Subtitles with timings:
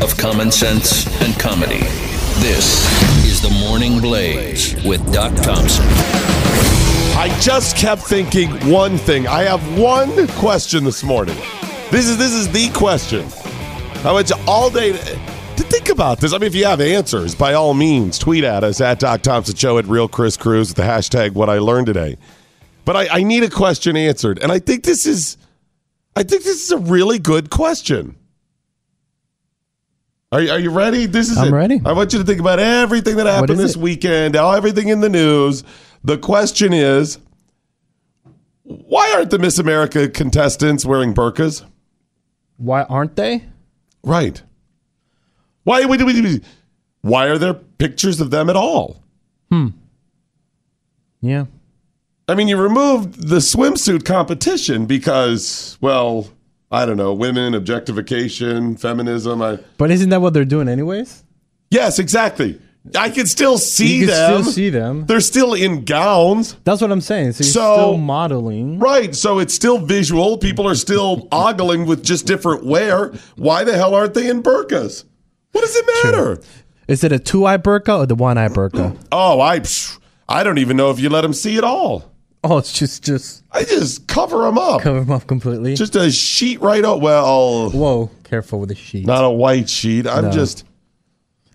[0.00, 1.80] Of common sense and comedy.
[2.38, 2.86] This
[3.26, 5.84] is the Morning Blaze with Doc Thompson.
[7.18, 9.26] I just kept thinking one thing.
[9.26, 11.34] I have one question this morning.
[11.90, 13.26] This is this is the question.
[14.06, 16.32] I went to all day to, to think about this.
[16.32, 19.56] I mean, if you have answers, by all means, tweet at us at Doc Thompson
[19.56, 22.16] Show at Real Chris Cruz with the hashtag What I Learned Today.
[22.84, 25.36] But I, I need a question answered, and I think this is,
[26.14, 28.14] I think this is a really good question.
[30.32, 31.06] Are, you- are you ready?
[31.06, 31.56] This is I'm it.
[31.56, 31.80] ready.
[31.84, 33.80] I want you to think about everything that happened this it?
[33.80, 35.64] weekend, all everything in the news.
[36.04, 37.18] The question is,
[38.62, 41.64] why aren't the Miss America contestants wearing burqas?
[42.58, 43.44] Why aren't they?
[44.04, 44.40] Right.
[45.64, 45.84] Why?
[45.84, 46.44] Wait, wait, wait,
[47.02, 49.02] why are there pictures of them at all?
[49.50, 49.68] Hmm.
[51.20, 51.46] Yeah.
[52.28, 56.28] I mean, you removed the swimsuit competition because, well,
[56.70, 59.42] I don't know, women, objectification, feminism.
[59.42, 61.24] I, But isn't that what they're doing anyways?
[61.70, 62.60] yes, exactly.
[62.98, 64.42] I can still see you can them.
[64.42, 65.04] still see them.
[65.06, 66.54] They're still in gowns.
[66.64, 67.32] That's what I'm saying.
[67.32, 68.78] So you're So- still modeling.
[68.78, 69.14] Right.
[69.14, 70.38] So it's still visual.
[70.38, 73.12] People are still ogling with just different wear.
[73.36, 75.04] Why the hell aren't they in burqas?
[75.52, 76.40] What does it matter?
[76.88, 78.96] Is it a two eye burqa or the one eye burqa?
[79.12, 79.60] Oh, I
[80.28, 82.09] I don't even know if you let them see it all.
[82.44, 84.80] oh, it's just just I just cover them up.
[84.82, 85.74] cover them up completely.
[85.74, 87.00] Just a sheet right up.
[87.00, 89.06] Well, Whoa, careful with the sheet.
[89.06, 90.06] not a white sheet.
[90.06, 90.30] I'm No.
[90.30, 90.64] just,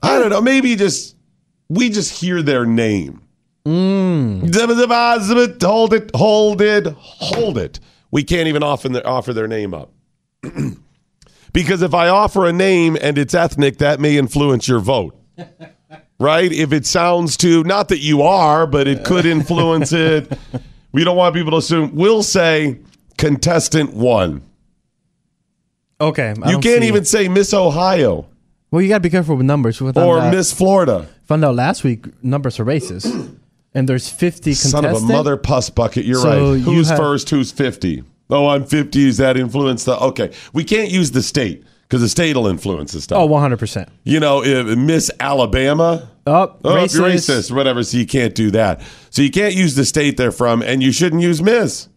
[0.04, 0.42] I don't know.
[0.42, 1.16] Maybe just,
[1.70, 3.22] we just hear their name.
[3.66, 4.54] Mm.
[5.64, 7.80] Hold it, hold it, hold it.
[8.12, 9.92] We can't even offer their, offer their name up.
[11.54, 15.20] because if I offer a name and it's ethnic, that may influence your vote.
[16.20, 16.52] right?
[16.52, 20.32] If it sounds too, not that you are, but it could influence it.
[20.96, 21.94] We don't want people to assume.
[21.94, 22.80] We'll say
[23.18, 24.42] contestant one.
[26.00, 26.34] okay.
[26.42, 28.28] I You can't even say Miss Ohio
[28.72, 29.78] Well, you got to be careful with numbers.
[29.80, 31.08] Found or out- Miss Florida.
[31.26, 33.36] Found out last week numbers are racist,
[33.74, 35.02] and there's 50 Son contestants.
[35.02, 36.06] Son of a mother puss bucket.
[36.06, 36.58] You're So right.
[36.60, 37.30] you Who's have- first?
[37.30, 38.04] Who's 50?
[38.30, 39.08] Oh, I'm 50.
[39.08, 39.98] Is that influence the.
[40.00, 40.32] Okay.
[40.54, 43.18] We can't use the state because the state will influence the stuff.
[43.20, 43.90] Oh, 100 percent.
[44.04, 46.10] You know, if Miss Alabama.
[46.28, 46.96] Oh, Oh, racist.
[46.96, 47.84] you're racist, whatever.
[47.84, 48.82] So you can't do that.
[49.12, 51.88] So you can't use the state they're from, and you shouldn't use Miss.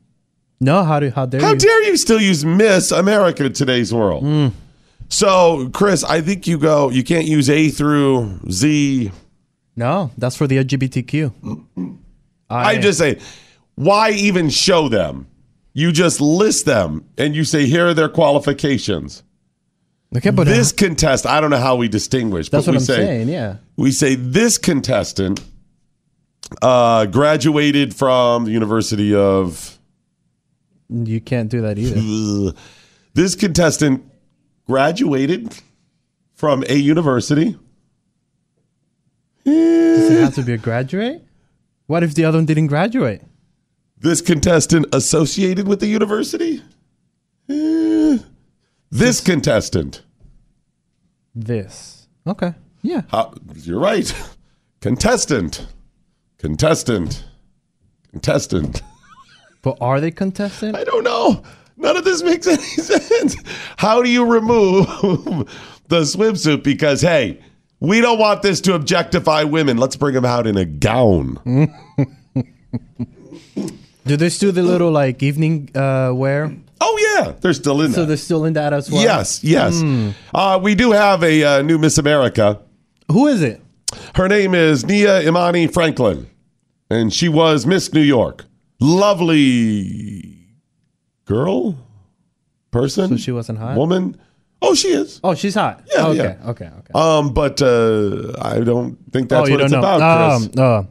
[0.61, 1.57] No, how do how dare How you?
[1.59, 4.25] dare you still use Miss America in today's world?
[4.25, 4.49] Hmm.
[5.09, 6.91] So, Chris, I think you go.
[6.91, 9.11] You can't use A through Z.
[9.77, 11.97] no, that's for the LGBTQ.
[12.51, 13.19] I just say,
[13.77, 15.27] why even show them?
[15.73, 19.23] You just list them and you say, here are their qualifications.
[20.17, 22.85] Okay, but this contest, I don't know how we distinguish, that's but what we I'm
[22.85, 23.29] say saying.
[23.29, 23.57] Yeah.
[23.77, 25.41] we say this contestant
[26.63, 29.79] uh, graduated from the University of
[30.89, 32.53] You can't do that either.
[33.15, 34.05] This contestant
[34.67, 35.55] graduated
[36.35, 37.57] from a university.
[39.45, 41.25] Does it have to be a graduate?
[41.87, 43.23] What if the other one didn't graduate?
[43.99, 46.63] This contestant associated with the university.
[48.91, 50.03] This contestant.
[51.35, 52.09] This.
[52.27, 52.55] Okay.
[52.83, 53.03] Yeah.
[53.13, 54.13] Uh, you're right.
[54.81, 55.67] Contestant.
[56.39, 57.25] Contestant.
[58.11, 58.83] Contestant.
[59.63, 60.77] But are they contestant?
[60.77, 61.43] I don't know.
[61.77, 63.37] None of this makes any sense.
[63.77, 64.87] How do you remove
[65.89, 66.63] the swimsuit?
[66.63, 67.41] Because, hey,
[67.81, 69.77] we don't want this to objectify women.
[69.77, 71.39] Let's bring them out in a gown.
[74.07, 76.57] Do they still do the little like evening uh, wear?
[76.81, 77.33] Oh, yeah.
[77.41, 78.07] They're still in So that.
[78.07, 79.03] they're still in that as well.
[79.03, 79.83] Yes, yes.
[80.35, 82.61] Uh, we do have a uh, new Miss America.
[83.11, 83.61] Who is it?
[84.15, 86.29] Her name is Nia Imani Franklin,
[86.91, 88.45] and she was Miss New York.
[88.81, 90.47] Lovely
[91.25, 91.77] girl,
[92.71, 93.77] person, So she wasn't hot.
[93.77, 94.17] woman.
[94.61, 95.21] Oh, she is.
[95.23, 95.85] Oh, she's hot.
[95.95, 96.17] Yeah, okay.
[96.17, 96.51] yeah.
[96.51, 96.67] Okay.
[96.67, 96.93] Okay.
[96.95, 99.79] Um, but uh, I don't think that's oh, what it's know.
[99.79, 100.59] about, Chris.
[100.59, 100.83] Um, uh,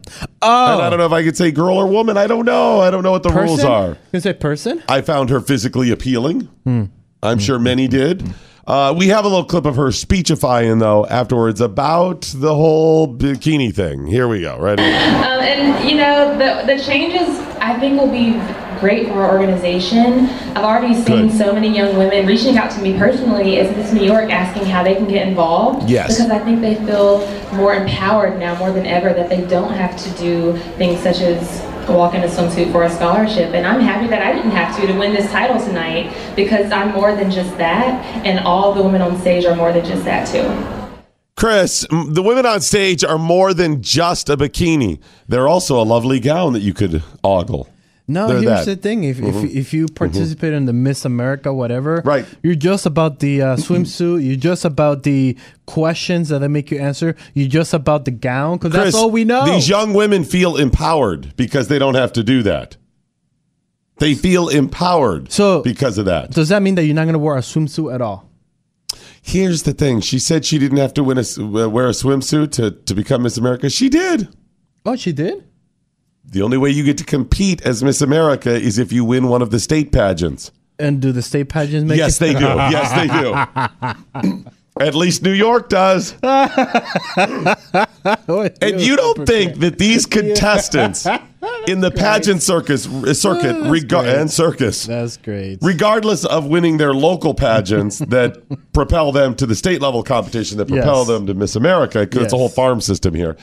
[0.41, 2.17] oh, And I don't know if I could say girl or woman.
[2.17, 2.79] I don't know.
[2.79, 3.89] I don't know what the rules are.
[3.89, 4.81] You can say person.
[4.87, 6.41] I found her physically appealing.
[6.63, 6.85] Hmm.
[7.21, 8.23] I'm sure many did.
[8.67, 13.73] Uh, we have a little clip of her speechifying, though, afterwards about the whole bikini
[13.73, 14.05] thing.
[14.05, 14.59] Here we go.
[14.59, 14.83] Ready?
[14.83, 17.27] Um, and you know the the changes
[17.59, 18.33] I think will be
[18.79, 20.27] great for our organization.
[20.55, 21.37] I've already seen Good.
[21.37, 24.83] so many young women reaching out to me personally as Miss New York asking how
[24.83, 25.89] they can get involved.
[25.89, 26.17] Yes.
[26.17, 29.97] Because I think they feel more empowered now more than ever that they don't have
[29.97, 33.53] to do things such as walk in a swimsuit for a scholarship.
[33.53, 36.91] And I'm happy that I didn't have to to win this title tonight because I'm
[36.91, 40.27] more than just that, and all the women on stage are more than just that
[40.27, 40.77] too.
[41.35, 44.99] Chris, the women on stage are more than just a bikini.
[45.27, 47.69] They're also a lovely gown that you could ogle.
[48.09, 48.59] No, They're here's that.
[48.61, 48.69] Mm-hmm.
[48.69, 52.25] the thing: if, if if you participate in the Miss America, whatever, Right.
[52.41, 54.25] you're just about the uh, swimsuit.
[54.25, 57.17] You're just about the questions that they make you answer.
[57.33, 59.45] You're just about the gown because that's all we know.
[59.45, 62.77] These young women feel empowered because they don't have to do that.
[63.99, 66.31] They feel empowered So- because of that.
[66.31, 68.29] Does that mean that you're not going to wear a swimsuit at all?
[69.21, 69.99] Here's the thing.
[69.99, 73.23] She said she didn't have to win a, uh, wear a swimsuit to, to become
[73.23, 73.69] Miss America.
[73.69, 74.29] She did.
[74.85, 75.43] Oh, she did.
[76.29, 79.41] The only way you get to compete as Miss America is if you win one
[79.41, 80.51] of the state pageants.
[80.79, 82.19] And do the state pageants make Yes, it?
[82.19, 82.45] they do.
[82.45, 83.07] Yes, they
[84.43, 84.45] do.
[84.79, 86.13] At least New York does.
[88.61, 91.05] And you don't think that these contestants
[91.67, 95.59] in the pageant circus uh, circuit rega- and circus, That's great.
[95.61, 98.37] regardless of winning their local pageants that
[98.73, 101.07] propel them to the state level competition that propel Yes.
[101.07, 103.35] them to Miss America, because it's a whole farm system here.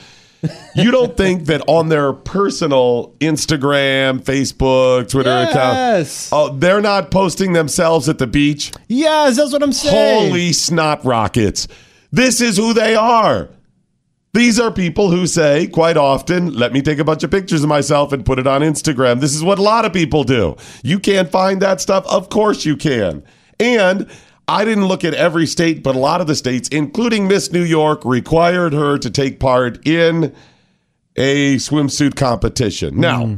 [0.75, 6.27] You don't think that on their personal Instagram, Facebook, Twitter Yes.
[6.31, 8.71] account, oh, they're not posting themselves at the beach?
[8.87, 10.29] yes, that's what I'm saying.
[10.29, 11.67] Holy snot rockets.
[12.11, 13.49] This is who they are.
[14.33, 17.69] These are people who say quite often, let me take a bunch of pictures of
[17.69, 19.21] myself and put it on Instagram.
[19.21, 20.57] This is what a lot of people do.
[20.83, 22.05] You can't find that stuff?
[22.07, 23.23] Of course you can.
[23.61, 24.09] And
[24.47, 27.63] I didn't look at every state, but a lot of the states, including Miss New
[27.63, 30.35] York, required her to take part in
[31.15, 32.99] a swimsuit competition.
[32.99, 33.35] Now, hmm.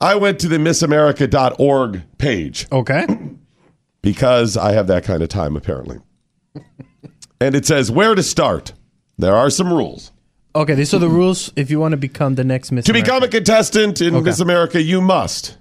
[0.00, 3.06] I went to the missamerica.org page Okay.
[4.02, 5.98] because I have that kind of time apparently.
[7.40, 8.72] and it says where to start.
[9.18, 10.12] There are some rules.
[10.54, 10.74] Okay.
[10.74, 12.84] These are the rules if you want to become the next Miss.
[12.86, 14.24] To become a contestant in Okay.
[14.24, 15.58] Miss America, you must.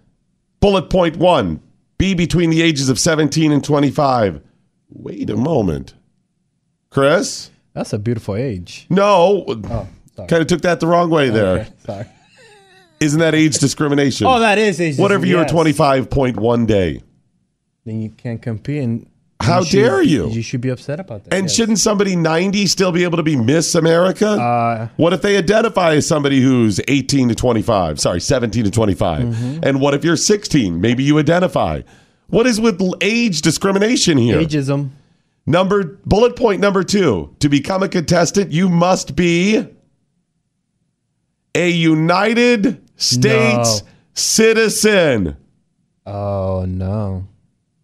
[0.60, 1.60] Bullet point 1,
[1.98, 4.42] be between the ages of 17 and 25.
[4.90, 5.94] Wait a moment.
[6.90, 7.52] Chris?
[7.74, 8.88] That's a beautiful age.
[8.90, 9.46] No.
[9.48, 10.28] Oh, sorry.
[10.28, 11.60] kind of took that the wrong way there.
[11.60, 12.06] Okay, sorry.
[13.00, 14.26] not that age discrimination?
[14.28, 14.98] Oh, that is age.
[14.98, 15.52] Whatever you're yes.
[15.52, 17.02] 25.1 day.
[17.86, 18.84] Then you can't compete.
[18.84, 19.10] And
[19.40, 20.30] How should- dare you?
[20.30, 21.34] You should be upset about that.
[21.34, 21.56] And yes.
[21.56, 24.28] shouldn't somebody 90 still be able to be Miss America?
[24.30, 28.00] Uh, what if they identify as somebody who's 18 to 25?
[28.00, 29.22] Sorry, 17 to 25.
[29.24, 29.60] Mm-hmm.
[29.64, 30.82] And what if you're 16?
[30.82, 31.82] Maybe you identify.
[32.28, 34.42] What is with age discrimination here?
[34.42, 34.90] ageism.
[35.46, 37.36] Number bullet point number 2.
[37.40, 39.66] To become a contestant, you must be
[41.56, 43.88] a United States No.
[44.14, 45.38] citizen.
[46.06, 47.28] Oh no,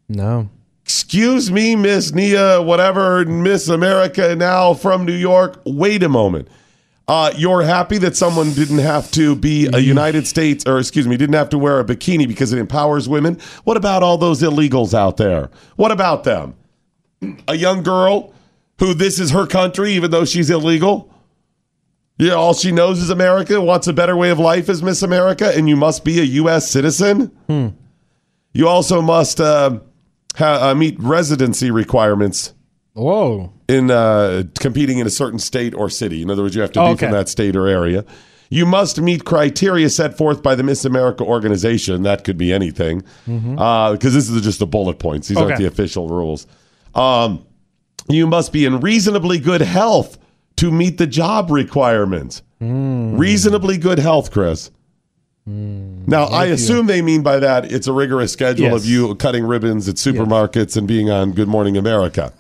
[0.10, 0.50] no.
[0.84, 5.62] Excuse me, Miss Nia, whatever, Miss America now from New York.
[5.66, 6.48] Wait a moment.
[7.08, 11.18] Uh, you're happy that someone didn't have to be a United States, or excuse me,
[11.18, 13.38] didn't have to wear a bikini because it empowers women.
[13.66, 15.50] What about all those illegals out there?
[15.76, 16.56] What about them?
[17.48, 18.34] A young girl
[18.80, 21.10] who this is her country, even though she's illegal.
[22.18, 25.52] Yeah, all she knows is America, wants a better way of life as Miss America,
[25.56, 26.70] and you must be a U.S.
[26.70, 27.32] citizen.
[28.54, 29.80] You also must uh,
[30.36, 32.54] ha- uh, meet residency requirements
[32.94, 33.52] Whoa.
[33.68, 36.22] in uh, competing in a certain state or city.
[36.22, 37.06] In other words, you have to be Okay.
[37.06, 38.06] from that state or area.
[38.50, 42.04] You must meet criteria set forth by the Miss America organization.
[42.04, 45.28] That could be anything, because this is just the bullet points.
[45.28, 45.63] These aren't Okay.
[45.63, 46.46] the official rules.
[46.94, 47.46] Um,
[48.10, 50.20] you must be in reasonably good health
[50.58, 52.44] to meet the job requirements.
[52.60, 54.70] Reasonably good health, Chris.
[55.46, 58.76] Now, I assume they mean by that it's a rigorous schedule Yes.
[58.76, 62.32] of you cutting ribbons at supermarkets and being on Good Morning America.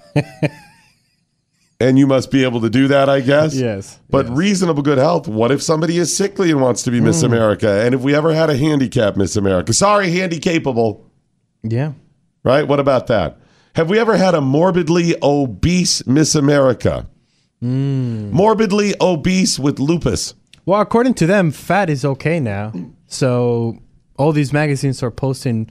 [1.79, 3.53] and you must be able to do that, I guess.
[3.55, 4.29] Yes, But yes.
[4.29, 4.35] Hmm.
[4.35, 5.27] reasonable good health.
[5.27, 7.67] What if somebody is sickly and wants to be Miss America?
[7.85, 9.73] And if we ever had a handicap Miss America?
[9.73, 11.05] Sorry, handy capable.
[11.61, 11.93] Yeah.
[12.43, 12.65] Right?
[12.67, 13.37] What about that?
[13.75, 17.07] Have we ever had a morbidly obese Miss America?
[17.59, 18.29] Hmm.
[18.31, 20.35] Morbidly obese with lupus.
[20.65, 22.71] Well, according to them, fat is okay now.
[23.07, 23.79] So
[24.17, 25.69] all these magazines are posting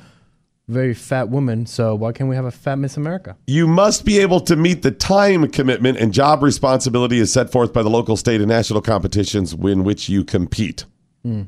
[0.69, 1.67] very fat women.
[1.67, 3.37] So why can't we have a fat Miss America?
[3.47, 7.73] You must be able to meet the time commitment and job responsibility as set forth
[7.73, 10.85] by the local, state, and national competitions in which you compete.
[11.23, 11.43] Hmm.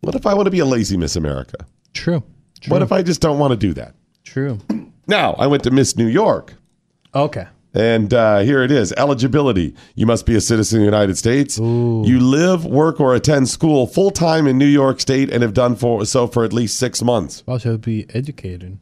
[0.00, 1.66] What if I want to be a lazy Miss America?
[1.94, 2.22] True.
[2.60, 2.70] True.
[2.70, 3.94] What if I just don't want to do that?
[4.22, 4.58] True.
[5.06, 6.54] Now, I went to Miss New York,
[7.14, 7.46] Okay.
[7.74, 9.74] And uh, here it is eligibility.
[9.96, 11.58] You must be a citizen of the United States.
[11.58, 15.74] You live, work, or attend school full time in New York State and have done
[15.74, 17.42] for, so for at least six months.
[17.46, 18.78] Well, should be educated.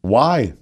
[0.00, 0.54] Why?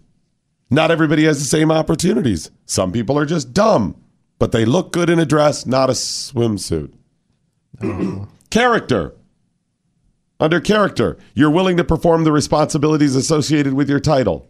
[0.71, 2.50] Not everybody has the same opportunities.
[2.66, 3.97] Some people are just dumb,
[4.38, 6.92] but they look good in a dress, not a swimsuit.
[8.50, 9.14] character.
[10.38, 14.49] Under character, you're willing to perform the responsibilities associated with your title.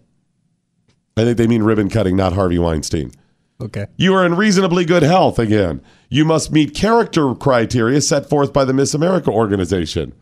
[1.17, 3.13] I think they mean ribbon cutting, not Harvey Weinstein.
[3.61, 3.87] Okay.
[3.97, 5.81] You are in reasonably good health again.
[6.09, 10.13] You must meet character criteria set forth by the Miss America organization.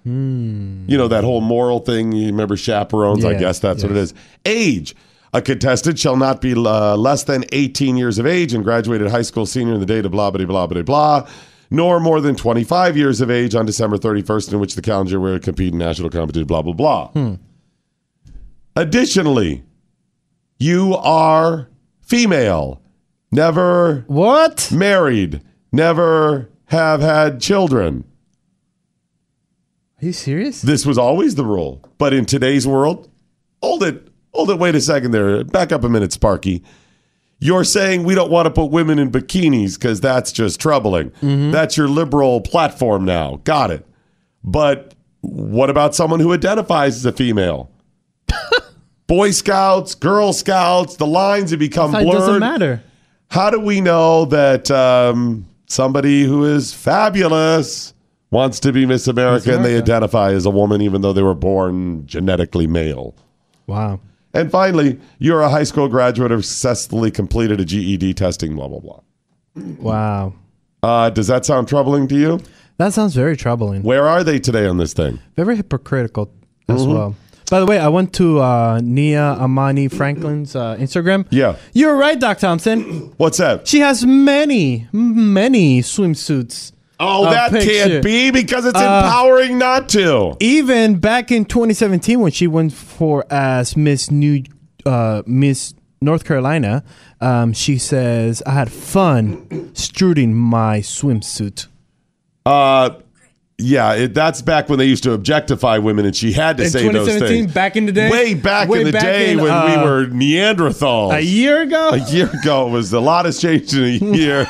[0.86, 2.12] You know, that whole moral thing.
[2.12, 3.24] You remember chaperones?
[3.24, 4.12] I guess that's what it is.
[4.44, 4.94] Age.
[5.34, 9.22] A contestant shall not be uh, less than 18 years of age and graduated high
[9.22, 11.26] school senior in the date of blah, blah, blah, blah, blah,
[11.70, 15.38] nor more than 25 years of age on December 31st, in which the calendar will
[15.38, 17.10] compete in national competition, blah, blah, blah.
[18.76, 19.62] Additionally,
[20.62, 21.68] you are
[22.00, 22.80] female,
[23.32, 24.70] never What?
[24.72, 25.42] married,
[25.72, 28.04] never have had children.
[30.00, 30.62] Are you serious?
[30.62, 31.82] This was always the rule.
[31.98, 33.10] But in today's world,
[33.62, 35.42] hold it, hold it, wait a second there.
[35.44, 36.62] Back up a minute, Sparky.
[37.40, 41.10] You're saying we don't want to put women in bikinis because that's just troubling.
[41.10, 41.50] Mm-hmm.
[41.50, 43.40] That's your liberal platform now.
[43.42, 43.84] Got it.
[44.44, 47.68] But what about someone who identifies as a female?
[49.06, 52.18] Boy Scouts, Girl Scouts, the lines have become It blurred.
[52.18, 52.82] doesn't matter.
[53.30, 57.94] How do we know that um, somebody who is fabulous
[58.30, 61.34] wants to be Miss America, and they identify as a woman even though they were
[61.34, 63.14] born genetically male?
[63.66, 64.00] Wow.
[64.34, 68.80] And finally, you're a high school graduate who successfully completed a GED testing, blah, blah,
[68.80, 69.00] blah.
[69.78, 70.34] Wow.
[70.82, 72.40] Uh, does that sound troubling to you?
[72.78, 73.82] That sounds very troubling.
[73.82, 75.20] Where are they today on this thing?
[75.36, 76.32] Very hypocritical
[76.68, 76.92] as Mm-hmm.
[76.92, 77.16] well.
[77.52, 81.26] By the way, I went to uh, Nia Imani Franklin's uh, Instagram.
[81.28, 81.56] Yeah.
[81.74, 83.12] You're right, Doc Thompson.
[83.18, 83.68] What's that?
[83.68, 86.72] She has many, many swimsuits.
[86.98, 87.70] Oh, A that picture.
[87.70, 90.34] can't be because it's Uh, empowering not to.
[90.40, 94.44] Even back in 2017, when she went for as Miss New
[94.86, 96.82] uh, Miss North Carolina,
[97.20, 101.66] um, she says, "I had fun struding my swimsuit."
[102.46, 102.90] Uh,
[103.58, 106.70] yeah, it, that's back when they used to objectify women, and she had to In
[106.70, 107.54] say those 2017, things.
[107.54, 108.10] back in the day?
[108.10, 111.14] way back Way in the back day in, when we uh, were Neanderthals.
[111.14, 114.46] A year ago, A year ago, it was a lot has changed in a year.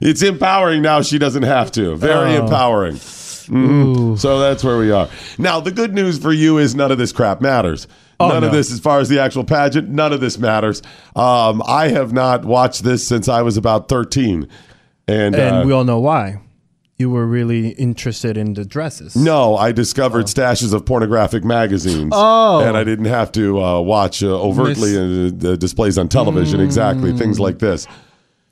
[0.00, 1.02] it's empowering now.
[1.02, 1.96] She doesn't have to.
[1.96, 2.44] Very Oh.
[2.44, 2.96] empowering.
[2.96, 4.18] Mhm.
[4.18, 5.08] So that's where we are.
[5.36, 7.88] Now, the good news for you is none of this crap matters.
[8.20, 10.82] Oh, none of this, as far as the actual pageant, none of this matters.
[11.16, 14.46] Um, I have not watched this since I was about 13.
[15.08, 16.38] And, and uh, we all know why.
[17.00, 19.16] You were really interested in the dresses.
[19.16, 22.12] No, I discovered stashes of pornographic magazines.
[22.14, 22.60] Oh.
[22.60, 26.60] And I didn't have to uh, watch uh, overtly uh, the displays on television.
[26.60, 27.16] Exactly.
[27.16, 27.86] Things like this.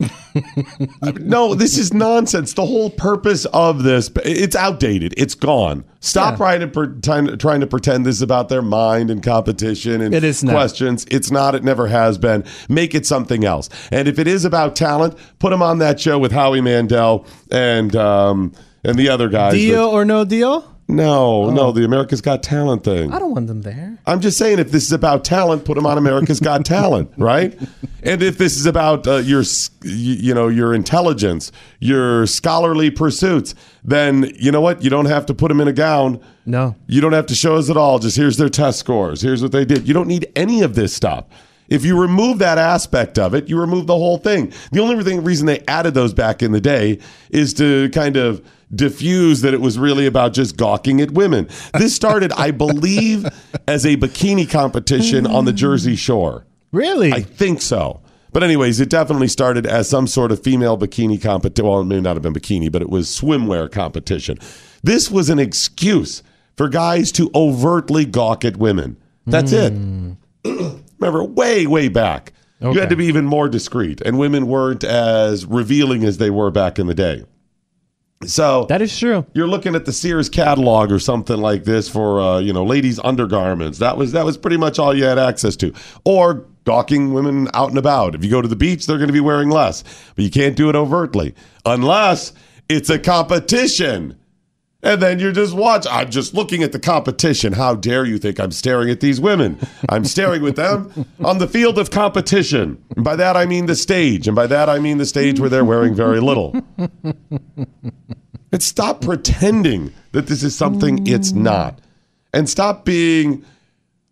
[1.19, 2.53] no, this is nonsense.
[2.55, 5.15] The whole purpose of this, it's outdated.
[5.17, 5.85] It's gone.
[6.01, 6.37] Stop Yeah.
[6.37, 10.23] trying, to pretend, trying to pretend this is about their mind and competition and It
[10.25, 10.53] is not.
[10.53, 11.05] questions.
[11.11, 11.55] It's not.
[11.55, 12.45] It never has been.
[12.69, 13.69] Make it something else.
[13.91, 17.95] And if it is about talent, put them on that show with Howie Mandel and
[17.97, 18.53] um,
[18.85, 19.55] and the other guys.
[19.55, 20.78] Deal or no deal?
[20.91, 23.13] No, no, the America's Got Talent thing.
[23.13, 23.99] I don't want them there.
[24.07, 27.59] I'm just saying, if this is about talent, put them on America's Got Talent, right?
[28.03, 29.43] And if this is about uh, your,
[29.83, 33.55] you know, your intelligence, your scholarly pursuits,
[33.85, 34.83] then you know what?
[34.83, 36.21] You don't have to put them in a gown.
[36.47, 36.75] No.
[36.87, 37.99] You don't have to show us at all.
[37.99, 39.21] Just here's their test scores.
[39.21, 39.87] Here's what they did.
[39.87, 41.27] You don't need any of this stuff.
[41.69, 44.55] If you remove that aspect of it, you remove the whole thing.
[44.73, 48.43] The only thing, reason they added those back in the day is to kind of
[48.75, 51.49] diffuse that it was really about just gawking at women.
[51.79, 53.27] This started, I believe,
[53.69, 56.47] as a bikini competition on the Jersey Shore.
[56.73, 57.13] Really?
[57.13, 58.03] I think so.
[58.33, 61.67] But anyways, it definitely started as some sort of female bikini competition.
[61.67, 64.39] Well, it may not have been bikini, but it was swimwear competition.
[64.83, 66.23] This was an excuse
[66.57, 68.97] for guys to overtly gawk at women.
[69.27, 69.73] That's it.
[69.73, 70.13] Hmm.
[70.99, 75.47] Remember, way, way back, you had to be even more discreet, and women weren't as
[75.47, 77.25] revealing as they were back in the day.
[78.25, 79.25] So that is true.
[79.33, 82.99] you're looking at the Sears catalog or something like this for uh, you know ladies
[82.99, 83.79] undergarments.
[83.79, 85.73] That was that was pretty much all you had access to.
[86.05, 88.15] Or gawking women out and about.
[88.15, 89.85] If you go to the beach, they're going to be wearing less,
[90.15, 91.35] but you can't do it overtly
[91.65, 92.33] unless
[92.69, 94.19] it's a competition.
[94.81, 95.87] And then you just watch.
[95.91, 97.53] I'm just looking at the competition.
[97.53, 99.59] How dare you think I'm staring at these women?
[99.89, 102.83] I'm staring with them on the field of competition.
[102.95, 104.29] And by that I mean the stage.
[104.29, 106.55] And by that I mean the stage where they're wearing very little.
[108.51, 111.81] And stop pretending that this is something it's not.
[112.33, 113.45] And stop being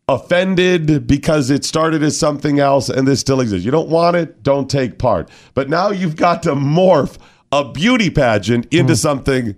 [0.08, 3.64] offended because it started as something else and this still exists.
[3.64, 5.30] You don't want it, don't take part.
[5.54, 7.18] But now you've got to morph
[7.52, 8.99] a beauty pageant into mm.
[8.99, 9.56] something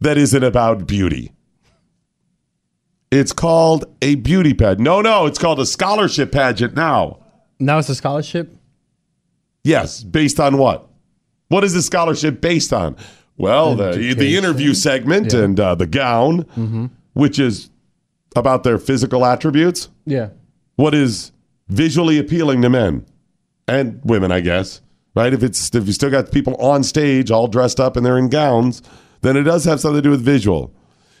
[0.00, 1.32] that isn't about beauty.
[3.10, 4.80] It's called a beauty pageant.
[4.80, 7.20] No, no, it's called a scholarship pageant now.
[7.58, 8.54] Now it's a scholarship.
[9.64, 10.88] Yes, based on what?
[11.48, 12.96] What is the scholarship based on?
[13.36, 15.40] Well, the, the interview segment Yeah.
[15.44, 17.70] and uh, the gown, which is
[18.36, 19.88] about their physical attributes.
[20.04, 20.30] Yeah.
[20.76, 21.32] What is
[21.68, 23.06] visually appealing to men
[23.66, 24.80] and women, I guess,
[25.14, 25.32] right?
[25.32, 28.28] If it's if you still got people on stage all dressed up and they're in
[28.28, 28.82] gowns,
[29.22, 30.72] then it does have something to do with visual.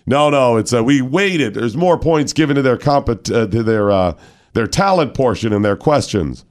[0.06, 1.54] No, no, it's uh, we waited.
[1.54, 4.16] There's more points given to their comp uh, to their uh,
[4.54, 6.44] their talent portion and their questions,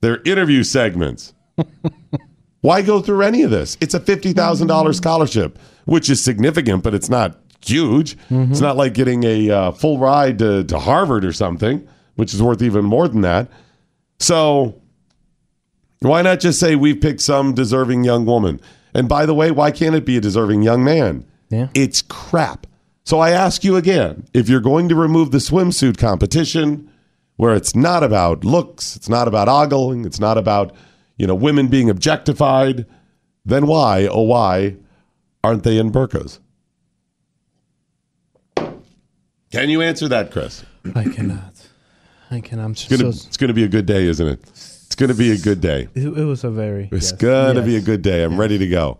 [0.00, 1.34] their interview segments.
[2.60, 3.76] Why go through any of this?
[3.80, 8.16] It's a fifty thousand dollars scholarship, which is significant, but it's not huge.
[8.50, 12.42] It's not like getting a uh, full ride to, to Harvard or something, which is
[12.42, 13.50] worth even more than that.
[14.18, 14.80] So
[16.00, 18.60] why not just say we've picked some deserving young woman?
[18.94, 21.24] And by the way, why can't it be a deserving young man?
[21.48, 21.68] Yeah.
[21.74, 22.66] It's crap.
[23.04, 26.90] So I ask you again if you're going to remove the swimsuit competition,
[27.36, 30.74] where it's not about looks, it's not about ogling, it's not about
[31.16, 32.86] you know women being objectified,
[33.44, 34.76] then why, oh why,
[35.42, 36.38] aren't they in burqas?
[39.50, 40.64] Can you answer that, Chris?
[40.94, 41.68] I cannot.
[42.30, 42.64] I cannot.
[42.66, 43.26] I'm just It's gonna, so.
[43.26, 44.40] it's gonna be a good day, isn't it?
[45.00, 45.88] It's gonna be a good day.
[45.94, 46.90] It, it was a very.
[46.92, 47.64] It's yes, gonna yes.
[47.64, 48.22] be a good day.
[48.22, 48.98] I'm ready to go.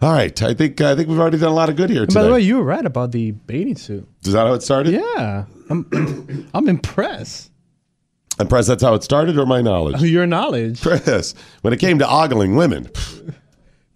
[0.00, 2.14] All right, I think I think we've already done a lot of good here And
[2.14, 2.32] by the today.
[2.36, 4.08] way, you were right about the bathing suit.
[4.24, 4.94] Is that how it started?
[4.94, 6.48] Yeah, I'm.
[6.54, 7.50] I'm impressed.
[8.48, 10.00] Press that's how it started, or my knowledge.
[10.00, 10.80] Your knowledge.
[10.80, 12.88] Chris, when it came to ogling women,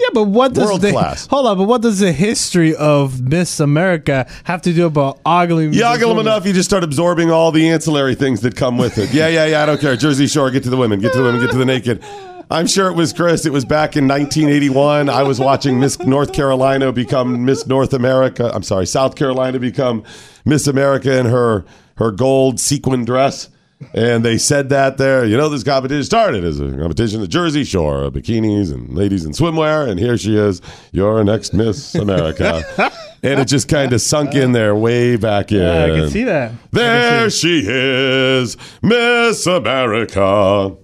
[0.04, 1.26] Yeah, but what does World the class.
[1.30, 1.56] hold on?
[1.56, 5.72] But what does the history of Miss America have to do about ogling?
[5.72, 8.98] you ogle them enough, you just start absorbing all the ancillary things that come with
[8.98, 9.12] it.
[9.12, 9.62] Yeah, yeah, yeah.
[9.62, 9.96] I don't care.
[9.96, 12.04] Jersey Shore, get to the women, get to the women, get to the naked.
[12.50, 13.46] I'm sure it was Chris.
[13.46, 15.08] It was back in 1981.
[15.08, 18.50] I was watching Miss North Carolina become Miss North America.
[18.54, 20.04] I'm sorry, South Carolina become
[20.44, 21.64] Miss America in her
[21.96, 23.48] her gold sequin dress.
[23.92, 27.28] And they said that there, you know, this competition started as a competition at the
[27.28, 29.88] Jersey Shore, of bikinis and ladies in swimwear.
[29.88, 32.64] And here she is, your next Miss America.
[33.22, 35.58] and it just kind of sunk in there way back in.
[35.58, 36.52] Yeah, I can see that.
[36.70, 40.76] There see she is, Miss America.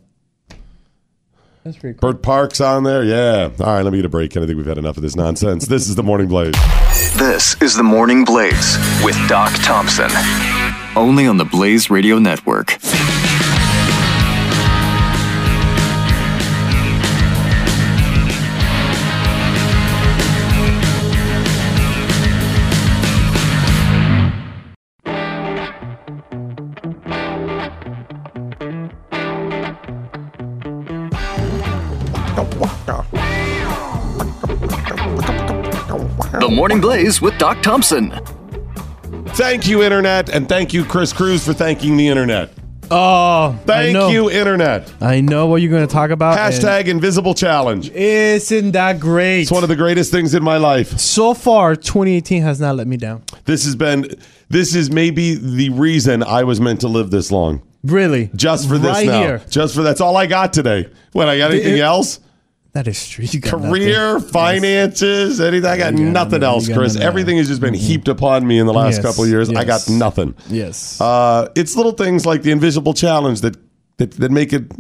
[1.65, 2.13] That's pretty cool.
[2.13, 3.05] Bert Parks on there.
[3.05, 3.51] Yeah.
[3.61, 4.37] All right, let me get a break.
[4.37, 5.67] I think we've had enough of this nonsense.
[5.67, 6.55] This is the Morning Blaze.
[7.17, 10.11] This is the Morning Blaze with Doc Thompson.
[10.97, 12.79] Only on the Blaze Radio Network.
[36.41, 38.13] The Morning Blaze with Doc Thompson.
[39.35, 40.29] Thank you, Internet.
[40.29, 42.51] And thank you, Chris Cruz, for thanking the Internet.
[42.93, 44.93] Oh, I Thank you, Internet.
[45.01, 46.37] I know what you're going to talk about.
[46.37, 47.89] and Hashtag Invisible Challenge.
[47.91, 49.43] Isn't that great?
[49.43, 50.99] It's one of the greatest things in my life.
[50.99, 53.23] so far, 2018 has not let me down.
[53.45, 54.09] This has been,
[54.49, 57.63] this is maybe the reason I was meant to live this long.
[57.85, 59.21] Really, Just for this right now.
[59.21, 59.43] here.
[59.49, 60.89] Just for that's all I got today.
[61.13, 62.19] What, I got anything else?
[62.73, 63.27] That is true.
[63.43, 64.29] Career, nothing.
[64.29, 65.69] finances, anything.
[65.69, 66.95] I got got nothing else, got Chris.
[66.95, 67.07] nothing.
[67.07, 69.51] Everything has just been heaped upon me in the last Yes, couple of years.
[69.51, 70.35] I got nothing.
[70.49, 71.01] Yes.
[71.01, 73.57] Uh, it's little things like the invisible challenge that,
[73.97, 74.71] that that make it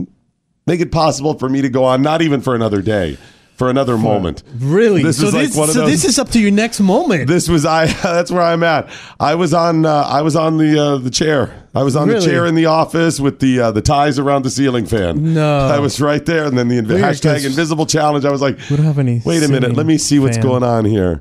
[0.67, 3.19] make it possible for me to go on, not even for another day,
[3.61, 4.43] for another moment.
[4.57, 5.03] really?
[5.03, 5.91] This so like this, one of those.
[5.91, 7.29] this is up to your next moment.
[7.29, 7.87] this was I.
[8.03, 8.89] That's where I'm at.
[9.21, 9.85] I was on.
[9.85, 11.69] Uh, I was on the uh, the chair.
[11.75, 14.51] I was on the chair in the office with the uh, the ties around the
[14.51, 15.35] ceiling fan.
[15.35, 15.59] No.
[15.59, 18.25] I was right there, and then the inv- hashtag invisible challenge.
[18.25, 19.21] I was like, we don't have any.
[19.27, 19.75] Wait a minute.
[19.75, 20.47] Let me see what's fan.
[20.47, 21.21] going on here.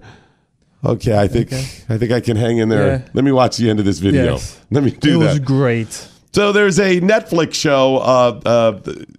[0.86, 3.00] Okay, I think I think I can hang in there.
[3.00, 3.08] Yeah.
[3.14, 4.36] Let me watch the end of this video.
[4.36, 4.58] Yes.
[4.72, 6.08] Let me do It was great.
[6.32, 8.72] So there's a Netflix show, uh, uh,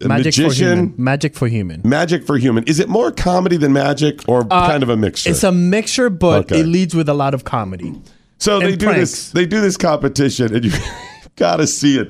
[0.07, 0.95] Magic for magician, human.
[0.97, 1.81] Magic for human.
[1.85, 2.65] Magic for Human.
[2.65, 5.31] Is it more comedy than magic, or kind of a mixture?
[5.31, 6.61] Uh, It's a mixture, but Okay.
[6.61, 7.95] it leads with a lot of comedy.
[8.39, 9.31] so they and do this.
[9.31, 10.73] They do this competition, and you
[11.37, 12.09] gotta see it.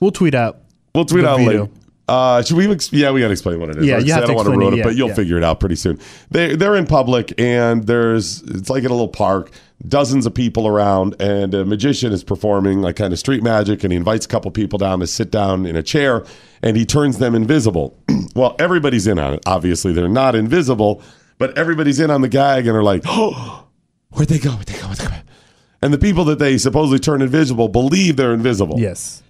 [0.00, 0.58] We'll tweet out.
[0.94, 1.62] We'll tweet out video.
[1.62, 1.72] later.
[2.08, 2.70] Uh, should we?
[2.70, 3.86] Ex- yeah, we got to explain what it is.
[3.86, 5.14] Yeah, I you have I don't want to ruin it, it, yeah, but you'll yeah.
[5.14, 5.98] figure it out pretty soon.
[6.30, 9.52] They they're in public, and there's it's like in a little park,
[9.86, 13.92] dozens of people around, and a magician is performing like kind of street magic, and
[13.92, 16.24] he invites a couple people down to sit down in a chair,
[16.60, 17.96] and he turns them invisible.
[18.34, 19.42] well, everybody's in on it.
[19.46, 21.02] Obviously, they're not invisible,
[21.38, 23.66] but everybody's in on the gag, and are like, oh,
[24.10, 24.50] where'd they go?
[24.50, 24.86] Where'd they go?
[24.86, 25.12] Where'd they go?
[25.82, 29.21] And the people that they supposedly turn invisible believe they're invisible Yes.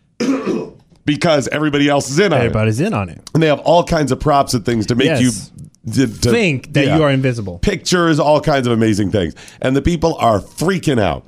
[1.04, 2.44] Because everybody else is in on it.
[2.44, 3.20] Everybody's in on it.
[3.34, 5.20] And they have all kinds of props and things to make Yes.
[5.54, 6.96] you to, to- Think that yeah.
[6.96, 7.58] you are invisible.
[7.58, 9.34] Pictures, all kinds of amazing things.
[9.60, 11.26] And the people are freaking out.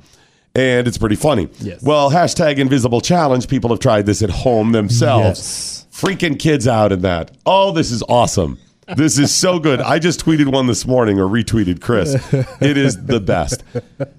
[0.57, 1.49] And it's pretty funny.
[1.59, 1.83] Yes.
[1.83, 3.49] Well, hashtag invisible challenge.
[3.49, 5.25] People have tried this at home themselves.
[5.39, 5.85] Yes.
[5.91, 7.31] Freaking kids out in that.
[7.45, 8.57] Oh, this is awesome.
[8.95, 9.81] This is so good.
[9.81, 12.13] I just tweeted one this morning or retweeted Chris.
[12.61, 13.63] It is the best.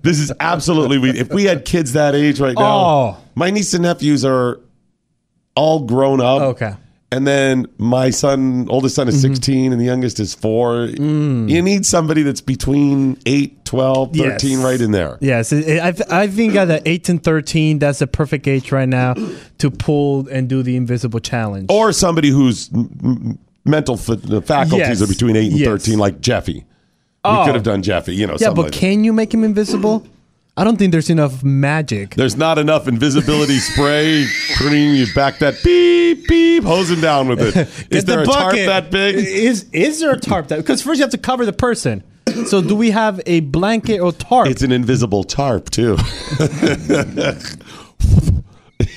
[0.03, 2.64] This is absolutely if we had kids that age right now.
[2.79, 3.16] Oh.
[3.35, 4.61] My niece and nephews are
[5.57, 6.42] all grown up.
[6.42, 6.75] Okay.
[7.12, 9.35] And then my son, oldest son is Mm-hmm.
[9.35, 10.87] 16 and the youngest is 4.
[10.87, 14.53] You need somebody that's between 8, 12, 13 Mm.
[14.57, 14.64] Yes.
[14.64, 15.16] right in there.
[15.21, 18.49] Yes, it- it- I, th- I think at the 8 and 13, that's the perfect
[18.49, 19.14] age right now
[19.59, 21.66] to pull and do the invisible challenge.
[21.71, 25.03] Or somebody whose m- m- mental the faculties Yes.
[25.03, 25.69] are between 8 and Yes.
[25.69, 26.64] 13 like Jeffy.
[27.25, 27.38] Oh.
[27.40, 28.79] We could have done Jeffy, you know, yeah, something but like that.
[28.81, 30.05] can you make him invisible?
[30.59, 32.14] I don't think there's enough magic.
[32.14, 34.27] There's not enough invisibility spray.
[34.57, 37.57] Putting you back that beep beep, hosing down with it.
[37.90, 39.16] Is there the a tarp that big?
[39.16, 40.57] Is is there a tarp that?
[40.57, 42.03] Because first you have to cover the person.
[42.47, 44.49] So do we have a blanket or tarp?
[44.49, 45.97] It's an invisible tarp too.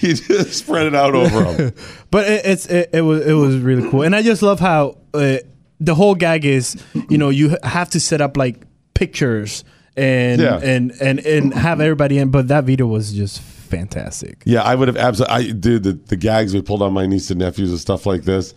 [0.02, 1.74] you just spread it out over him.
[2.10, 4.98] But it, it's it, it was it was really cool, and I just love how
[5.13, 5.38] uh,
[5.80, 6.82] the whole gag is.
[7.10, 9.63] You know, you have to set up like pictures
[10.00, 10.58] and Yeah.
[10.64, 12.30] and and and have everybody in.
[12.32, 14.42] But that video was just fantastic.
[14.46, 15.36] Yeah, I would have absolutely.
[15.36, 18.24] I dude, the, the gags we pulled on my niece and nephews and stuff like
[18.24, 18.54] this.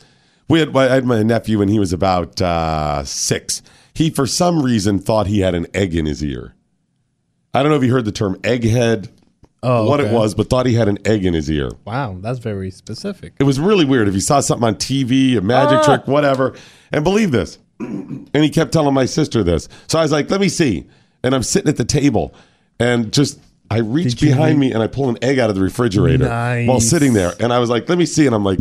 [0.48, 3.62] We had I had my nephew when he was about uh, six.
[3.94, 6.54] He for some reason thought he had an egg in his ear.
[7.54, 9.08] I don't know if you heard the term egghead,
[9.62, 11.70] Oh, what it was, but thought he had an egg in his ear.
[11.84, 13.34] Wow, that's very specific.
[13.38, 14.08] It was really weird.
[14.08, 15.84] If he saw something on TV, a magic Ah.
[15.84, 16.54] trick, whatever,
[16.90, 17.58] and believe this.
[18.34, 19.68] And he kept telling my sister this.
[19.88, 20.86] So I was like, let me see.
[21.22, 22.34] And I'm sitting at the table
[22.80, 23.38] and just
[23.70, 26.24] I reach Did behind re- me and I pull an egg out of the refrigerator
[26.28, 26.68] Nice.
[26.68, 27.32] while sitting there.
[27.40, 28.26] And I was like, let me see.
[28.26, 28.58] And I'm like,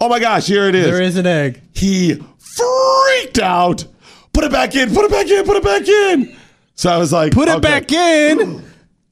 [0.00, 0.86] oh my gosh, here it is.
[0.86, 1.60] There is an egg.
[1.74, 3.84] He freaked out.
[4.32, 6.36] Put it back in, put it back in, put it back in.
[6.74, 7.60] So I was like, Put it okay.
[7.60, 8.64] back in.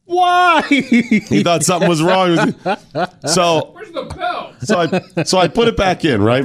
[0.04, 0.62] Why?
[0.62, 2.54] He thought something was wrong.
[3.26, 4.54] So Where's the bell?
[4.60, 4.78] so
[5.18, 6.44] I so I put it back in, right?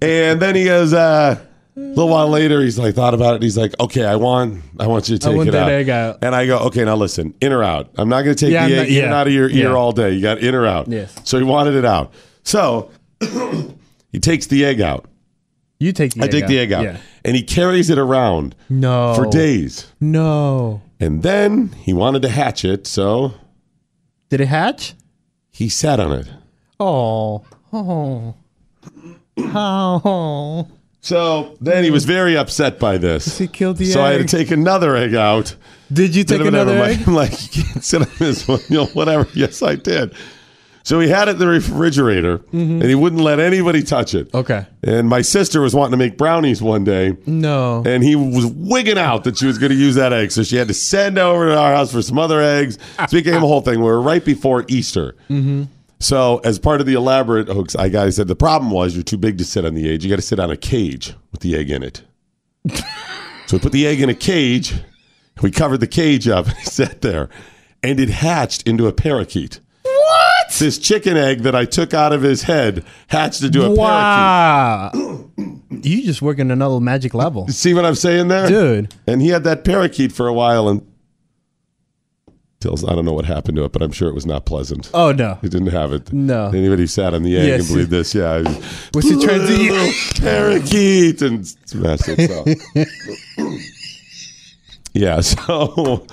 [0.00, 1.38] And then he goes, uh,
[1.74, 3.42] a little while later, he's like thought about it.
[3.42, 5.70] He's like, okay, I want I want you to I take want it that out.
[5.72, 6.18] egg out.
[6.22, 7.90] And I go, okay, now listen, in or out.
[7.96, 9.18] I'm not going to take Yeah, the I'm egg not- in and yeah.
[9.20, 9.74] out of your ear Yeah.
[9.74, 10.10] all day.
[10.12, 10.88] You got in or out.
[10.88, 11.14] Yes.
[11.24, 12.12] So he wanted it out.
[12.44, 12.90] So
[14.12, 15.06] he takes the egg out.
[15.78, 16.48] You take the I egg take out.
[16.48, 16.96] the egg out, Yeah.
[17.24, 19.14] and he carries it around No.
[19.14, 19.90] for days.
[20.00, 20.80] No.
[21.00, 23.32] And then he wanted to hatch it, so
[24.28, 24.94] Did it hatch?
[25.50, 26.28] he sat on it.
[26.78, 27.42] Oh.
[27.72, 28.34] Oh.
[29.38, 30.68] Oh.
[31.02, 33.36] So then he was very upset by this.
[33.36, 35.54] He killed the so I had to take another egg out.
[35.92, 37.00] Did you take another egg?
[37.06, 39.26] I'm like, you can't sit on this one, you know, whatever.
[39.34, 40.14] Yes, I did.
[40.84, 44.26] So he had it in the refrigerator, and he wouldn't let anybody touch it.
[44.28, 44.36] Mm-hmm.
[44.38, 44.66] Okay.
[44.82, 47.82] And my sister was wanting to make brownies one day, No.
[47.86, 50.32] and he was wigging out that she was going to use that egg.
[50.32, 52.78] So she had to send over to our house for some other eggs.
[52.96, 53.78] So it became a whole thing.
[53.78, 55.14] We were right before Easter.
[55.30, 55.64] Mm-hmm.
[56.02, 59.04] So as part of the elaborate hoax, I got, I said, the problem was you're
[59.04, 60.02] too big to sit on the egg.
[60.02, 62.02] You got to sit on a cage with the egg in it.
[63.46, 64.74] so we put the egg in a cage.
[65.42, 67.28] We covered the cage up and sat there.
[67.84, 69.60] And it hatched into a parakeet.
[69.82, 70.52] What?
[70.58, 73.78] This chicken egg that I took out of his head hatched into a parakeet.
[73.78, 74.90] wow.
[75.70, 77.46] you just working another magic level.
[77.48, 78.48] See what I'm saying there?
[78.48, 78.92] Dude.
[79.06, 80.84] And he had that parakeet for a while and
[82.66, 84.90] I don't know what happened to it, but I'm sure it was not pleasant.
[84.94, 85.38] Oh, no.
[85.42, 86.12] He didn't have it.
[86.12, 86.48] No.
[86.48, 87.60] Anybody sat on the egg Yes.
[87.60, 88.38] and believe this, yeah.
[88.94, 92.30] Was he trying to- parakeet and smashed it.
[92.30, 92.44] So.
[94.94, 96.06] yeah, so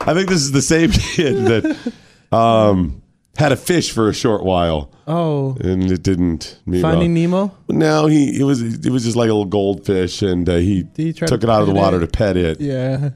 [0.00, 1.92] I think this is the same kid that
[2.36, 3.02] um,
[3.36, 5.54] had a fish for a short while Oh.
[5.60, 6.82] and it didn't Finding
[7.30, 7.48] well.
[7.48, 7.56] Nemo?
[7.68, 11.12] No, he it was it was just like a little goldfish, and uh, he, he
[11.12, 12.00] took to it out of the water it?
[12.00, 12.58] to pet it.
[12.60, 13.10] Yeah.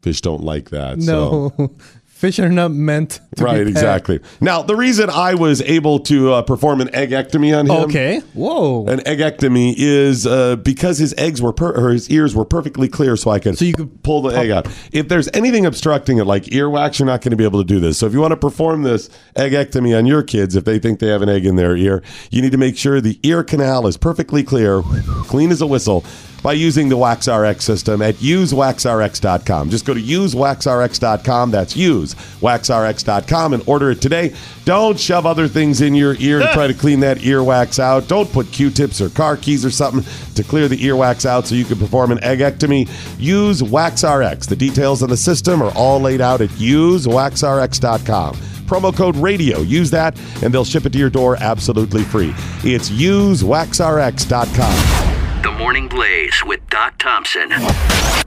[0.00, 1.02] Fish don't like that.
[1.02, 1.52] So.
[1.58, 1.70] No.
[2.04, 4.20] Fish are not meant Right, exactly.
[4.40, 8.20] Now, the reason I was able to uh, perform an eggectomy on him, Okay.
[8.34, 8.86] Whoa.
[8.86, 13.16] an eggectomy, is uh, because his eggs were per- or his ears were perfectly clear,
[13.16, 14.66] so I could So you could pull the egg out.
[14.92, 17.80] If there's anything obstructing it, like earwax, you're not going to be able to do
[17.80, 17.98] this.
[17.98, 21.08] So if you want to perform this eggectomy on your kids, if they think they
[21.08, 23.96] have an egg in their ear, you need to make sure the ear canal is
[23.96, 24.82] perfectly clear,
[25.26, 26.04] clean as a whistle.
[26.40, 29.70] By using the WaxRx system at usewaxrx.com.
[29.70, 31.50] Just go to usewaxrx.com.
[31.50, 34.34] That's usewaxrx.com swimsuit.com and order it today.
[34.64, 38.08] Don't shove other things in your ear to try to clean that earwax out.
[38.08, 40.02] Don't put Q-tips or car keys or something
[40.34, 42.88] to clear the earwax out so you can perform an eggectomy.
[43.18, 44.48] Use WaxRx.
[44.48, 48.34] The details of the system are all laid out at usewaxrx.com.
[48.66, 49.60] Promo code radio.
[49.60, 52.34] Use that and they'll ship it to your door absolutely free.
[52.62, 55.42] It's usewaxrx.com.
[55.42, 57.48] The Morning Blaze with Doc Thompson.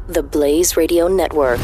[0.07, 1.59] The Blaze Radio Network.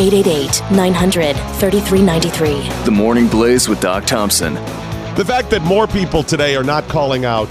[0.00, 2.68] Eight eight eight nine hundred thirty three ninety three.
[2.84, 4.54] The Morning Blaze with Doc Thompson.
[5.16, 7.48] The fact that more people today are not calling out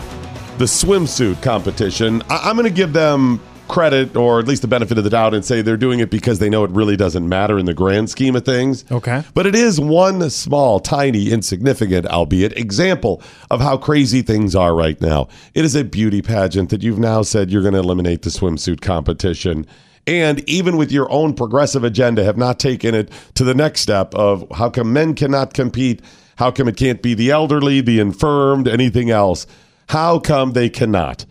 [0.58, 4.98] the swimsuit competition, I- I'm going to give them credit or at least the benefit
[4.98, 7.60] of the doubt and say they're doing it because they know it really doesn't matter
[7.60, 8.86] in the grand scheme of things.
[8.90, 9.24] Okay.
[9.34, 15.00] But it is one small, tiny, insignificant, albeit, example of how crazy things are right
[15.02, 15.28] now.
[15.54, 18.80] It is a beauty pageant that you've now said you're going to eliminate the swimsuit
[18.80, 19.68] competition.
[20.08, 24.15] And even with your own progressive agenda, have not taken it to the next step
[24.15, 26.02] of how come men cannot compete?
[26.38, 29.46] How come it can't be the elderly, the infirmed, anything else?
[29.89, 31.26] How come they cannot?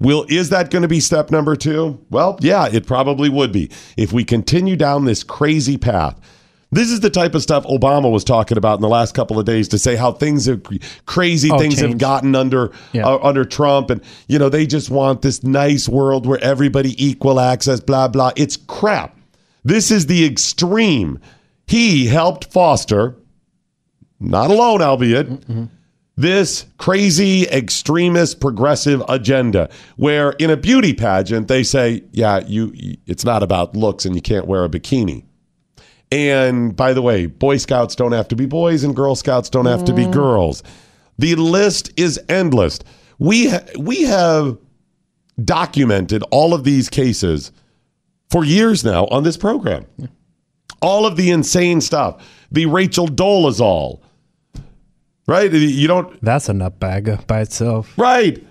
[0.00, 2.06] Will is that going to be step number 2?
[2.10, 3.70] Well, yeah, it probably would be.
[3.96, 6.18] If we continue down this crazy path.
[6.74, 9.44] This is the type of stuff Obama was talking about in the last couple of
[9.44, 10.60] days to say how things have
[11.06, 13.06] crazy Oh, things have gotten under Yeah.
[13.06, 17.38] uh, under Trump and you know they just want this nice world where everybody equal
[17.40, 18.32] access blah blah.
[18.36, 19.16] It's crap.
[19.64, 21.18] This is the extreme.
[21.66, 23.16] He helped foster
[24.20, 25.28] not alone albeit
[26.16, 32.72] this crazy extremist progressive agenda where in a beauty pageant they say yeah you
[33.06, 35.24] it's not about looks and you can't wear a bikini
[36.14, 39.66] and by the way boy scouts don't have to be boys and girl scouts don't
[39.66, 40.12] have to be mm.
[40.12, 40.62] girls.
[41.18, 42.78] The list is endless.
[43.18, 44.58] We ha- we have
[45.42, 47.50] documented all of these cases
[48.30, 49.86] for years now on this program.
[50.80, 52.24] All of the insane stuff.
[52.52, 54.00] The rachel dolezal.
[55.26, 55.50] Right?
[55.52, 57.92] You don't That's a nutbag by itself.
[57.96, 58.44] Right.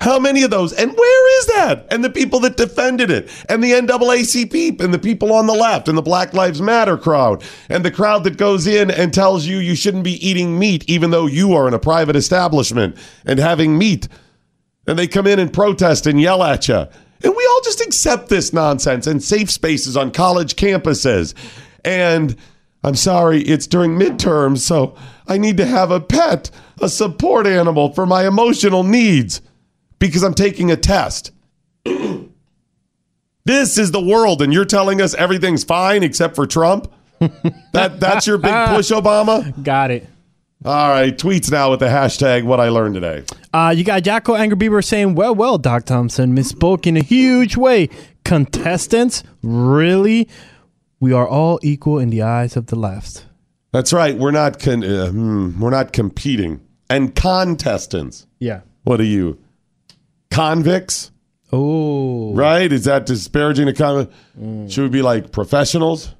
[0.00, 0.72] How many of those?
[0.72, 1.86] And where is that?
[1.90, 5.88] And the people that defended it, and the NAACP, and the people on the left,
[5.88, 9.58] and the Black Lives Matter crowd, and the crowd that goes in and tells you
[9.58, 13.76] you shouldn't be eating meat, even though you are in a private establishment and having
[13.76, 14.08] meat.
[14.86, 16.86] And they come in and protest and yell at you.
[17.22, 21.34] And we all just accept this nonsense and safe spaces on college campuses.
[21.84, 22.34] And
[22.82, 24.96] I'm sorry, it's during midterms, so
[25.28, 29.42] I need to have a pet, a support animal for my emotional needs
[30.00, 31.30] because I'm taking a test.
[33.44, 36.92] this is the world, and you're telling us everything's fine except for Trump?
[37.72, 39.62] that that's your big push, Obama?
[39.62, 40.08] Got it.
[40.62, 43.24] All right, tweets now with the hashtag what I learned today.
[43.54, 47.56] Uh, you got Jacko Angry Beaver saying, well, well, Doc Thompson misspoke in a huge
[47.56, 47.88] way.
[48.24, 49.22] Contestants?
[49.42, 50.28] Really?
[50.98, 53.24] We are all equal in the eyes of the left.
[53.72, 54.16] That's right.
[54.16, 56.60] We're not con- uh, hmm, we're not competing.
[56.90, 58.26] And contestants.
[58.38, 58.60] Yeah.
[58.84, 59.38] What are you?
[60.30, 61.10] Convicts?
[61.52, 62.32] Oh.
[62.34, 62.72] Right?
[62.72, 64.08] Is that disparaging to a con?
[64.40, 64.70] Mm.
[64.70, 66.14] Should we be like professionals?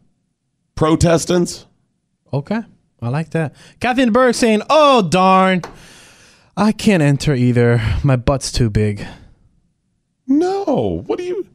[0.74, 1.66] Protestants?
[2.32, 2.60] Okay.
[3.02, 3.54] I like that.
[3.80, 5.62] Catherine Berg saying, oh, darn.
[6.56, 7.80] I can't enter either.
[8.02, 9.06] My butt's too big.
[10.26, 11.02] No.
[11.06, 11.46] What do you?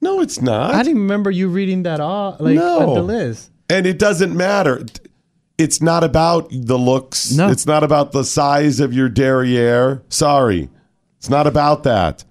[0.00, 0.74] No, it's not.
[0.74, 2.80] I didn't remember you reading that off, like No.
[2.80, 3.50] at the list.
[3.68, 4.84] and it doesn't matter.
[5.58, 7.32] It's not about the looks.
[7.32, 7.48] No.
[7.50, 10.02] It's not about the size of your derriere.
[10.08, 10.70] Sorry.
[11.20, 12.24] It's not about that.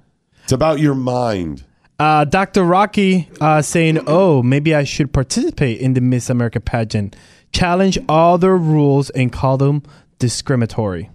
[0.46, 1.64] It's about your mind.
[2.00, 2.64] Uh, Dr.
[2.64, 7.16] Rocky uh, saying, "Oh, maybe I should participate in the Miss America pageant.
[7.52, 9.84] Challenge all the rules and call them
[10.18, 11.12] discriminatory."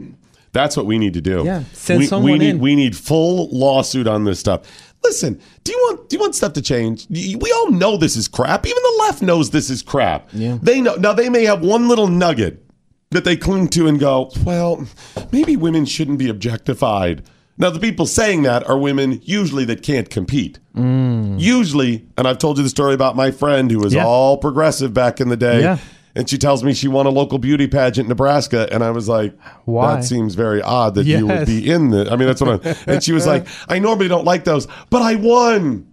[0.53, 1.43] That's what we need to do.
[1.45, 2.59] Yeah, send we, someone we need in.
[2.61, 4.95] we need full lawsuit on this stuff.
[5.03, 7.09] Listen, do you want do you want stuff to change?
[7.11, 8.65] We all know this is crap.
[8.65, 10.29] Even the left knows this is crap.
[10.33, 10.59] Yeah.
[10.63, 12.65] They know now they may have one little nugget
[13.11, 14.87] that they cling to and go, well,
[15.33, 17.25] maybe women shouldn't be objectified.
[17.57, 20.59] Now the people saying that are women usually that can't compete.
[20.75, 23.97] Usually, and I've told you the story about my friend who was Mm.
[23.97, 24.07] Yeah.
[24.07, 25.61] all progressive back in the day.
[25.63, 25.79] Yeah.
[26.17, 29.09] And she tells me she won a local beauty pageant in Nebraska, and I was
[29.09, 29.97] like, Why?
[29.97, 32.09] That seems very odd that you would be in the.
[32.11, 32.75] I mean, that's what I'm.
[32.87, 35.87] And she was like, I normally don't like those, but I won.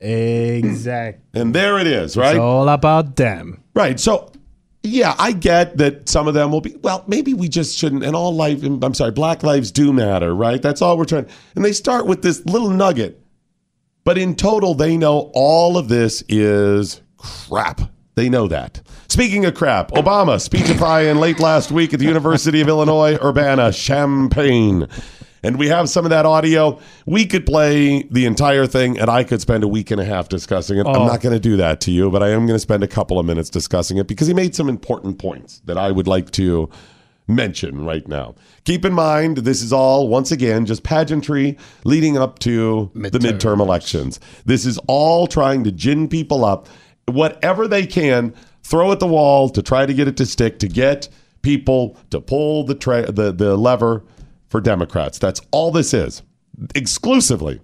[0.00, 1.22] Exactly.
[1.40, 2.36] And there it is, right?
[2.36, 3.62] It's all about them.
[3.74, 3.98] right.
[3.98, 4.30] So
[4.88, 8.16] yeah, I get that some of them will be, well, maybe we just shouldn't, and
[8.16, 10.60] all life, I'm sorry, black lives do matter, right?
[10.60, 11.26] That's all we're trying.
[11.54, 13.22] And they start with this little nugget.
[14.04, 17.80] But in total, they know all of this is crap.
[18.14, 18.80] They know that.
[19.08, 24.88] Speaking of crap, Obama speechifying late last week at the University of Illinois Urbana Champaign.
[25.46, 26.80] And we have some of that audio.
[27.06, 30.28] We could play the entire thing, and I could spend a week and a half
[30.28, 30.86] discussing it.
[30.88, 31.06] I'm Oh.
[31.06, 33.18] not going to do that to you, but I am going to spend a couple
[33.18, 36.68] of minutes discussing it because he made some important points that I would like to
[37.28, 38.34] mention right now.
[38.64, 43.60] Keep in mind, this is all, once again, just pageantry leading up to the midterm
[43.60, 44.18] elections.
[44.44, 46.68] This is all trying to gin people up,
[47.06, 50.68] whatever they can, throw at the wall to try to get it to stick, to
[50.68, 51.08] get
[51.42, 54.02] people to pull the, tra- the, the lever
[54.56, 55.18] for Democrats.
[55.18, 56.22] That's all this is,
[56.74, 57.60] exclusively.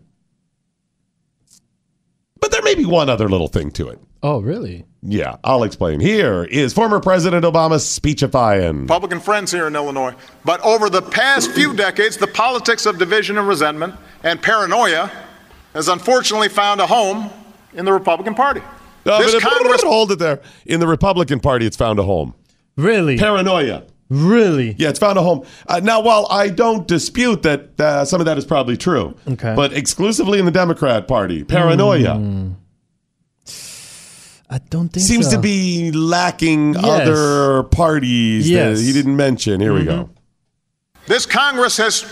[2.38, 3.98] But there may be one other little thing to it.
[4.22, 4.84] Oh, really?
[5.00, 6.00] Yeah, I'll explain.
[6.00, 8.82] Here is former President Obama speechifying.
[8.82, 10.14] Republican friends here in Illinois.
[10.44, 15.10] But over the past few decades, the politics of division and resentment and paranoia
[15.72, 17.30] has unfortunately found a home
[17.72, 18.60] in the Republican Party.
[19.06, 20.42] Uh, this but- but- Congress hold it there.
[20.66, 22.34] In the Republican Party, it's found a home.
[22.76, 23.16] Really?
[23.18, 23.84] Paranoia.
[24.12, 24.74] Really?
[24.78, 25.44] Yeah, it's found a home.
[25.66, 29.54] Uh, now, while I don't dispute that uh, some of that is probably true, Okay.
[29.56, 32.14] but exclusively in the Democrat Party, paranoia
[34.50, 35.36] I don't think seems so.
[35.36, 36.84] to be lacking Yes.
[36.84, 38.78] other parties Yes.
[38.78, 39.60] that he didn't mention.
[39.60, 40.10] Here we go.
[41.06, 42.04] This Congress has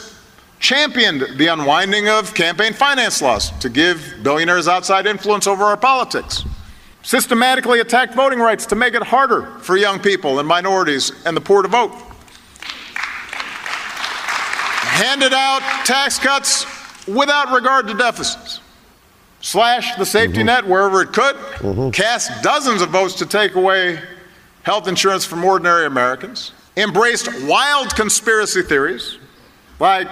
[0.59, 6.45] championed the unwinding of campaign finance laws to give billionaires outside influence over our politics,
[7.03, 11.41] systematically attacked voting rights to make it harder for young people and minorities and the
[11.41, 11.93] poor to vote,
[14.93, 16.67] handed out tax cuts
[17.07, 18.61] without regard to deficits.
[19.43, 21.35] Slashed the safety net wherever it could,
[21.95, 23.99] cast dozens of votes to take away
[24.65, 29.17] health insurance from ordinary Americans, embraced wild conspiracy theories
[29.79, 30.09] like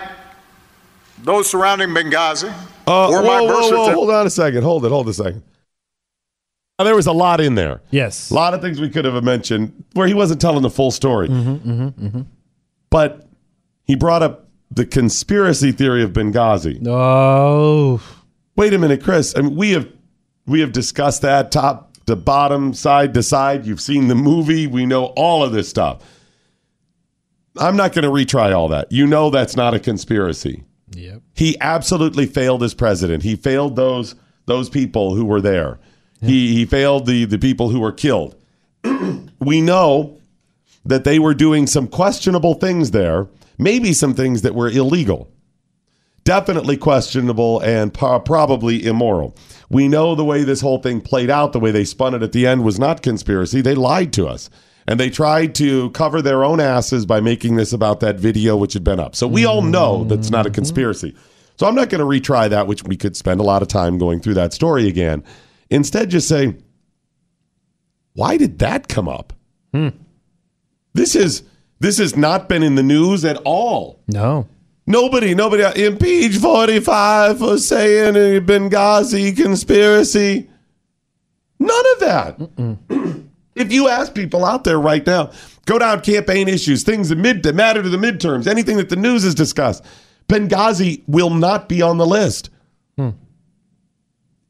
[1.22, 2.50] those surrounding Benghazi
[2.86, 4.62] Uh, or whoa, my whoa, whoa, hold on a second.
[4.62, 4.88] Hold it.
[4.88, 5.42] Hold a second.
[6.78, 7.80] There was a lot in there.
[7.90, 8.30] Yes.
[8.30, 11.28] A lot of things we could have mentioned where he wasn't telling the full story.
[11.28, 12.20] Mm-hmm, mm-hmm, mm-hmm.
[12.90, 13.26] But
[13.84, 16.86] he brought up the conspiracy theory of Benghazi.
[16.86, 18.00] Oh,
[18.54, 19.34] Wait a minute, Chris.
[19.36, 19.88] I mean, we have
[20.46, 23.66] we have discussed that top to bottom, side to side.
[23.66, 24.66] You've seen the movie.
[24.66, 26.02] We know all of this stuff.
[27.56, 28.90] I'm not going to retry all that.
[28.90, 30.64] You know that's not a conspiracy.
[30.92, 31.22] yep.
[31.34, 33.22] He absolutely failed as president.
[33.24, 34.14] He failed those
[34.46, 35.78] those people who were there.
[36.20, 38.34] He he failed the the people who were killed.
[39.40, 40.18] we know
[40.84, 43.26] that they were doing some questionable things there,
[43.58, 45.30] maybe some things that were illegal.
[46.24, 49.36] Definitely questionable and po- probably immoral.
[49.70, 52.32] We know the way this whole thing played out, the way they spun it at
[52.32, 53.60] the end was not conspiracy.
[53.60, 54.50] They lied to us.
[54.86, 58.72] And they tried to cover their own asses by making this about that video which
[58.72, 59.14] had been up.
[59.14, 60.54] So we all know that's not a mm-hmm.
[60.54, 61.14] conspiracy.
[61.56, 63.98] So I'm not going to retry that, which we could spend a lot of time
[63.98, 65.22] going through that story again.
[65.70, 66.56] Instead, just say,
[68.14, 69.32] why did that come up?
[69.72, 69.88] Hmm.
[70.94, 71.42] This is
[71.80, 74.00] this has not been in the news at all.
[74.08, 74.48] No.
[74.86, 80.48] Nobody, nobody impeach 45 for saying a Benghazi conspiracy.
[81.58, 83.24] None of that.
[83.54, 85.30] if you ask people out there right now,
[85.66, 88.96] go down campaign issues, things that, mid, that matter to the midterms, anything that the
[88.96, 89.84] news has discussed,
[90.26, 92.50] Benghazi will not be on the list.
[92.96, 93.10] Hmm.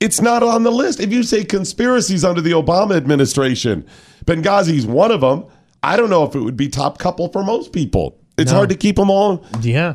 [0.01, 1.01] It's not on the list.
[1.01, 3.85] If you say conspiracies under the Obama administration,
[4.25, 5.45] Benghazi's one of them.
[5.83, 8.19] I don't know if it would be top couple for most people.
[8.37, 8.59] It's No.
[8.59, 9.45] hard to keep them all.
[9.61, 9.95] Yeah.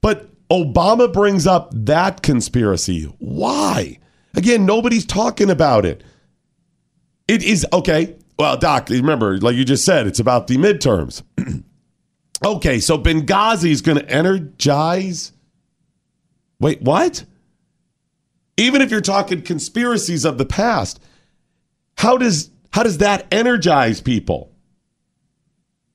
[0.00, 3.02] But Obama brings up that conspiracy.
[3.18, 3.98] Why?
[4.34, 6.02] Again, nobody's talking about it.
[7.28, 8.14] It is okay.
[8.38, 11.22] Well, Doc, remember, like you just said, it's about the midterms.
[12.44, 15.32] okay, so Benghazi is going to energize.
[16.60, 17.24] Wait, what?
[18.56, 21.00] Even if you're talking conspiracies of the past,
[21.98, 24.52] how does how does that energize people?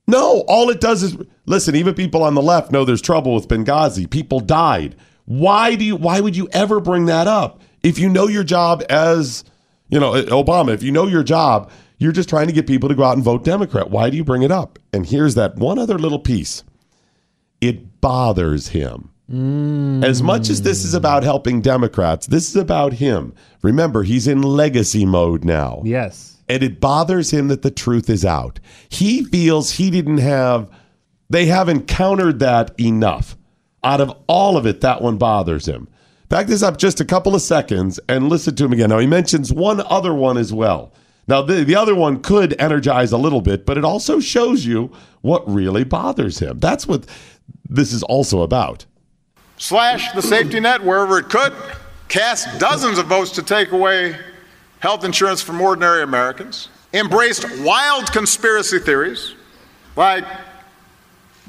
[0.07, 3.47] No, all it does is listen, even people on the left know there's trouble with
[3.47, 4.09] Benghazi.
[4.09, 4.95] People died.
[5.25, 7.61] Why do you why would you ever bring that up?
[7.83, 9.43] If you know your job as,
[9.89, 12.89] you know, eh, Obama, if you know your job, you're just trying to get people
[12.89, 13.89] to go out and vote Democrat.
[13.89, 14.77] Why do you bring it up?
[14.91, 16.63] And here's that one other little piece.
[17.61, 19.10] It bothers him.
[20.03, 23.33] As much as this is about helping Democrats, this is about him.
[23.61, 26.37] Remember, he's in legacy mode now Yes.
[26.49, 28.59] and it bothers him that the truth is out.
[28.89, 30.69] He feels he didn't have,
[31.29, 33.37] they haven't countered that enough.
[33.83, 35.87] Out of all of it, that one bothers him.
[36.29, 38.89] Back this up just a couple of seconds and listen to him again.
[38.89, 40.93] Now, he mentions one other one as well.
[41.27, 44.91] Now, the, the other one could energize a little bit, but it also shows you
[45.21, 46.59] what really bothers him.
[46.59, 47.05] That's what
[47.67, 48.85] this is also about.
[49.61, 51.53] Slash the safety net wherever it could,
[52.07, 54.17] cast dozens of votes to take away
[54.79, 59.35] health insurance from ordinary Americans, embraced wild conspiracy theories
[59.95, 60.25] like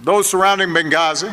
[0.03, 1.33] those surrounding Benghazi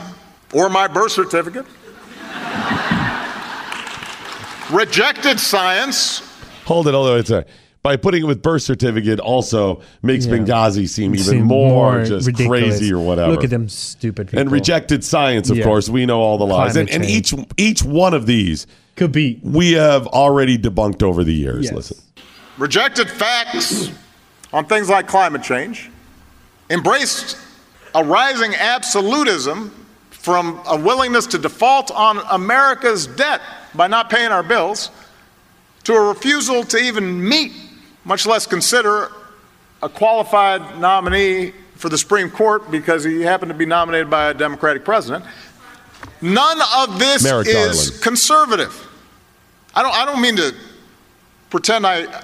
[0.53, 1.65] or my birth certificate,
[4.71, 6.21] rejected science.
[6.63, 7.47] Hold it, hold it.
[7.80, 10.34] It's a, by putting it with birth certificate also makes Yeah.
[10.38, 12.77] Benghazi seem even Seem more, just ridiculous.
[12.80, 13.32] crazy or whatever.
[13.32, 14.39] Look at them stupid people.
[14.39, 15.63] and rejected science, of Yeah.
[15.63, 15.89] course.
[15.89, 16.75] We know all the lies.
[16.75, 19.39] And, and each each one of these Could be.
[19.43, 21.65] we have already debunked over the years.
[21.65, 21.73] Yes.
[21.73, 21.97] Listen.
[22.57, 23.89] rejected facts
[24.51, 25.89] on things like climate change,
[26.69, 27.38] embraced
[27.95, 29.71] a rising absolutism
[30.11, 33.39] from a willingness to default on America's debt
[33.73, 34.91] by not paying our bills
[35.86, 37.53] to a refusal to even meet,
[38.10, 39.12] much less consider,
[39.84, 44.34] a qualified nominee for the Supreme Court because he happened to be nominated by a
[44.34, 45.24] Democratic president.
[46.20, 47.53] None of this Merrick is
[47.91, 48.01] Garland.
[48.03, 48.88] conservative.
[49.76, 50.53] I don't, I don't mean to
[51.51, 52.24] pretend I,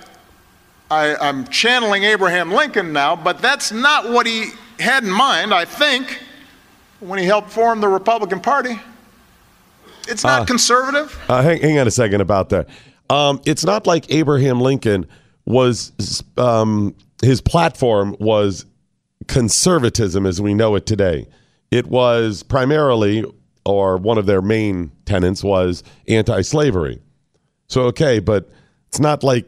[0.90, 4.48] I, I'm channeling Abraham Lincoln now, but that's not what he
[4.80, 6.20] had in mind, I think,
[7.00, 8.80] when he helped form the Republican Party.
[10.08, 10.46] It's not Ah.
[10.46, 11.18] conservative.
[11.30, 12.68] Uh, hang, hang on a second about that.
[13.10, 15.06] Um, it's not like Abraham Lincoln
[15.46, 18.66] was, um, his platform was
[19.28, 21.28] conservatism as we know it today.
[21.72, 23.26] It was primarily,
[23.66, 27.02] or one of their main tenets was anti slavery.
[27.68, 28.50] So, okay, but
[28.88, 29.48] it's not like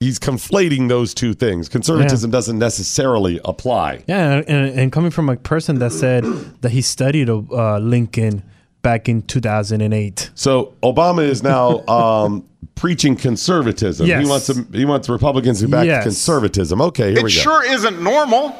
[0.00, 1.68] he's conflating those two things.
[1.68, 4.04] Conservatism doesn't necessarily apply.
[4.06, 6.24] Yeah, and, and coming from a person that said
[6.62, 8.42] that he studied uh, Lincoln
[8.84, 10.30] back in 2008.
[10.36, 14.06] So Obama is now um, preaching conservatism.
[14.06, 16.04] He wants them, he wants Republicans to back Yes.
[16.04, 16.80] conservatism.
[16.80, 17.40] Okay, here It we go.
[17.40, 18.54] sure isn't normal.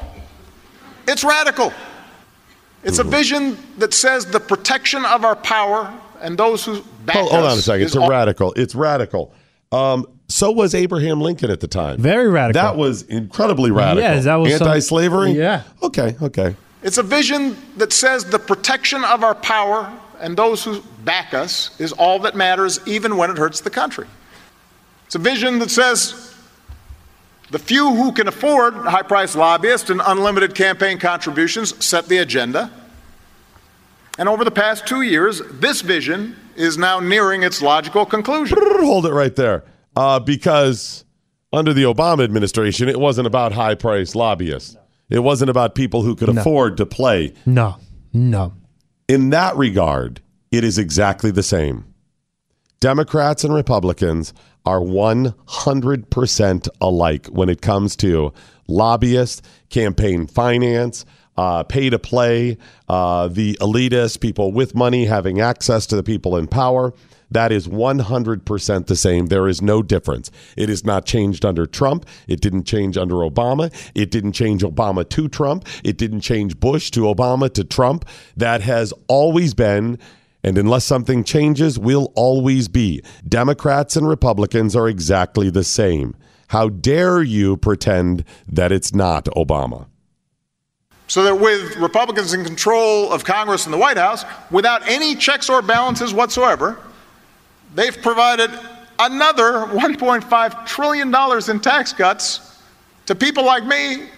[1.06, 1.72] It's radical.
[2.82, 7.30] It's a vision that says the protection of our power and those who back Hold,
[7.30, 7.86] hold on a second.
[7.86, 8.52] It's a all- radical.
[8.56, 9.32] It's radical.
[9.72, 11.98] Um, so was Abraham Lincoln at the time.
[11.98, 12.62] Very radical.
[12.62, 14.02] That was incredibly radical.
[14.02, 15.32] Yes, that was some- anti-slavery.
[15.32, 15.62] Yeah.
[15.82, 16.16] Okay.
[16.22, 16.56] Okay.
[16.82, 19.90] It's a vision that says the protection of our power
[20.24, 24.06] and those who back us is all that matters, even when it hurts the country.
[25.04, 26.34] It's a vision that says
[27.50, 32.70] the few who can afford high priced lobbyists and unlimited campaign contributions set the agenda.
[34.18, 38.56] And over the past two years, this vision is now nearing its logical conclusion.
[38.60, 39.64] Hold it right there.
[39.94, 41.04] Uh, because
[41.52, 44.74] under the Obama administration, it wasn't about high-priced lobbyists.
[45.10, 47.34] It wasn't about people who could afford to play.
[47.44, 47.76] no,
[48.14, 48.54] no.
[49.06, 51.84] In that regard, it is exactly the same.
[52.80, 54.32] Democrats and Republicans
[54.64, 58.32] are 100% alike when it comes to
[58.66, 61.04] lobbyists, campaign finance,
[61.36, 62.56] uh, pay to play,
[62.88, 66.94] uh, the elitists, people with money having access to the people in power.
[67.34, 69.26] That is 100% the same.
[69.26, 70.30] There is no difference.
[70.56, 72.06] It is not changed under Trump.
[72.28, 73.74] It didn't change under Obama.
[73.94, 75.66] It didn't change Obama to Trump.
[75.82, 78.04] It didn't change Bush to Obama to Trump.
[78.36, 79.98] That has always been
[80.44, 83.02] and unless something changes, will always be.
[83.26, 86.14] Democrats and Republicans are exactly the same.
[86.48, 89.86] How dare you pretend that it's not Obama?
[91.06, 95.48] So that with Republicans in control of Congress and the White House, without any checks
[95.48, 96.78] or balances whatsoever,
[97.74, 98.50] they've provided
[98.98, 101.14] another $1.5 trillion
[101.50, 102.58] in tax cuts
[103.06, 104.08] to people like me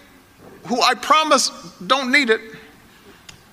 [0.66, 1.50] who I promise
[1.86, 2.40] don't need it.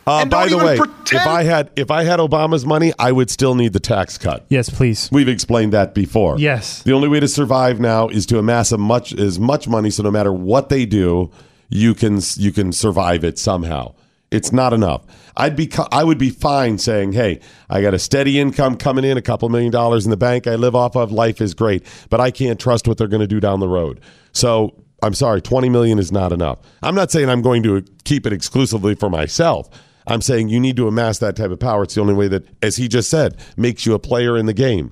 [0.06, 2.66] Uh, And by don't the even way, pretend- if I had if I had Obama's
[2.66, 4.46] money, I would still need the tax cut.
[4.50, 5.10] Yes, please.
[5.14, 6.38] We've explained that before.
[6.38, 6.82] Yes.
[6.84, 10.04] The only way to survive now is to amass a much as much money so
[10.04, 11.32] no matter what they do,
[11.70, 13.94] you can you can survive it somehow.
[14.34, 15.04] It's not enough.
[15.38, 19.18] I'd be I would be fine saying, "Hey, I got a steady income coming in,
[19.18, 20.48] a couple million dollars in the bank.
[20.48, 21.12] I live off of.
[21.12, 24.02] Life is great, but I can't trust what they're going to do down the road."
[24.32, 26.60] So, I'm sorry, 20 million is not enough.
[26.82, 29.70] I'm not saying I'm going to keep it exclusively for myself.
[30.08, 31.84] I'm saying you need to amass that type of power.
[31.84, 34.54] It's the only way that, as he just said, makes you a player in the
[34.54, 34.92] game.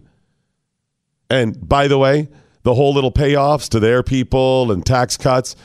[1.29, 2.29] And by the way,
[2.63, 5.55] the whole little payoffs to their people and tax cuts,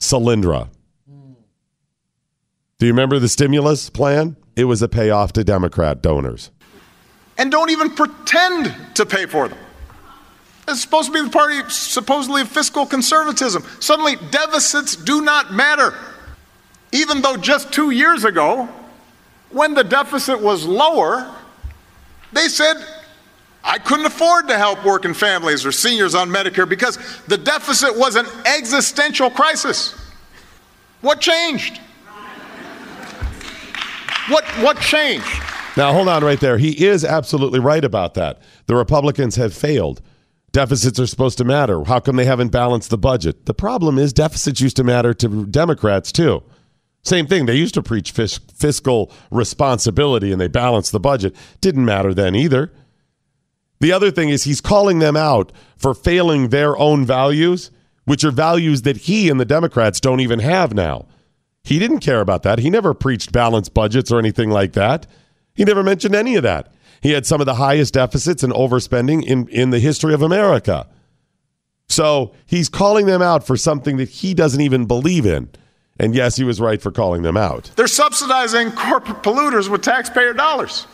[0.00, 0.68] Solyndra.
[2.80, 4.36] Do you remember the stimulus plan?
[4.56, 6.50] It was a payoff to Democrat donors.
[7.36, 9.58] and don't even pretend to pay for them.
[10.66, 13.64] It's supposed to be the party supposedly of fiscal conservatism.
[13.80, 15.94] Suddenly, deficits do not matter.
[16.92, 18.66] Even though just two years ago,
[19.50, 21.30] when the deficit was lower,
[22.32, 22.76] they said
[23.62, 28.16] I couldn't afford to help working families or seniors on Medicare because the deficit was
[28.16, 29.94] an existential crisis.
[31.02, 31.78] What changed?
[34.30, 35.26] What, what changed?
[35.76, 36.58] Now, hold on right there.
[36.58, 38.40] He is absolutely right about that.
[38.66, 40.00] The Republicans have failed.
[40.52, 41.84] Deficits are supposed to matter.
[41.84, 43.46] How come they haven't balanced the budget?
[43.46, 46.42] The problem is deficits used to matter to Democrats too.
[47.02, 47.46] Same thing.
[47.46, 51.34] They used to preach fis- fiscal responsibility and they balanced the budget.
[51.60, 52.72] Didn't matter then either.
[53.80, 57.70] The other thing is he's calling them out for failing their own values,
[58.04, 61.06] which are values that he and the Democrats don't even have now.
[61.70, 62.58] He didn't care about that.
[62.58, 65.06] He never preached balanced budgets or anything like that.
[65.54, 66.72] He never mentioned any of that.
[67.00, 70.88] He had some of the highest deficits and overspending in, in the history of America.
[71.88, 75.48] So he's calling them out for something that he doesn't even believe in.
[76.00, 77.70] And yes, he was right for calling them out.
[77.76, 80.88] They're subsidizing corporate polluters with taxpayer dollars,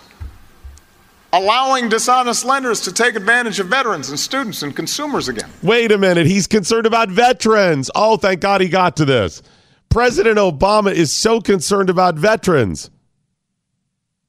[1.33, 5.49] allowing dishonest lenders to take advantage of veterans and students and consumers again.
[5.62, 6.27] Wait a minute.
[6.27, 7.91] He's concerned about veterans.
[7.95, 9.43] Oh, thank God he got to this.
[9.89, 12.91] President Obama is so concerned about veterans.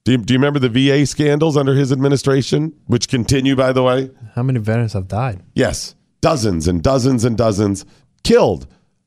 [0.04, 3.82] Do you, do you remember the VA scandals under his administration, which continue, by the
[3.82, 4.10] way?
[4.34, 5.42] How many veterans have died?
[5.54, 7.84] Yes, dozens and dozens and dozens
[8.24, 8.66] killed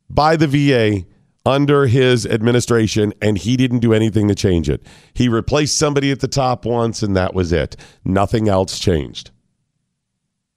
[0.10, 1.06] by the VA
[1.46, 4.86] under his administration, and he didn't do anything to change it.
[5.14, 7.76] He replaced somebody at the top once, and that was it.
[8.06, 9.32] Nothing else changed.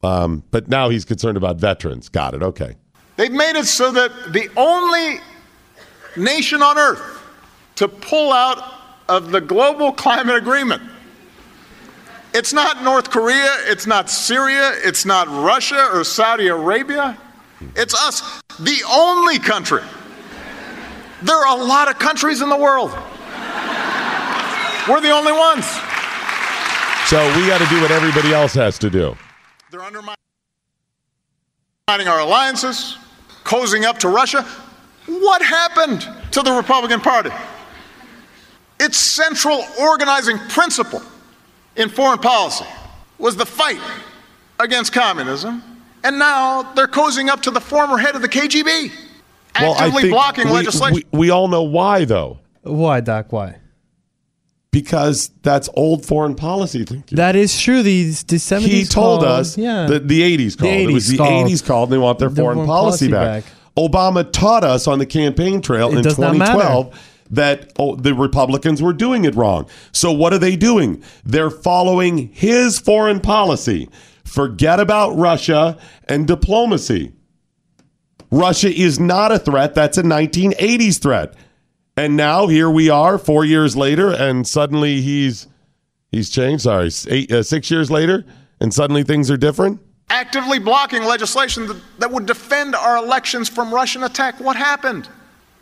[0.03, 2.11] Um, but now he's concerned about veterans.
[2.11, 2.43] Got it.
[2.43, 2.77] Okay.
[3.17, 5.21] They've made it so that the only
[6.17, 7.23] nation on earth
[7.77, 8.75] to pull out
[9.09, 10.83] of the global climate agreement.
[12.33, 17.17] It's not North Korea, it's not Syria, it's not Russia or Saudi Arabia.
[17.77, 19.83] It's us, the only country.
[21.23, 22.91] There are a lot of countries in the world.
[24.89, 25.65] We're the only ones.
[27.07, 29.17] So we got to do what everybody else has to do.
[29.71, 30.17] They're undermining
[31.89, 32.99] our alliances,
[33.45, 34.45] cozying up to Russia.
[35.07, 37.31] What happened to the Republican Party?
[38.81, 41.03] Its central organizing principle
[41.77, 42.65] in foreign policy
[43.19, 43.81] was the fight
[44.59, 45.63] against communism,
[46.03, 48.91] and now they're cozying up to the former head of the KGB,
[49.55, 51.03] actively blocking we, legislation.
[51.13, 52.39] We, we all know why, though.
[52.63, 53.33] Why, Doc?
[53.33, 53.59] Why?
[54.71, 57.15] Because that's old foreign policy thinking.
[57.17, 57.83] That is true.
[57.83, 58.89] These the seventies.
[58.89, 59.87] he told called, us Yeah.
[59.87, 60.73] the, the 80s called.
[60.73, 63.43] it was 80s the 80s called, and they want their The foreign foreign policy, policy
[63.43, 63.45] back.
[63.45, 63.53] back.
[63.77, 66.53] Obama taught us on the campaign trail It in does not matter.
[66.53, 69.69] 2012 that oh, the Republicans were doing it wrong.
[69.93, 71.03] So what are they doing?
[71.25, 73.89] They're following his foreign policy.
[74.25, 77.13] Forget about Russia and diplomacy.
[78.31, 79.75] Russia is not a threat.
[79.75, 81.35] That's a 1980s threat.
[81.97, 85.47] And now here we are, four years later, and suddenly he's
[86.11, 86.65] he's changed.
[86.65, 88.25] Sorry, eight, uh, six years later,
[88.61, 89.81] and suddenly things are different.
[90.15, 94.39] Actively blocking legislation that, that would defend our elections from Russian attack.
[94.39, 95.09] What happened?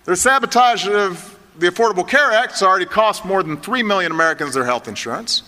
[0.04, 4.54] Their sabotage of the Affordable Care Act has already cost more than 3 million Americans
[4.54, 5.42] their health insurance.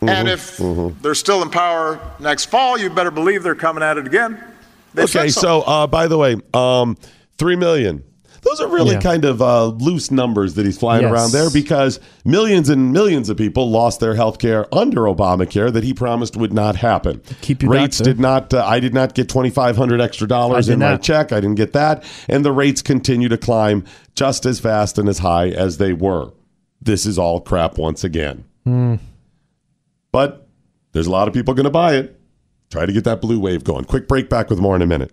[0.00, 0.58] And if
[1.02, 4.42] they're still in power next fall, you better believe they're coming at it again.
[4.94, 6.96] They okay, so uh, by the way, um,
[7.36, 8.04] three million.
[8.48, 9.00] Those are really Yeah.
[9.00, 11.12] kind of uh, loose numbers that he's flying Yes.
[11.12, 15.84] around there because millions and millions of people lost their health care under Obamacare that
[15.84, 17.20] he promised would not happen.
[17.42, 18.10] Keep your rates doctor.
[18.12, 18.54] did not.
[18.54, 21.32] Uh, I did not get twenty five hundred extra dollars in my check.
[21.32, 23.84] I didn't get that, and the rates continue to climb
[24.14, 26.30] just as fast and as high as they were.
[26.80, 28.44] This is all crap once again.
[28.64, 28.94] Hmm.
[30.12, 30.48] But
[30.92, 32.18] there's a lot of people going to buy it.
[32.70, 33.84] Try to get that blue wave going.
[33.84, 34.28] Quick break.
[34.30, 35.12] Back with more in a minute.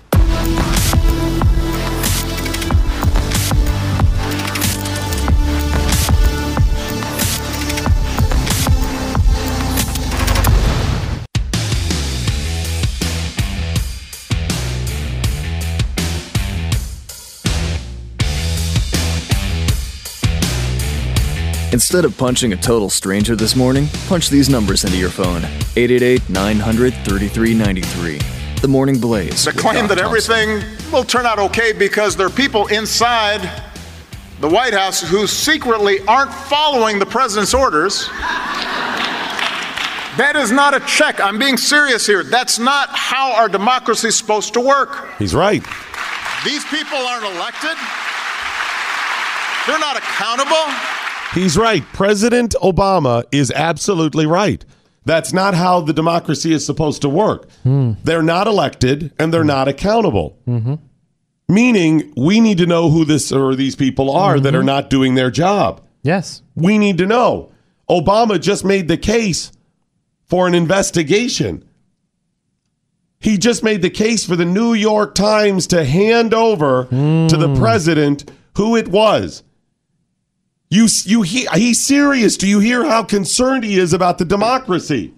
[21.73, 25.43] Instead of punching a total stranger this morning, punch these numbers into your phone
[25.77, 28.19] 888 900 3393.
[28.61, 29.45] The Morning Blaze.
[29.45, 30.33] The claim Doc that Thompson.
[30.35, 33.63] everything will turn out okay because there are people inside
[34.41, 38.07] the White House who secretly aren't following the president's orders.
[40.17, 41.21] That is not a check.
[41.21, 42.23] I'm being serious here.
[42.23, 45.07] That's not how our democracy is supposed to work.
[45.17, 45.63] He's right.
[46.43, 47.77] These people aren't elected.
[49.65, 50.67] They're not accountable.
[51.33, 51.83] He's right.
[51.93, 54.65] President Obama is absolutely right.
[55.05, 57.49] That's not how the democracy is supposed to work.
[57.63, 57.93] Hmm.
[58.03, 60.37] They're not elected and they're not accountable.
[60.47, 60.75] Mm-hmm.
[61.47, 64.67] Meaning, we need to know who this or these people are that are mm-hmm.
[64.67, 65.81] not doing their job.
[66.03, 66.43] Yes.
[66.55, 67.51] We need to know.
[67.89, 69.51] Obama just made the case
[70.25, 71.65] for an investigation.
[73.19, 77.49] He just made the case for the New York Times to hand over to the
[77.49, 77.59] hmm.
[77.59, 79.43] president who it was.
[80.71, 82.37] You, you, he, he's serious.
[82.37, 85.13] Do you hear how concerned he is about the democracy?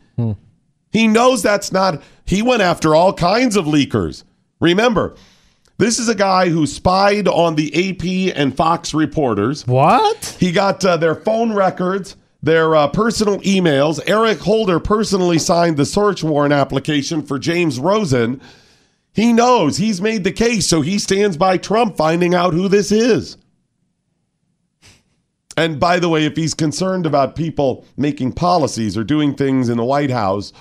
[0.92, 2.02] He knows that's not.
[2.26, 4.24] He went after all kinds of leakers.
[4.60, 5.16] Remember,
[5.78, 9.66] this is a guy who spied on the AP and Fox reporters.
[9.68, 10.38] What?
[10.40, 14.00] He got uh, their phone records, their uh, personal emails.
[14.08, 18.42] Eric Holder personally signed the search warrant application for James Rosen.
[19.14, 22.92] He knows he's made the case, so he stands by Trump finding out who this
[22.92, 23.38] is.
[25.56, 29.78] And by the way, if he's concerned about people making policies or doing things in
[29.78, 30.52] the White House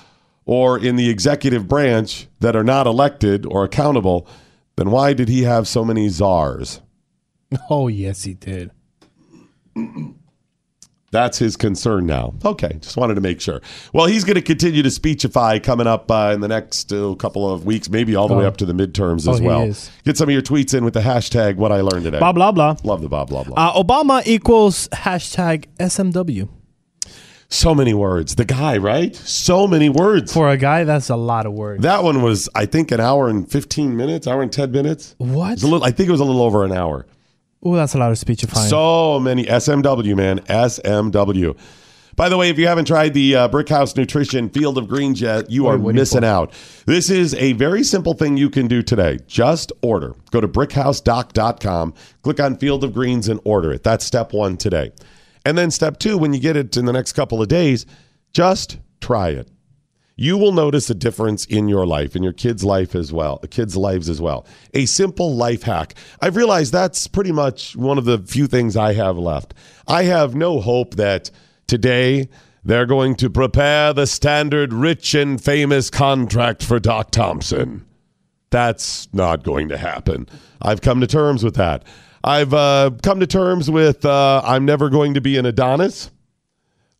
[0.45, 4.27] or in the executive branch that are not elected or accountable,
[4.75, 6.81] then why did he have so many czars?
[7.69, 8.71] Oh, yes, he did.
[11.13, 12.33] That's his concern now.
[12.43, 13.61] Okay, just wanted to make sure.
[13.93, 17.49] Well, he's going to continue to speechify coming up uh, in the next uh, couple
[17.49, 18.47] of weeks, maybe all the way Oh.
[18.47, 19.67] up to the midterms Oh, as he well.
[20.03, 22.19] Get some of your tweets in with the hashtag what I learned today.
[22.19, 22.75] Blah, blah, blah.
[22.83, 23.55] Love the blah, blah, blah.
[23.55, 26.49] Uh, Obama equals hashtag SMW.
[27.47, 28.33] so many words.
[28.33, 29.15] The guy, right?
[29.15, 30.33] So many words.
[30.33, 31.83] For a guy, that's a lot of words.
[31.83, 35.13] That one was, I think, an hour and 15 minutes, hour and 10 minutes.
[35.19, 35.49] What?
[35.51, 37.05] It was a little, I think it was a little over an hour.
[37.63, 38.69] Oh, that's a lot of speechifying.
[38.69, 40.39] So many SMW, man.
[40.39, 41.57] SMW.
[42.15, 45.49] By the way, if you haven't tried the uh, Brickhouse Nutrition Field of Greens yet,
[45.49, 46.27] you are you missing for?
[46.27, 46.53] out.
[46.85, 49.17] This is a very simple thing you can do today.
[49.25, 50.13] Just order.
[50.29, 53.83] Go to brickhousedoc.com, click on Field of Greens, and order it.
[53.83, 54.91] That's step one today.
[55.43, 57.87] And then step two, when you get it in the next couple of days,
[58.31, 59.49] just try it.
[60.15, 63.75] You will notice a difference in your life, in your kids' life as well, kids'
[63.75, 64.45] lives as well.
[64.73, 65.95] A simple life hack.
[66.21, 69.55] I've realized that's pretty much one of the few things I have left.
[69.87, 71.31] I have no hope that
[71.65, 72.29] today
[72.63, 77.85] they're going to prepare the standard rich and famous contract for Doc Thompson.
[78.51, 80.27] That's not going to happen.
[80.61, 81.83] I've come to terms with that.
[82.23, 86.11] I've uh, come to terms with uh, I'm never going to be an Adonis.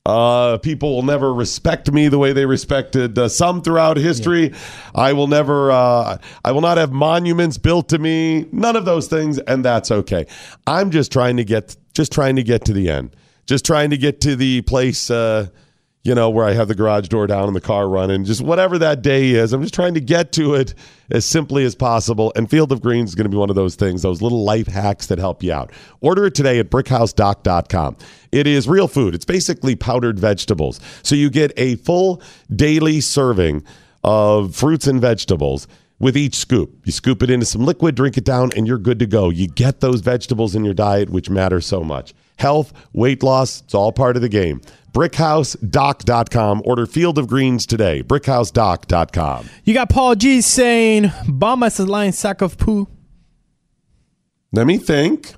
[0.06, 4.54] Uh, people will never respect me the way they respected uh, some throughout history.
[4.94, 8.46] I will never, uh, I will not have monuments built to me.
[8.52, 10.26] None of those things, and that's okay.
[10.68, 13.16] I'm just trying to get, just trying to get to the end.
[13.46, 15.48] Just trying to get to the place, uh,
[16.04, 18.26] you know, where I have the garage door down and the car running.
[18.26, 20.74] Just whatever that day is, I'm just trying to get to it
[21.10, 22.34] as simply as possible.
[22.36, 24.68] And Field of Greens is going to be one of those things, those little life
[24.68, 25.72] hacks that help you out.
[26.02, 27.96] Order it today at brickhousedoc.com.
[28.34, 29.16] It is real food.
[29.16, 30.82] It's basically powdered vegetables.
[31.04, 32.22] So you get a full
[32.54, 33.64] daily serving
[34.04, 35.68] of fruits and vegetables
[36.00, 36.82] with each scoop.
[36.84, 39.30] You scoop it into some liquid, drink it down, and you're good to go.
[39.30, 42.14] You get those vegetables in your diet, which matter so much.
[42.38, 44.62] Health, weight loss, it's all part of the game.
[44.94, 46.62] BrickHouseDoc.com.
[46.66, 48.04] Order Field of Greens today.
[48.04, 49.50] BrickHouseDoc.com.
[49.64, 52.88] You got Paul G saying, Obama is a lying sack of poo.
[54.52, 55.34] Let me think.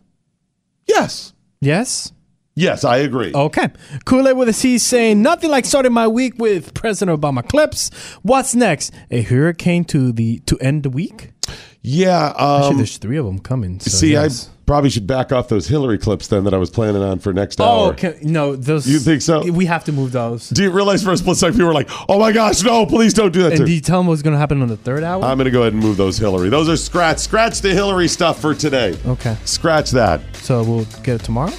[0.88, 1.34] Yes.
[1.62, 2.12] Yes?
[2.58, 3.32] Yes, I agree.
[3.34, 3.70] Okay.
[4.06, 7.90] Kool Aid with a C saying, nothing like starting my week with President Obama clips.
[8.24, 8.94] What's next?
[9.12, 11.32] A hurricane to the to end the week?
[11.82, 12.28] Yeah.
[12.30, 13.80] Actually, Um, there's three of them coming.
[13.82, 14.50] So see, yes.
[14.50, 17.32] I probably should back off those Hillary clips then that I was planning on for
[17.34, 17.94] next Oh, hour.
[17.94, 18.18] okay.
[18.24, 18.88] no, those.
[18.88, 19.50] You think so?
[19.52, 20.50] We have to move those.
[20.50, 23.14] Do you realize for a split second people were like, oh my gosh, no, please
[23.14, 25.04] don't do that And do you tell them what's going to happen on the third
[25.04, 25.24] hour?
[25.24, 26.50] I'm going to go ahead and move those Hillary.
[26.50, 27.20] Those are scratch.
[27.20, 28.98] Scratch the Hillary stuff for today.
[29.06, 29.38] okay.
[29.46, 30.22] Scratch that.
[30.38, 31.54] So we'll get it tomorrow?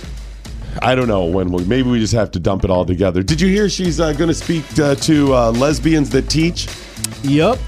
[0.82, 1.64] I don't know when we.
[1.64, 3.22] Maybe we just have to dump it all together.
[3.22, 6.68] Did you hear she's uh, going to speak uh, to uh, lesbians that teach?
[7.22, 7.58] Yep.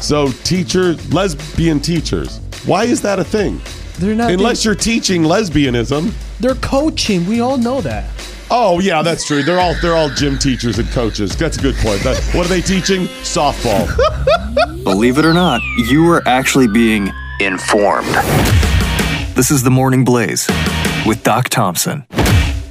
[0.00, 2.38] So teacher, lesbian teachers.
[2.64, 3.60] Why is that a thing?
[3.98, 4.30] They're not.
[4.30, 6.12] Unless you're teaching lesbianism.
[6.40, 7.26] they're coaching.
[7.26, 8.08] We all know that.
[8.50, 9.42] Oh yeah, that's true.
[9.42, 11.36] They're all they're all gym teachers and coaches.
[11.36, 12.02] That's a good point.
[12.02, 13.06] That, what are they teaching?
[13.22, 13.86] Softball.
[14.84, 18.06] Believe it or not, you are actually being Informed
[19.36, 20.48] This is the Morning Blaze
[21.06, 22.06] with Doc Thompson.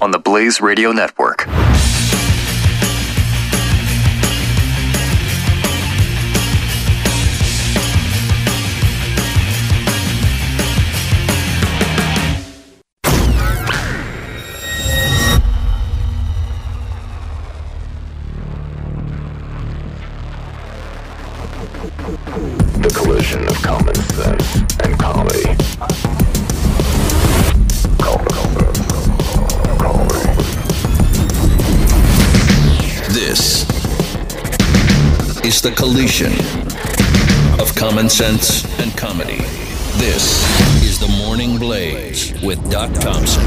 [0.01, 1.45] on the Blaze Radio Network.
[35.59, 36.31] It's the collision
[37.59, 39.37] of common sense and comedy.
[39.97, 40.43] This
[40.83, 43.43] is the Morning Blaze with Doc Thompson.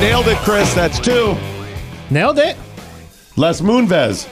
[0.00, 0.72] Nailed it, Chris.
[0.72, 1.36] That's two.
[2.08, 2.56] Nailed it.
[3.36, 4.26] Les Moonves.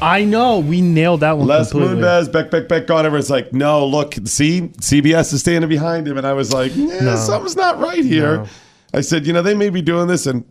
[0.00, 1.96] I know we nailed that one Les completely.
[1.96, 3.04] Moonves, Beck, Beck, Beck, gone.
[3.04, 6.16] Everyone's like, no, look, see, CBS is standing behind him.
[6.16, 7.16] And I was like, yeah, No.
[7.16, 8.38] something's not right here.
[8.38, 8.46] No.
[8.94, 10.46] I said, you know, they may be doing this, and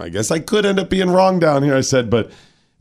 [0.00, 1.76] I guess I could end up being wrong down here.
[1.76, 2.32] I said, but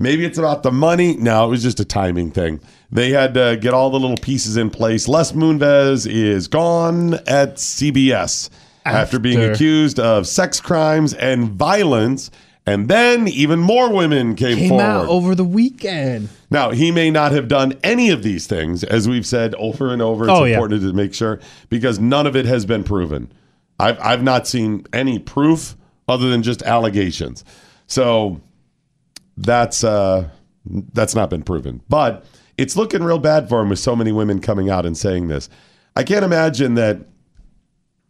[0.02, 1.16] maybe it's about the money.
[1.18, 2.60] No, it was just a timing thing.
[2.92, 5.08] They had to get all the little pieces in place.
[5.08, 8.50] Les Moonves is gone at CBS
[8.86, 12.32] after, being accused of sex crimes and violence.
[12.66, 14.84] And then even more women came, Came forward.
[14.84, 16.30] out over the weekend.
[16.52, 20.02] Now, he may not have done any of these things, as we've said over and
[20.02, 20.26] over.
[20.26, 20.56] It's Oh, yeah.
[20.56, 21.40] important to make sure
[21.70, 23.32] because none of it has been proven.
[23.80, 25.76] I've, I've not seen any proof
[26.08, 27.44] other than just allegations.
[27.88, 28.42] So
[29.38, 30.30] that's uh,
[30.66, 31.82] that's not been proven.
[31.90, 32.26] But
[32.58, 35.50] it's looking real bad for him with so many women coming out and saying this.
[35.96, 37.00] I can't imagine that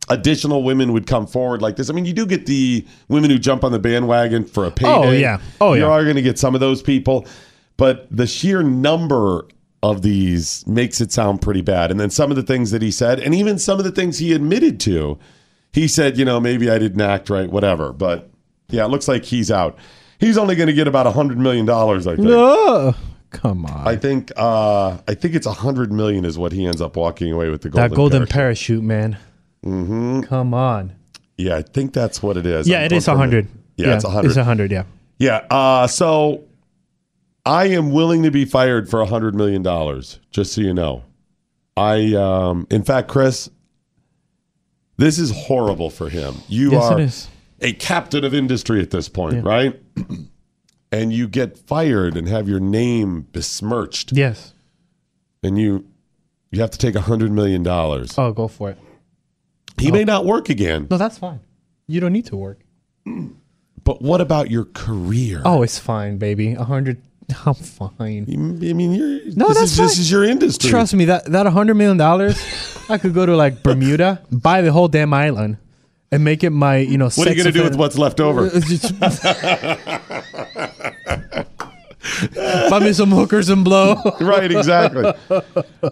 [0.10, 1.90] additional women would come forward like this.
[1.90, 4.92] I mean, you do get the women who jump on the bandwagon for a payday.
[4.92, 5.40] Oh, yeah.
[5.60, 5.88] Oh, you yeah.
[5.88, 7.26] You are going to get some of those people,
[7.78, 9.46] but the sheer number
[9.84, 11.90] of these makes it sound pretty bad.
[11.92, 14.20] And then some of the things that he said, and even some of the things
[14.20, 15.18] he admitted to,
[15.72, 17.94] he said, you know, maybe I didn't act right, whatever.
[17.94, 18.30] But
[18.70, 19.78] yeah, it looks like he's out.
[20.22, 22.28] He's only going to get about a hundred million dollars, I think.
[22.30, 22.96] Oh,
[23.32, 23.88] come on.
[23.88, 27.34] I think uh, I think it's a hundred million is what he ends up walking
[27.34, 28.80] away with the golden that golden parachute.
[28.80, 29.18] parachute, man.
[29.66, 30.22] Mm-hmm.
[30.22, 30.94] Come on.
[31.38, 32.68] Yeah, I think that's what it is.
[32.68, 33.48] Yeah, I'm it is hundred.
[33.78, 34.28] Yeah, it's a hundred.
[34.30, 34.72] It's a hundred.
[34.72, 34.84] Yeah.
[35.18, 35.38] Yeah.
[35.50, 36.44] Uh, so
[37.46, 40.20] I am willing to be fired for a hundred million dollars.
[40.30, 41.04] Just so you know,
[41.76, 43.50] I um, in fact, Chris,
[44.98, 46.36] this is horrible for him.
[46.48, 47.28] You Yes, are it is.
[47.62, 49.80] A captain of industry at this point, right?
[50.92, 54.54] and you get fired and have your name besmirched, Yes.
[55.44, 55.86] and you
[56.52, 58.14] you have to take a hundred million dollars.
[58.18, 58.78] Oh, go for it.
[59.78, 60.06] He may oh.
[60.06, 61.40] not work again, No, that's fine.
[61.88, 62.60] You don't need to work.
[63.84, 65.42] but what about your career?
[65.46, 66.54] Oh, it's fine, baby.
[66.54, 67.02] A hundred.
[67.46, 68.26] I'm fine.
[68.28, 70.70] I mean, you're, No, this that's is this is your industry.
[70.70, 72.38] Trust me, that that hundred million dollars,
[72.90, 75.58] I could go to like Bermuda, buy the whole damn island,
[76.12, 77.10] and make it my you know.
[77.10, 78.50] What are you going to do with what's left over?
[82.70, 83.96] Buy me some hookers and blow.
[84.22, 85.14] right, exactly.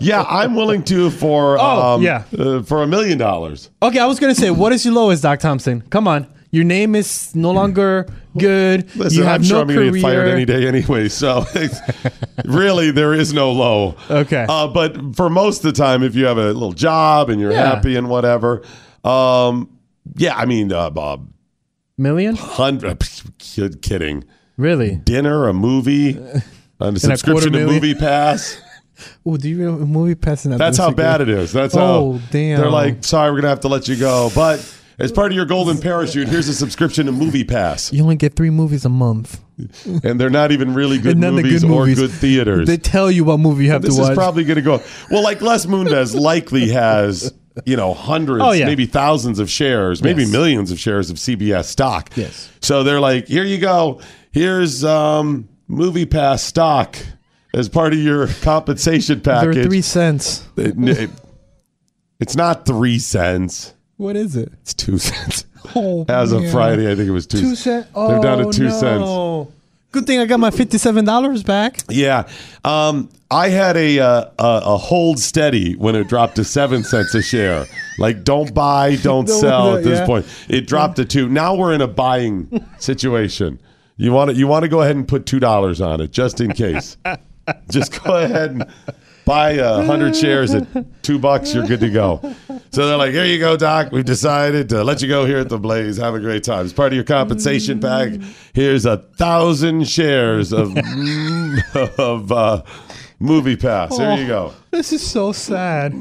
[0.01, 2.23] Yeah, I'm willing to for Oh, um, yeah.
[2.37, 3.69] uh, for a million dollars.
[3.81, 5.81] Okay, I was gonna say, what is your lowest, Doc Thompson?
[5.89, 8.07] Come on, your name is no longer
[8.37, 8.93] good.
[8.95, 11.09] Listen, you have I'm sure no I'm going to get fired any day anyway.
[11.09, 11.45] So
[12.45, 13.95] really, there is no low.
[14.09, 14.45] Okay.
[14.49, 17.51] Uh, but for most of the time, if you have a little job and you're
[17.51, 17.75] Yeah.
[17.75, 18.63] happy and whatever,
[19.03, 19.69] um,
[20.15, 21.31] yeah, I mean, uh, Bob,
[21.97, 22.35] Million?
[22.35, 23.01] hundred,
[23.37, 24.23] kid, kidding.
[24.57, 24.95] Really?
[24.97, 26.17] Dinner, a movie,
[26.79, 27.65] a subscription to?
[27.65, 28.61] Movie Pass.
[29.25, 30.57] Oh, do you know a movie passing that?
[30.57, 31.53] That's how bad it is.
[31.53, 32.59] That's Oh, how damn.
[32.59, 34.29] They're like, sorry, we're gonna have to let you go.
[34.35, 34.59] But
[34.99, 38.35] as part of your golden parachute, here's a subscription to Movie Pass, You only get
[38.35, 39.39] three movies a month.
[40.03, 42.67] and they're not even really good And none the movies good or good theaters.
[42.67, 43.97] They tell you what movie you have to watch.
[43.99, 45.23] this is probably gonna go well.
[45.23, 47.33] Like Les Moonves likely has.
[47.65, 48.65] You know, hundreds, Oh, yeah.
[48.65, 50.31] maybe thousands of shares, maybe Yes.
[50.31, 52.09] millions of shares of CBS stock.
[52.15, 52.49] Yes.
[52.61, 54.01] So they're like, here you go.
[54.31, 56.95] Here's um, Movie Pass stock
[57.53, 59.65] as part of your compensation They're package.
[59.65, 60.43] three cents.
[60.57, 61.09] It- it-
[62.19, 63.73] it's not three cents.
[63.97, 64.51] What is it?
[64.61, 65.45] It's two cents.
[65.75, 66.49] Oh, As of.
[66.51, 67.87] Friday, I think it was two, Two cents.
[67.93, 69.47] Oh, They're down to two no.
[69.47, 69.58] cents.
[69.91, 71.79] Good thing I got my fifty-seven dollars back.
[71.89, 72.27] Yeah,
[72.63, 77.15] um, I had a, uh, a a hold steady when it dropped to seven cents
[77.15, 77.65] a share.
[77.97, 80.05] Like, don't buy, don't Don't sell at this yeah.
[80.05, 80.25] point.
[80.47, 81.27] It dropped to two.
[81.27, 83.59] Now we're in a buying situation.
[83.97, 86.39] You want to you want to go ahead and put two dollars on it just
[86.39, 86.95] in case.
[87.71, 88.65] just go ahead and
[89.25, 90.67] buy a hundred shares at
[91.01, 91.53] two bucks.
[91.53, 92.35] You're good to go.
[92.71, 93.91] So they're like, here you go, Doc.
[93.91, 95.97] We've decided to let you go here at the Blaze.
[95.97, 96.65] Have a great time.
[96.65, 98.11] As part of your compensation pack,
[98.53, 100.77] here's a thousand shares of
[101.97, 102.61] of uh,
[103.19, 103.97] Movie Pass.
[103.97, 104.53] Here you go.
[104.71, 105.93] This is so sad.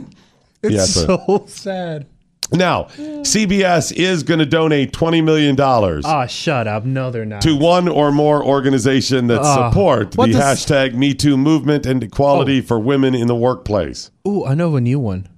[0.62, 2.06] It's Yeah, so- so sad.
[2.50, 6.04] Now, CBS is going to donate twenty million dollars.
[6.06, 6.82] Ah, shut up.
[6.84, 7.42] No, they're not.
[7.42, 9.68] to one or more organization that Ah.
[9.70, 12.62] support the What does- hashtag Me Too movement and equality Oh.
[12.62, 14.10] for women in the workplace.
[14.26, 15.28] Ooh, I know of a new one.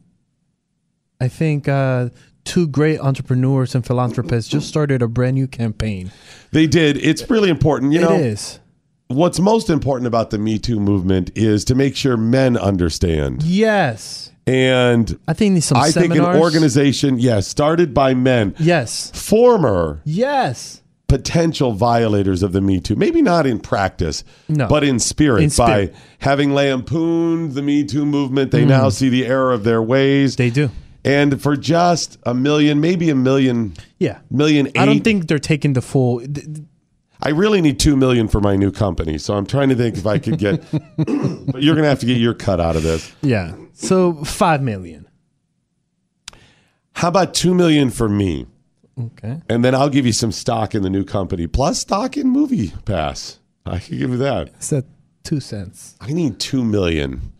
[1.21, 2.09] I think uh,
[2.45, 6.11] two great entrepreneurs and philanthropists just started a brand new campaign.
[6.53, 6.97] They did.
[6.97, 7.93] It's really important.
[7.93, 8.59] You It know, is.
[9.09, 13.43] what's most important about the Me Too movement is to make sure men understand.
[13.43, 14.33] Yes.
[14.47, 19.13] And I think some I think an organization, yes, started by men, Yes.
[19.15, 20.81] former Yes.
[21.07, 22.97] potential violators of the Me Too.
[22.97, 24.67] Maybe not in practice, No.
[24.67, 25.93] but in spirit, In spirit.
[25.93, 28.51] by having lampooned the Me Too movement.
[28.51, 30.35] They now see the error of their ways.
[30.35, 30.39] Mm.
[30.39, 30.71] They do.
[31.05, 34.19] And for just a million, maybe a million, Yeah.
[34.31, 34.79] million eight.
[34.79, 36.23] I don't think they're taking the full.
[37.23, 39.19] I really need two million for my new company.
[39.19, 40.63] So I'm trying to think if I could get.
[40.97, 43.13] but you're going to have to get your cut out of this.
[43.23, 43.55] Yeah.
[43.73, 45.07] So five million.
[46.95, 48.47] How about two million for me?
[48.99, 49.41] Okay.
[49.49, 52.73] And then I'll give you some stock in the new company, plus stock in Movie
[52.85, 53.39] Pass.
[53.65, 54.51] I can give you that.
[54.61, 54.85] Is that
[55.23, 55.97] two cents?
[56.01, 57.33] I need two million.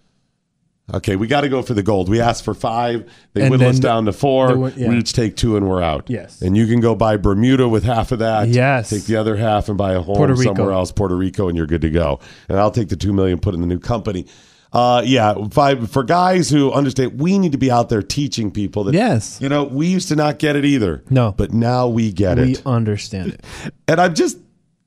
[0.93, 2.09] Okay, we got to go for the gold.
[2.09, 3.09] We asked for five.
[3.33, 4.57] They And whittle us down to four.
[4.57, 4.89] one- yeah.
[4.89, 6.11] We each take two and we're out.
[6.11, 6.43] Yes.
[6.43, 8.49] And you can go buy Bermuda with half of that.
[8.49, 8.91] Yes.
[8.91, 11.83] Take the other half and buy a home somewhere else, Puerto Rico, and you're good
[11.83, 12.21] to go.
[12.49, 14.27] And I'll take the two million, put in the new company.
[14.73, 17.21] Uh, yeah, five for guys who understand.
[17.21, 18.95] We need to be out there teaching people that.
[18.95, 19.39] Yes.
[19.41, 21.03] You know, we used to not get it either.
[21.11, 21.33] No.
[21.33, 22.65] but now we get We it.
[22.65, 23.45] We understand it.
[23.89, 24.39] And I'm just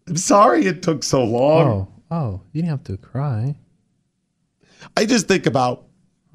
[0.08, 1.68] I'm sorry it took so long.
[1.68, 3.56] Oh, oh, you didn't have to cry.
[4.96, 5.86] I just think about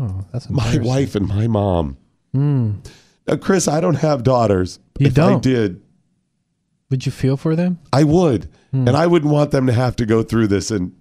[0.00, 1.96] Oh, that's my wife and my mom.
[2.34, 4.78] Now, Chris, I don't have daughters.
[4.98, 5.42] You if I don't?
[5.42, 5.82] did,
[6.90, 7.78] Would you feel for them?
[7.92, 8.48] I would.
[8.70, 8.86] Hmm.
[8.88, 10.70] And I wouldn't want them to have to go through this.
[10.70, 10.94] And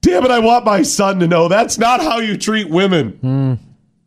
[0.00, 3.10] damn it, I want my son to know that's not how you treat women.
[3.20, 3.54] Hmm.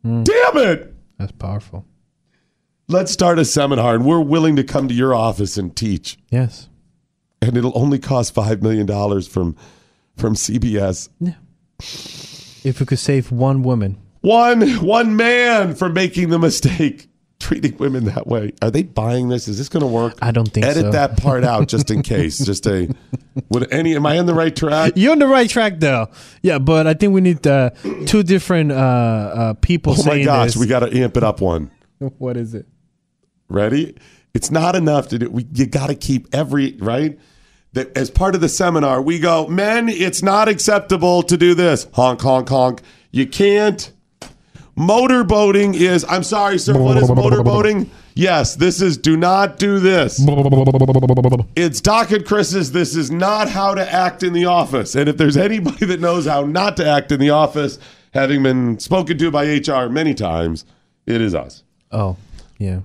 [0.04, 0.24] Hmm.
[0.24, 0.94] Damn it.
[1.18, 1.86] That's powerful.
[2.88, 6.18] Let's start a seminar, and we're willing to come to your office and teach.
[6.32, 6.70] Yes.
[7.42, 8.88] And it'll only cost $5 million
[9.24, 9.56] from,
[10.18, 11.10] from CBS.
[12.64, 17.08] If we could save one woman, One one man for making the mistake
[17.40, 18.52] treating women that way.
[18.62, 19.48] Are they buying this?
[19.48, 20.18] Is this going to work?
[20.22, 20.92] I don't think Edit so.
[20.92, 22.38] that part out just in case.
[22.38, 22.90] Just a
[23.50, 23.96] would any?
[23.96, 24.94] Am I on the right track?
[24.96, 26.10] you're on the right track, though.
[26.42, 27.70] Yeah, but I think we need uh,
[28.06, 30.58] two different uh, uh, people Oh my gosh, this.
[30.58, 31.72] we got to amp it up one.
[32.18, 32.66] what is it?
[33.48, 33.96] Ready?
[34.34, 35.30] It's not enough to do.
[35.30, 37.18] We, you got to keep every right.
[37.74, 39.90] That as part of the seminar, we go, men.
[39.90, 41.86] It's not acceptable to do this.
[41.94, 42.82] Honk, honk, honk.
[43.12, 43.92] You can't.
[44.76, 46.06] Motorboating is.
[46.10, 46.78] I'm sorry, sir.
[46.80, 47.90] What is motorboating?
[48.16, 48.98] Yes, this is.
[48.98, 50.20] Do not do this.
[51.56, 52.72] It's Doc and Chris's.
[52.72, 54.96] This is not how to act in the office.
[54.96, 57.78] And if there's anybody that knows how not to act in the office,
[58.14, 60.66] having been spoken to by HR many times,
[61.06, 61.64] it is us.
[61.92, 62.18] Oh,
[62.58, 62.80] yeah.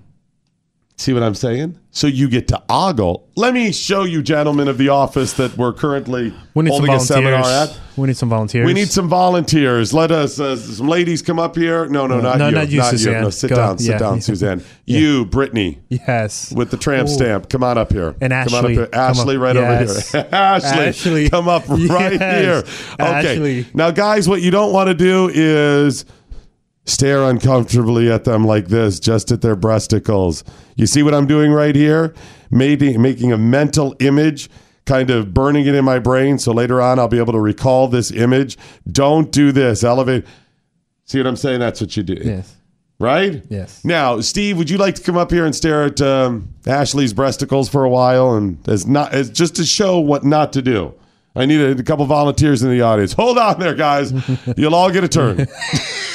[0.96, 1.76] See what I'm saying?
[1.90, 3.28] So you get to ogle.
[3.34, 7.00] Let me show you, gentlemen of the office, that we're currently We need holding a
[7.00, 7.76] some seminar volunteers.
[7.76, 7.98] at.
[7.98, 8.66] We need some volunteers.
[8.66, 9.92] We need some volunteers.
[9.92, 11.86] Let us, uh, some ladies come up here.
[11.86, 12.54] No, no, not no, you.
[12.54, 13.22] not you, Suzanne.
[13.22, 13.56] No, sit Go.
[13.56, 13.98] down, sit Yeah.
[13.98, 14.62] down, Suzanne.
[14.86, 16.52] You, Brittany, Yes.
[16.52, 17.12] with the tramp Ooh.
[17.12, 17.48] stamp.
[17.48, 18.14] Come on up here.
[18.20, 18.88] And Ashley, Come on up here.
[18.92, 19.42] Ashley, up.
[19.42, 20.14] right Yes.
[20.14, 20.28] over here.
[20.32, 21.28] Ashley, Ashley.
[21.30, 21.80] come up right
[22.20, 22.40] Yes.
[22.40, 22.64] here.
[23.00, 23.32] Okay.
[23.32, 23.66] Ashley.
[23.74, 26.04] Now, guys, what you don't want to do is
[26.86, 30.44] stare uncomfortably at them like this, just at their breasticles.
[30.76, 32.14] You see what I'm doing right here?
[32.50, 34.50] Making, making a mental image,
[34.84, 36.38] kind of burning it in my brain.
[36.38, 38.58] So later on, I'll be able to recall this image.
[38.90, 39.82] Don't do this.
[39.82, 40.26] Elevate.
[41.06, 41.60] See what I'm saying?
[41.60, 42.14] That's what you do.
[42.22, 42.54] Yes.
[43.00, 43.42] Right?
[43.48, 43.84] Yes.
[43.84, 47.68] Now, Steve, would you like to come up here and stare at um, Ashley's breasticles
[47.68, 50.94] for a while, and as not as just to show what not to do?
[51.36, 53.12] I need a, a couple volunteers in the audience.
[53.14, 54.12] Hold on there, guys.
[54.56, 55.48] You'll all get a turn.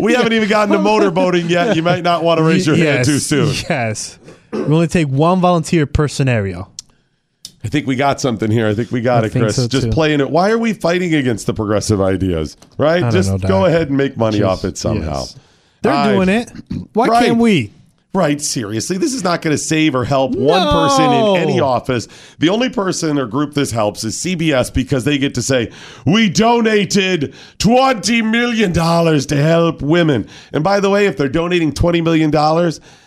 [0.00, 1.76] we haven't even gotten to motorboating yet.
[1.76, 3.54] You might not want to raise your hand too soon.
[3.68, 4.18] Yes.
[4.52, 6.70] We only take one volunteer per scenario.
[7.64, 8.66] I think we got something here.
[8.66, 9.56] I think we got I it, Chris.
[9.56, 10.28] so, Just playing it.
[10.30, 12.56] Why are we fighting against the progressive ideas?
[12.76, 13.10] Right?
[13.12, 15.20] Just know, go ahead and make money Just- off it somehow.
[15.20, 15.36] yes.
[15.82, 16.50] They're doing it.
[16.92, 17.26] Why Right.
[17.26, 17.72] can't we?
[18.14, 18.98] Right, seriously.
[18.98, 22.08] This is not going to save or help one person in any office.
[22.38, 25.72] The only person or group this helps is CBS because they get to say,
[26.04, 30.28] We donated $20 million to help women.
[30.52, 32.30] And by the way, if they're donating $20 million,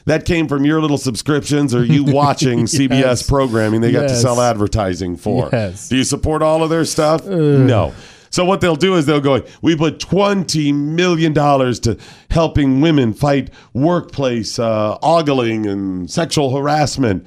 [0.06, 4.42] that came from your little subscriptions or you watching CBS programming they got to sell
[4.42, 5.50] advertising for.
[5.52, 5.88] Yes.
[5.88, 7.26] Do you support all of their stuff?
[7.28, 7.94] No.
[8.36, 11.98] So what they'll do is they'll go, we put twenty million dollars to
[12.30, 17.26] helping women fight workplace uh, ogling and sexual harassment.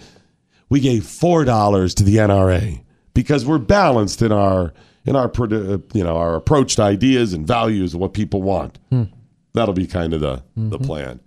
[0.68, 2.82] We gave four dollars to the NRA
[3.14, 4.74] because we're balanced in our
[5.06, 8.78] in our uh, you know our approach to ideas and values of what people want.
[9.54, 11.20] That'll be kind of the the plan.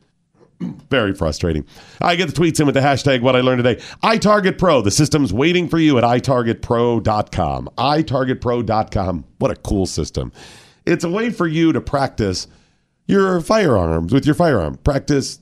[0.90, 1.66] Very frustrating.
[2.02, 3.82] I get the tweets in with the hashtag what I learned today.
[4.04, 4.82] iTarget Pro.
[4.82, 7.70] The system's waiting for you at itargetpro.com.
[7.78, 9.26] itargetpro.com.
[9.40, 10.32] What a cool system.
[10.86, 12.48] It's a way for you to practice
[13.08, 14.78] your firearms with your firearm.
[14.78, 15.40] Practice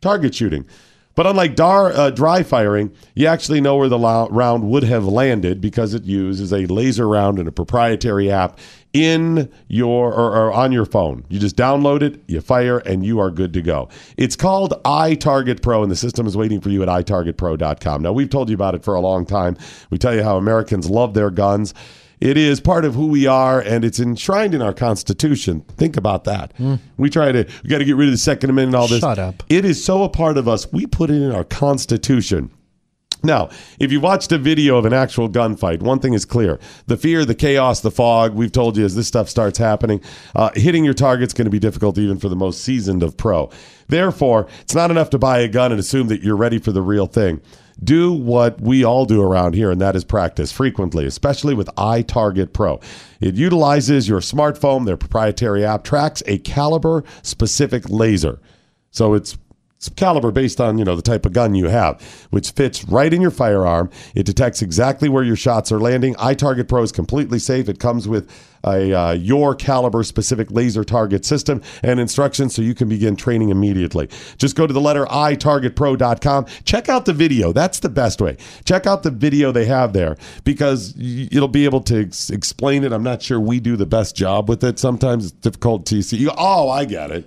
[0.00, 0.66] target shooting.
[1.14, 5.04] But unlike dar, uh, dry firing, you actually know where the lo- round would have
[5.04, 8.58] landed because it uses a laser round and a proprietary app
[8.92, 11.24] in your or, or on your phone.
[11.28, 13.88] You just download it, you fire, and you are good to go.
[14.16, 18.02] It's called iTarget Pro, and the system is waiting for you at itargetpro.com.
[18.02, 19.56] Now, we've told you about it for a long time.
[19.90, 21.74] We tell you how Americans love their guns.
[22.22, 25.62] It is part of who we are, and it's enshrined in our Constitution.
[25.76, 26.52] Think about that.
[26.96, 29.00] We try to, we got to get rid of the Second Amendment and all this.
[29.00, 29.42] Shut up.
[29.48, 30.70] It is so a part of us.
[30.72, 32.52] We put it in our Constitution.
[33.24, 33.50] Now,
[33.80, 37.24] if you watched a video of an actual gunfight, one thing is clear: the fear,
[37.24, 38.34] the chaos, the fog.
[38.34, 40.00] We've told you as this stuff starts happening,
[40.36, 43.50] uh, hitting your target's going to be difficult even for the most seasoned of pro.
[43.88, 46.82] Therefore, it's not enough to buy a gun and assume that you're ready for the
[46.82, 47.40] real thing.
[47.82, 52.52] Do what we all do around here, and that is practice frequently, especially with iTarget
[52.52, 52.80] Pro.
[53.20, 54.86] It utilizes your smartphone.
[54.86, 58.40] Their proprietary app tracks a caliber specific laser.
[58.90, 59.38] So it's
[59.90, 63.20] caliber based on you know the type of gun you have, which fits right in
[63.20, 63.90] your firearm.
[64.14, 66.14] It detects exactly where your shots are landing.
[66.14, 67.68] iTarget Pro is completely safe.
[67.68, 68.30] It comes with
[68.64, 73.48] a uh, your caliber specific laser target system and instructions so you can begin training
[73.48, 74.08] immediately.
[74.38, 76.46] Just go to the letter i itargetpro.com.
[76.64, 77.52] Check out the video.
[77.52, 78.36] That's the best way.
[78.64, 82.84] Check out the video they have there because y- it'll be able to ex- explain
[82.84, 82.92] it.
[82.92, 84.78] I'm not sure we do the best job with it.
[84.78, 86.28] Sometimes it's difficult to see.
[86.28, 87.26] Oh, I get it.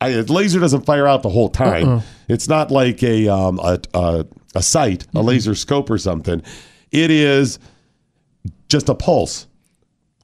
[0.00, 1.88] I, a laser doesn't fire out the whole time.
[1.88, 2.00] Uh-uh.
[2.28, 5.26] It's not like a um, a, a, a sight, a Mm-hmm.
[5.26, 6.42] laser scope or something.
[6.92, 7.58] It is
[8.68, 9.46] just a pulse.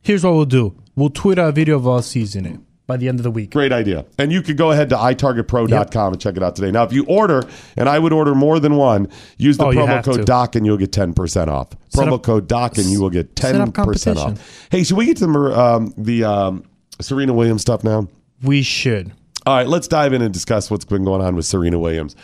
[0.02, 0.74] Here's what we'll do.
[0.96, 3.52] We'll tweet out a video of us using it by the end of the week.
[3.52, 4.04] Great idea.
[4.18, 6.70] And you could go ahead to itargetpro.com and check it out today.
[6.70, 7.44] Now, if you order,
[7.76, 9.08] and I would order more than one,
[9.38, 10.24] use the Oh, promo code to.
[10.24, 11.68] DOC and you'll get 10% off.
[11.90, 14.66] Set promo up- code DOC and you will get 10% off.
[14.70, 16.64] Hey, should we get to the, um, the um,
[17.00, 18.08] Serena Williams stuff now?
[18.42, 19.12] We should.
[19.46, 22.14] All right, let's dive in and discuss what's been going on with Serena Williams.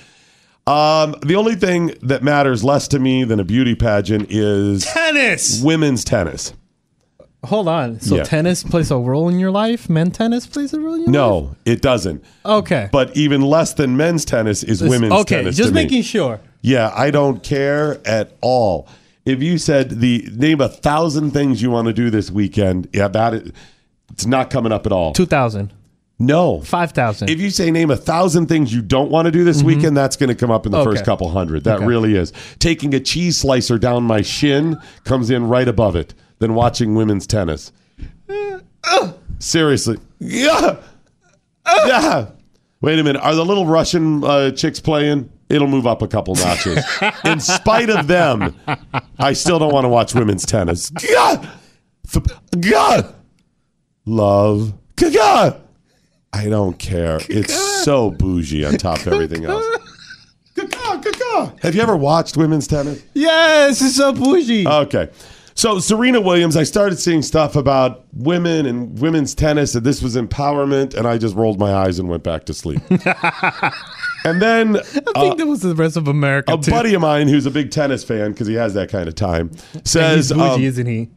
[0.66, 5.62] Um, the only thing that matters less to me than a beauty pageant is Tennis.
[5.62, 6.52] women's tennis.
[7.44, 8.00] Hold on.
[8.00, 8.24] So Yeah.
[8.24, 9.88] tennis plays a role in your life?
[9.88, 11.12] Men tennis plays a role in your life?
[11.12, 12.22] No, it doesn't.
[12.44, 12.88] Okay.
[12.92, 15.20] But even less than men's tennis is women's tennis.
[15.20, 15.56] okay, tennis.
[15.56, 15.84] just to me.
[15.84, 16.40] making sure.
[16.62, 18.88] Yeah, I don't care at all.
[19.24, 23.08] If you said the name a thousand things you want to do this weekend, yeah,
[23.08, 23.52] that is,
[24.10, 25.12] it's not coming up at all.
[25.12, 25.72] 2,000.
[26.20, 26.60] No.
[26.62, 27.30] 5,000.
[27.30, 30.16] If you say name a thousand things you don't want to do this weekend, that's
[30.16, 30.88] going to come up in the Mm-hmm.
[30.88, 30.96] Okay.
[30.98, 31.62] first couple hundred.
[31.64, 31.86] That Okay.
[31.86, 32.32] really is.
[32.58, 36.14] Taking a cheese slicer down my shin comes in right above it.
[36.40, 37.72] Than watching women's tennis.
[39.40, 39.98] Seriously.
[40.20, 40.76] Yeah.
[41.66, 42.30] Yeah.
[42.80, 43.20] Wait a minute.
[43.22, 45.30] Are the little Russian uh, chicks playing?
[45.48, 46.84] It'll move up a couple notches.
[47.24, 48.54] In spite of them,
[49.18, 50.90] I still don't want to watch women's tennis.
[50.90, 51.48] God.
[52.60, 53.14] God.
[54.06, 54.74] Love.
[54.96, 55.60] God.
[56.32, 57.20] I don't care.
[57.28, 57.54] It's
[57.84, 59.64] so bougie on top of everything else.
[60.54, 61.60] Caca, caca.
[61.60, 63.02] Have you ever watched women's tennis?
[63.14, 64.66] yes, it's so bougie.
[64.66, 65.08] Okay.
[65.54, 70.14] So Serena Williams, I started seeing stuff about women and women's tennis, and this was
[70.14, 72.80] empowerment, and I just rolled my eyes and went back to sleep.
[74.24, 76.70] and then I think that was the rest of America, a too.
[76.70, 79.50] buddy of mine who's a big tennis fan because he has that kind of time
[79.84, 81.10] says, he's bougie, um, isn't he?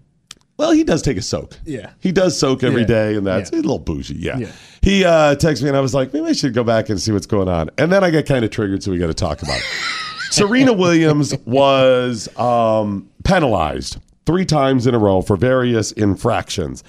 [0.58, 1.58] Well, he does take a soak.
[1.66, 1.92] Yeah.
[2.00, 2.88] He does soak every Yeah.
[2.88, 3.58] day, and that's Yeah.
[3.60, 4.16] a little bougie.
[4.20, 4.38] Yeah.
[4.38, 4.48] Yeah.
[4.82, 7.12] He uh, texted me, and I was like, maybe I should go back and see
[7.12, 7.70] what's going on.
[7.78, 9.64] And then I got kind of triggered, so we got to talk about it.
[10.32, 16.84] Serena Williams was um, penalized three times in a row for various infractions.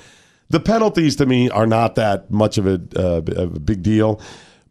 [0.50, 4.20] The penalties to me are not that much of a, uh, of a big deal,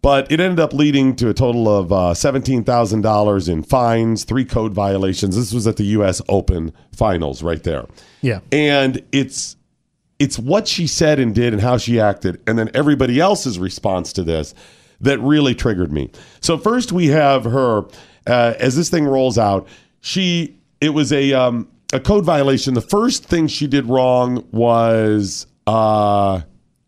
[0.01, 4.73] but it ended up leading to a total of uh, $17,000 in fines, three code
[4.73, 5.35] violations.
[5.35, 6.21] This was at the U.S.
[6.27, 7.85] Open finals right there.
[8.21, 8.39] Yeah.
[8.51, 9.55] And it's
[10.19, 14.13] it's what she said and did and how she acted, and then everybody else's response
[14.13, 14.53] to this
[14.99, 16.11] that really triggered me.
[16.41, 17.85] So first we have her
[18.27, 19.67] uh, as this thing rolls out.
[20.01, 22.75] She it was a um, a code violation.
[22.75, 26.41] The first thing she did wrong was uh,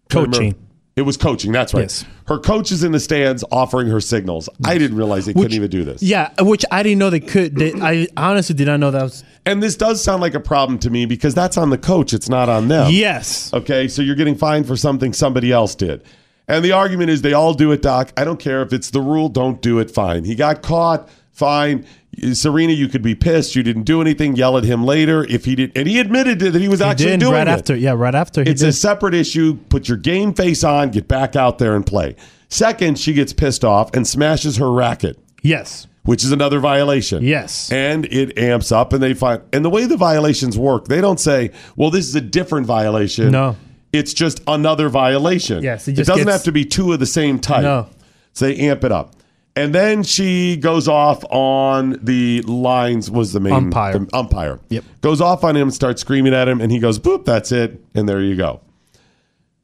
[0.10, 0.54] Coaching.
[0.96, 1.52] It was coaching.
[1.52, 1.82] That's right.
[1.82, 2.06] Yes.
[2.28, 4.48] Her coach is in the stands offering her signals.
[4.64, 6.04] I didn't realize they couldn't even do this.
[6.04, 7.56] Yeah, which I didn't know they could.
[7.56, 9.24] They, I honestly did not know that was.
[9.46, 12.14] And this does sound like a problem to me because that's on the coach.
[12.14, 12.92] It's not on them.
[12.92, 13.52] Yes.
[13.54, 16.04] Okay, so you're getting fined for something somebody else did.
[16.48, 18.12] And the argument is they all do it, Doc.
[18.16, 20.26] I don't care if it's the rule, don't do it, fine.
[20.26, 21.86] He got caught, fine.
[22.34, 23.56] Serena, you could be pissed.
[23.56, 24.36] You didn't do anything.
[24.36, 25.76] Yell at him later if he did.
[25.78, 27.52] And he admitted that he was He actually did doing right it.
[27.52, 27.76] after.
[27.76, 28.44] Yeah, right after.
[28.44, 28.70] He It's did.
[28.70, 29.58] a separate issue.
[29.70, 32.16] Put your game face on, get back out there and play.
[32.50, 35.88] Second, she gets pissed off and smashes her racket, yes.
[36.04, 37.24] which is another violation.
[37.24, 37.72] Yes.
[37.72, 41.20] And it amps up and they find and the way the violations work, they don't
[41.20, 43.32] say, well, this is a different violation.
[43.32, 43.56] No.
[43.92, 45.64] It's just another violation.
[45.64, 47.64] Yes, it it, doesn't gets- have to be two of the same type.
[47.64, 47.88] No.
[48.34, 49.16] So they amp it up.
[49.56, 54.00] And then she goes off on the lines was the main Umpire.
[54.00, 54.60] the umpire.
[54.70, 54.84] Yep.
[55.02, 57.80] Goes off on him, and starts screaming at him, and he goes, boop, that's it.
[57.94, 58.62] And there you go.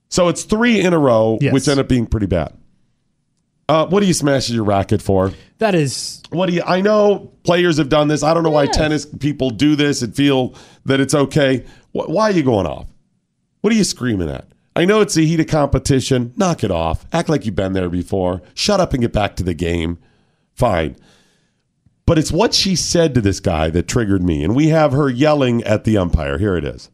[0.10, 1.54] So it's three in a row, Yes.
[1.54, 2.54] which end up being pretty bad.
[3.68, 5.32] Uh, what do you smash your racket for?
[5.60, 6.64] That is What do you?
[6.66, 8.24] I know players have done this.
[8.24, 11.66] I don't know why tennis people do this and feel that it's okay.
[11.92, 12.88] Why are you going off?
[13.62, 14.48] What are you screaming at?
[14.76, 16.34] I know it's the heat of competition.
[16.38, 17.06] Knock it off.
[17.12, 18.42] Act like you've been there before.
[18.54, 19.98] Shut up and get back to the game.
[20.54, 20.96] Fine.
[22.06, 24.44] But it's what she said to this guy that triggered me.
[24.44, 26.38] And we have her yelling at the umpire.
[26.38, 26.90] Here it is.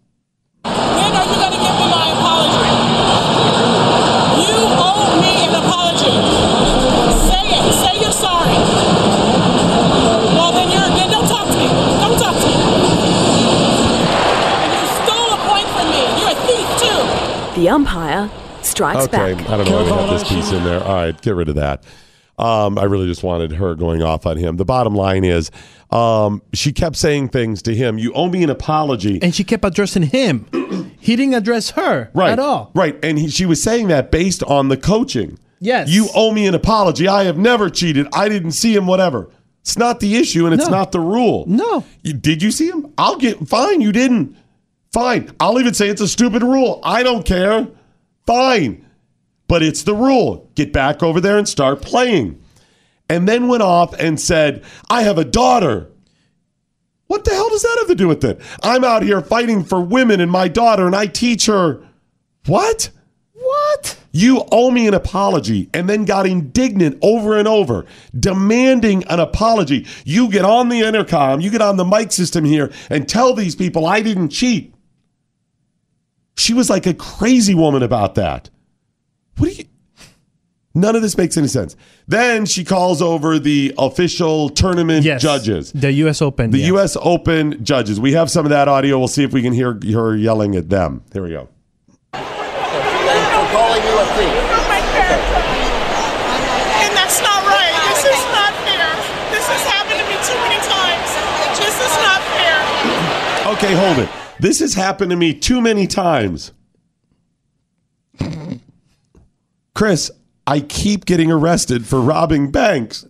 [17.65, 18.29] The umpire
[18.61, 19.49] strikes Okay, back.
[19.49, 20.83] I don't know why we have this piece in there.
[20.83, 21.83] All right, get rid of that.
[22.37, 24.57] Um, I really just wanted her going off on him.
[24.57, 25.49] The bottom line is,
[25.89, 27.97] um, she kept saying things to him.
[27.97, 29.17] You owe me an apology.
[29.19, 30.45] and she kept addressing him.
[30.99, 32.69] he didn't address her right at all.
[32.75, 35.39] Right, and he, she was saying that based on the coaching.
[35.59, 35.89] Yes.
[35.89, 37.07] You owe me an apology.
[37.07, 38.05] I have never cheated.
[38.13, 38.85] I didn't see him.
[38.85, 39.27] Whatever.
[39.61, 40.77] It's not the issue, and it's No.
[40.77, 41.45] not the rule.
[41.47, 41.83] No.
[42.03, 42.93] You, did you see him?
[42.99, 43.81] I'll get fine.
[43.81, 44.37] You didn't.
[44.95, 45.35] Fine.
[45.41, 46.79] I'll even say it's a stupid rule.
[46.81, 47.67] I don't care.
[48.25, 48.89] Fine.
[49.45, 50.49] But it's the rule.
[50.55, 52.41] Get back over there and start playing.
[53.09, 55.91] And then went off and said, I have a daughter.
[57.07, 58.39] What the hell does that have to do with it?
[58.63, 61.85] I'm out here fighting for women and my daughter, and I teach her.
[62.45, 62.89] What?
[63.33, 63.99] What?
[64.13, 67.85] You owe me an apology, and then got indignant over and over,
[68.17, 69.87] demanding an apology.
[70.05, 73.57] You get on the intercom, you get on the mic system here, and tell these
[73.57, 74.71] people I didn't cheat.
[76.37, 78.49] She was like a crazy woman about that.
[79.37, 79.65] What do you.
[80.77, 81.77] None of this makes any sense.
[82.05, 85.21] Then she calls over the official tournament Yes.
[85.21, 85.71] judges.
[85.71, 86.21] The U.S.
[86.21, 86.51] Open.
[86.51, 86.67] The yes.
[86.67, 86.97] U.S.
[86.99, 87.97] Open judges.
[87.97, 88.99] We have some of that audio.
[88.99, 91.01] We'll see if we can hear her yelling at them.
[91.13, 91.47] Here we go.
[95.55, 97.73] And that's not right.
[97.95, 98.89] This is not fair.
[99.31, 101.09] This has happened to me too many times.
[101.57, 102.57] This is not fair.
[103.55, 104.09] Okay, hold it.
[104.39, 106.51] This has happened to me too many times.
[109.73, 110.11] Chris,
[110.47, 113.05] I keep getting arrested for robbing banks.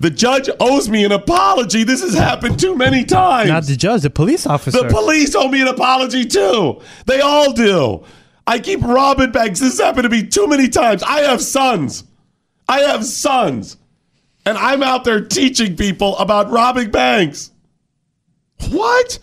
[0.00, 1.84] The judge owes me an apology.
[1.84, 3.50] This has happened too many times.
[3.50, 4.82] Not the judge, the police officer.
[4.82, 6.80] The police owe me an apology too.
[7.06, 8.04] They all do.
[8.46, 9.60] I keep robbing banks.
[9.60, 11.02] This has happened to me too many times.
[11.02, 12.04] I have sons.
[12.68, 13.76] I have sons.
[14.46, 17.50] And I'm out there teaching people about robbing banks.
[18.70, 19.18] What?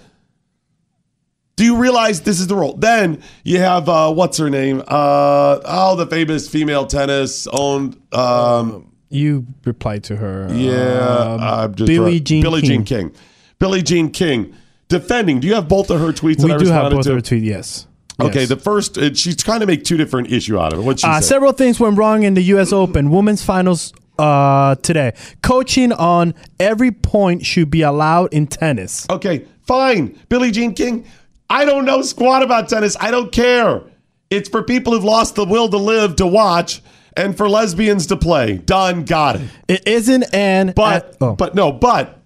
[1.57, 2.77] Do you realize this is the rule?
[2.77, 4.81] Then you have uh, what's her name?
[4.87, 7.99] Uh, oh, the famous female tennis owned.
[8.13, 10.49] Um, you replied to her.
[10.53, 12.69] yeah, Um, I'm just Billie Jean Billie King.
[12.69, 13.11] Jean King.
[13.59, 14.53] Billie Jean King
[14.87, 15.39] defending.
[15.39, 17.09] Do you have both of her tweets We that I do have both to?
[17.11, 17.43] of her tweet.
[17.43, 17.87] Yes.
[18.19, 18.49] Okay, Yes.
[18.49, 20.83] the first uh, she's trying to make two different issue out of it.
[20.83, 21.27] What she Uh, said?
[21.27, 22.71] several things went wrong in the U.S.
[22.71, 25.13] Open women's finals uh, today.
[25.41, 29.07] Coaching on every point should be allowed in tennis.
[29.09, 30.19] Okay, fine.
[30.29, 31.05] Billie Jean King,
[31.49, 32.97] I don't know squat about tennis.
[32.99, 33.81] I don't care.
[34.29, 36.81] It's for people who've lost the will to live to watch
[37.15, 38.57] and for lesbians to play.
[38.57, 39.49] Done, got it.
[39.67, 40.73] It isn't an.
[40.75, 41.35] But uh, oh.
[41.35, 42.16] but no, but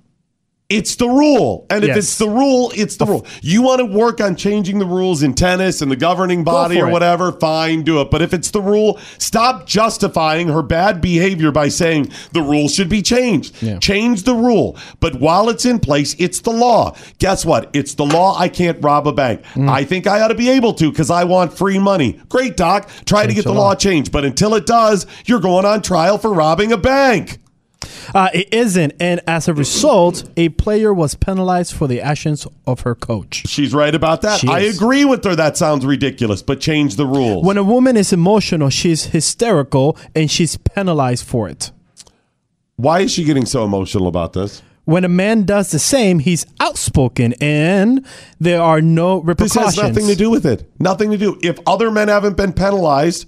[0.71, 1.65] it's the rule.
[1.69, 1.97] And if Yes.
[1.97, 3.25] it's the rule, it's the rule.
[3.41, 6.87] You want to work on changing the rules in tennis and the governing body or
[6.87, 6.91] it.
[6.91, 8.09] whatever, fine, do it.
[8.09, 12.89] But if it's the rule, stop justifying her bad behavior by saying the rule should
[12.89, 13.55] be changed.
[13.61, 13.77] Yeah.
[13.79, 14.77] Change the rule.
[14.99, 16.95] But while it's in place, it's the law.
[17.19, 17.69] Guess what?
[17.73, 18.37] It's the law.
[18.39, 19.41] I can't rob a bank.
[19.55, 19.69] Mm.
[19.69, 22.19] I think I ought to be able to because I want free money.
[22.29, 22.89] Great, Doc.
[23.05, 24.11] Try to get the law changed.
[24.11, 27.39] But until it does, you're going on trial for robbing a bank.
[28.13, 32.81] Uh, it isn't, and as a result, a player was penalized for the actions of
[32.81, 33.43] her coach.
[33.47, 34.39] She's right about that.
[34.39, 34.77] She I is.
[34.77, 35.35] agree with her.
[35.35, 37.45] That sounds ridiculous, but change the rules.
[37.45, 41.71] When a woman is emotional, she's hysterical and she's penalized for it.
[42.75, 44.61] Why is she getting so emotional about this?
[44.85, 48.05] When a man does the same, he's outspoken and
[48.39, 49.75] there are no repercussions.
[49.75, 50.69] This has nothing to do with it.
[50.79, 51.39] Nothing to do.
[51.43, 53.27] If other men haven't been penalized,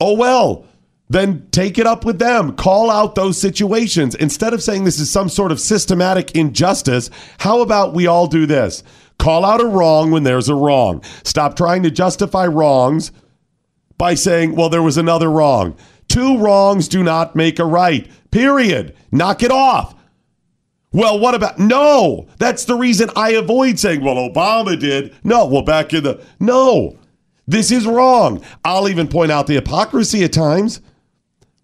[0.00, 0.64] oh well.
[1.10, 2.54] Then take it up with them.
[2.54, 4.14] Call out those situations.
[4.14, 7.08] Instead of saying this is some sort of systematic injustice,
[7.38, 8.82] how about we all do this?
[9.18, 11.02] Call out a wrong when there's a wrong.
[11.24, 13.10] Stop trying to justify wrongs
[13.96, 15.76] by saying, well, there was another wrong.
[16.08, 18.08] Two wrongs do not make a right.
[18.30, 18.94] Period.
[19.10, 19.94] Knock it off.
[20.92, 22.28] Well, what about no?
[22.38, 25.14] That's the reason I avoid saying, well, Obama did.
[25.22, 26.98] No, well, back in the no.
[27.46, 28.42] This is wrong.
[28.64, 30.80] I'll even point out the hypocrisy at times.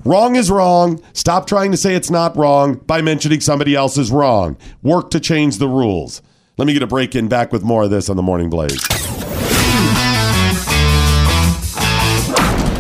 [0.05, 1.03] Wrong is wrong.
[1.15, 4.59] Stop trying to say it's not wrong by mentioning somebody else is wrong.
[4.83, 6.21] Work to change the rules.
[6.59, 8.83] Let me get a break in back with more of this on the Morning Blaze.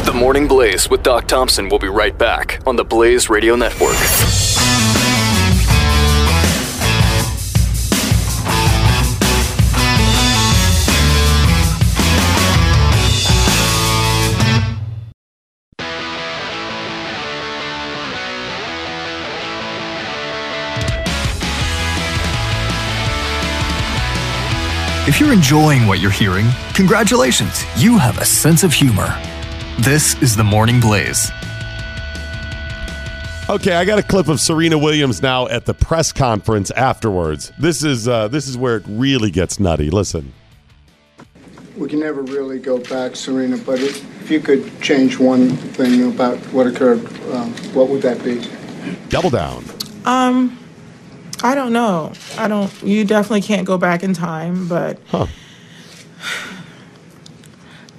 [0.04, 3.96] The Morning Blaze with Doc Thompson will be right back on the Blaze Radio Network.
[25.14, 29.06] If you're enjoying what you're hearing, congratulations, you have a sense of humor.
[29.78, 31.30] This is the Morning Blaze.
[33.48, 37.52] Okay, I got a clip of Serena Williams now at the press conference afterwards.
[37.60, 39.88] This is uh, this is where it really gets nutty.
[39.88, 40.32] Listen.
[41.76, 46.12] We can never really go back, Serena, but if, if you could change one thing
[46.12, 48.44] about what occurred, um, what would that be?
[49.10, 49.64] Double down.
[50.06, 50.58] Um,
[51.44, 52.12] I don't know.
[52.38, 52.72] I don't.
[52.82, 55.26] You definitely can't go back in time, but Huh.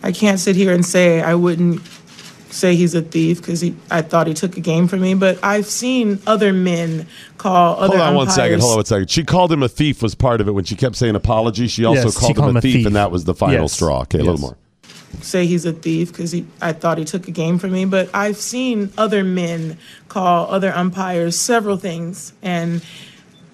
[0.03, 1.81] I can't sit here and say I wouldn't
[2.49, 3.75] say he's a thief because he.
[3.91, 7.07] I thought he took a game from me, but I've seen other men
[7.37, 8.59] call other Hold on one umpires- second.
[8.61, 9.09] Hold on one second.
[9.09, 11.67] She called him a thief was part of it when she kept saying apology.
[11.67, 13.73] She also Yes, she called, called him a thief, and that was the final Yes.
[13.73, 14.01] straw.
[14.01, 14.57] Okay, a little more.
[15.21, 18.09] say he's a thief because he I thought he took a game from me, but
[18.13, 19.77] I've seen other men
[20.09, 22.81] call other umpires several things and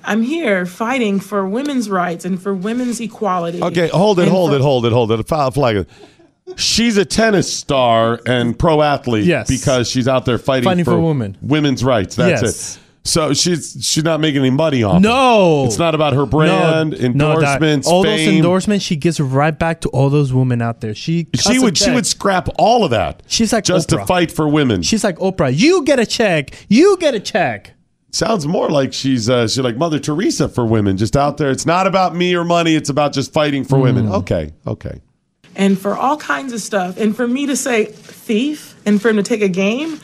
[0.03, 3.61] I'm here fighting for women's rights and for women's equality.
[3.61, 5.27] Okay, hold it, and hold for- it, hold it, hold it.
[5.27, 5.85] Foul flag.
[6.57, 9.47] She's a tennis star and pro athlete Yes.
[9.47, 11.37] because she's out there fighting, Fighting for women.
[11.41, 12.15] women's rights.
[12.15, 12.75] That's Yes.
[12.75, 12.79] it.
[13.03, 14.97] So she's she's not making any money off.
[14.97, 14.99] it.
[14.99, 17.87] No, it's not about her brand No, that- endorsements.
[17.87, 18.35] all those fame.
[18.35, 20.93] endorsements, she gives right back to all those women out there.
[20.93, 21.95] She She a would she check.
[21.95, 23.23] would scrap all of that.
[23.27, 24.07] She's like just to Oprah.
[24.07, 24.83] fight for women.
[24.83, 25.51] She's like Oprah.
[25.57, 26.51] You get a check.
[26.69, 27.73] You get a check.
[28.13, 31.49] Sounds more like she's uh, she's like Mother Teresa for women, just out there.
[31.49, 32.75] It's not about me or money.
[32.75, 34.07] It's about just fighting for women.
[34.07, 34.19] Mm.
[34.19, 34.99] Okay, okay.
[35.55, 36.97] and for all kinds of stuff.
[36.97, 39.99] And for me to say thief and for him to take a game,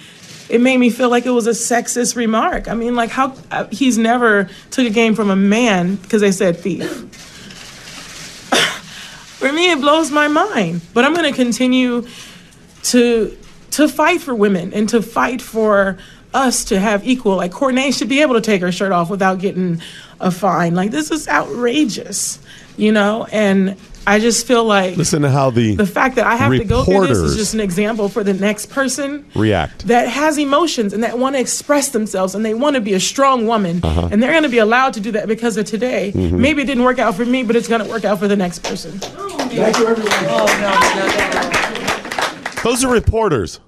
[0.49, 2.69] it made me feel like it was a sexist remark.
[2.69, 6.31] I mean, like how uh, he's never took a game from a man because they
[6.31, 6.89] said thief.
[9.37, 10.79] for me, it blows my mind.
[10.93, 12.07] But I'm going to continue
[12.83, 13.37] to
[13.71, 15.97] to fight for women and to fight for
[16.37, 17.35] us to have equal.
[17.37, 19.81] Like Cornet should be able to take her shirt off without getting
[20.19, 20.75] a fine.
[20.75, 22.39] Like this is outrageous,
[22.77, 23.27] you know.
[23.31, 26.63] And I just feel like Listen to how the the fact that I have to
[26.63, 29.87] go through this is just an example for the next person react.
[29.87, 32.99] that has emotions and that want to express themselves and they want to be a
[33.01, 34.07] strong woman Uh-huh.
[34.09, 36.13] and they're going to be allowed to do that because of today.
[36.15, 36.31] Mhm.
[36.39, 38.37] Maybe it didn't work out for me, but it's going to work out for the
[38.37, 38.91] next person.
[38.99, 40.13] Thank you, everyone.
[42.63, 43.59] Those are reporters.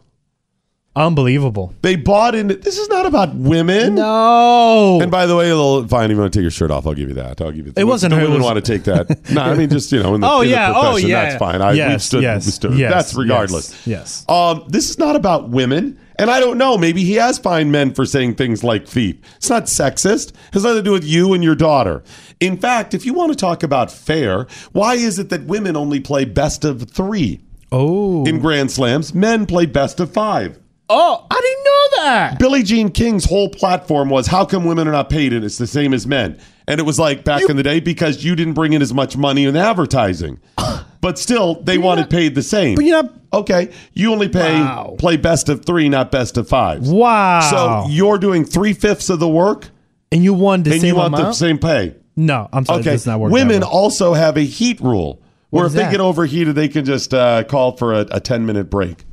[0.99, 1.73] Unbelievable.
[1.81, 3.95] They bought into this is not about women.
[3.95, 4.99] No.
[5.01, 6.93] And by the way, they'll fine if you want to take your shirt off, I'll
[6.93, 7.41] give you that.
[7.41, 7.80] I'll give you that.
[7.81, 9.30] It wasn't the women was- want to take that.
[9.31, 10.73] no, I mean just, you know, in the, Oh, in the yeah.
[10.76, 11.21] Oh, yeah.
[11.23, 11.61] that's fine.
[11.61, 13.88] I Yes, we've stood, yes, we've stood- yes, that's regardless.
[13.88, 15.97] yes, Um, this is not about women.
[16.17, 19.15] And I don't know, maybe he has fined men for saying things like thief.
[19.38, 20.31] It's not sexist.
[20.31, 22.03] It has nothing to do with you and your daughter.
[22.41, 26.01] In fact, if you want to talk about fair, why is it that women only
[26.01, 27.39] play best of three?
[27.71, 28.26] Oh.
[28.26, 30.59] In Grand Slams, men play best of five.
[30.90, 32.40] Oh, I didn't know that.
[32.40, 35.68] Billie Jean King's whole platform was how come women are not paid and it's the
[35.68, 36.40] same as men?
[36.68, 39.16] And it was like back in the day because you didn't bring in as much
[39.18, 40.40] money in advertising.
[41.02, 42.76] But still, they wanted paid the same.
[42.76, 43.72] But you're not okay.
[43.94, 44.95] You only pay Wow.
[44.99, 46.86] play best of three, not best of five.
[46.90, 47.40] Wow.
[47.49, 49.70] So you're doing three fifths of the work,
[50.11, 51.95] and you want the and same you want the same pay.
[52.18, 52.82] No, I'm sorry.
[52.82, 52.90] okay.
[52.90, 53.32] That's not working.
[53.32, 55.22] Women also have a heat rule
[55.52, 58.45] where if is they get overheated, they can just uh, call for a, a ten
[58.45, 59.06] minute break.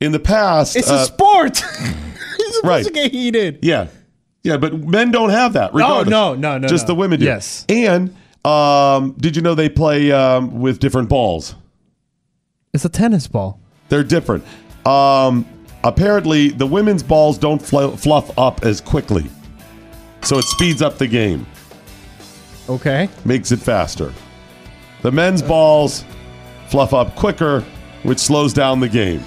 [0.00, 1.60] In the past, It's uh, a sport.
[1.80, 2.84] You're supposed right.
[2.84, 3.60] to get heated.
[3.62, 3.88] Yeah.
[4.42, 5.72] Yeah, but men don't have that.
[5.74, 6.10] No, regardless.
[6.10, 6.88] no, no, no, Just no.
[6.88, 7.26] the women do.
[7.26, 7.64] Yes.
[7.68, 8.14] And
[8.44, 11.54] um, did you know they play um, with different balls?
[12.74, 13.58] It's a tennis ball.
[13.88, 14.44] They're different.
[14.86, 15.46] Um,
[15.82, 19.24] apparently, the women's balls don't fl- fluff up as quickly.
[20.22, 21.46] So it speeds up the game,
[22.68, 23.08] Okay.
[23.24, 24.12] makes it faster.
[25.02, 26.04] The men's balls
[26.68, 27.60] fluff up quicker,
[28.02, 29.22] which slows down the game.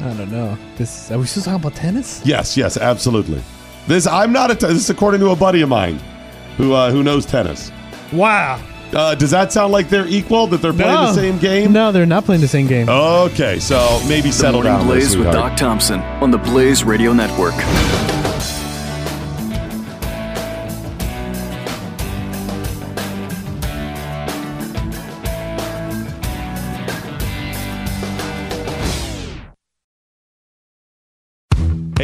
[0.00, 0.56] I don't know.
[0.76, 2.22] This are we still talking about tennis?
[2.24, 3.42] Yes, yes, absolutely.
[3.86, 4.54] This I'm not a.
[4.54, 5.98] T- this is according to a buddy of mine,
[6.56, 7.70] who uh, who knows tennis.
[8.12, 8.60] Wow.
[8.92, 10.46] Uh, does that sound like they're equal?
[10.48, 11.06] That they're playing No.
[11.06, 11.72] the same game?
[11.72, 12.88] No, they're not playing the same game.
[12.88, 14.86] Okay, so maybe The settle Morning down.
[14.88, 15.50] there, Blaze with sweetheart.
[15.50, 17.54] Doc Thompson on the Blaze Radio Network.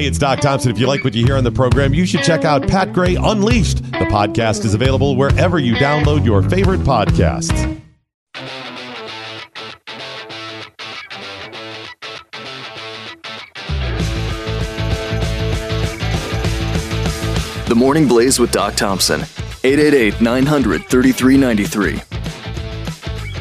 [0.07, 0.71] It's Doc Thompson.
[0.71, 3.17] If you like what you hear on the program, you should check out Pat Gray
[3.17, 3.79] Unleashed.
[3.91, 7.83] The podcast is available wherever you download your favorite podcasts.
[17.67, 19.23] The Morning Blaze with Doc Thompson.
[19.65, 22.16] 888 900 3393.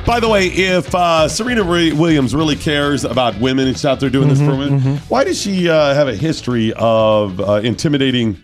[0.05, 4.09] By the way, if uh, Serena Williams really cares about women and she's out there
[4.11, 8.35] doing this Mm-hmm, for women, why does she uh, have a history of uh, intimidating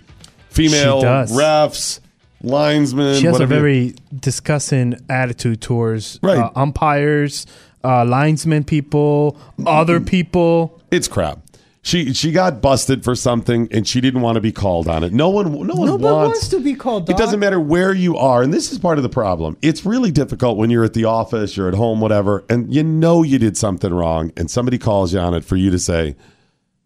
[0.50, 2.00] female refs,
[2.42, 3.20] linesmen?
[3.20, 6.40] She has a very disgusting attitude towards Right.
[6.40, 7.46] uh, umpires,
[7.84, 10.82] uh, linesmen, people, other people.
[10.90, 11.40] It's crap.
[11.84, 15.12] She she got busted for something and she didn't want to be called on it.
[15.12, 17.10] No one no one Nobody wants, wants to be called.
[17.10, 19.58] It doesn't matter where you are, and this is part of the problem.
[19.64, 23.24] It's really difficult when you're at the office, you're at home, whatever, and you know
[23.24, 26.16] you did something wrong, and somebody calls you on it for you to say,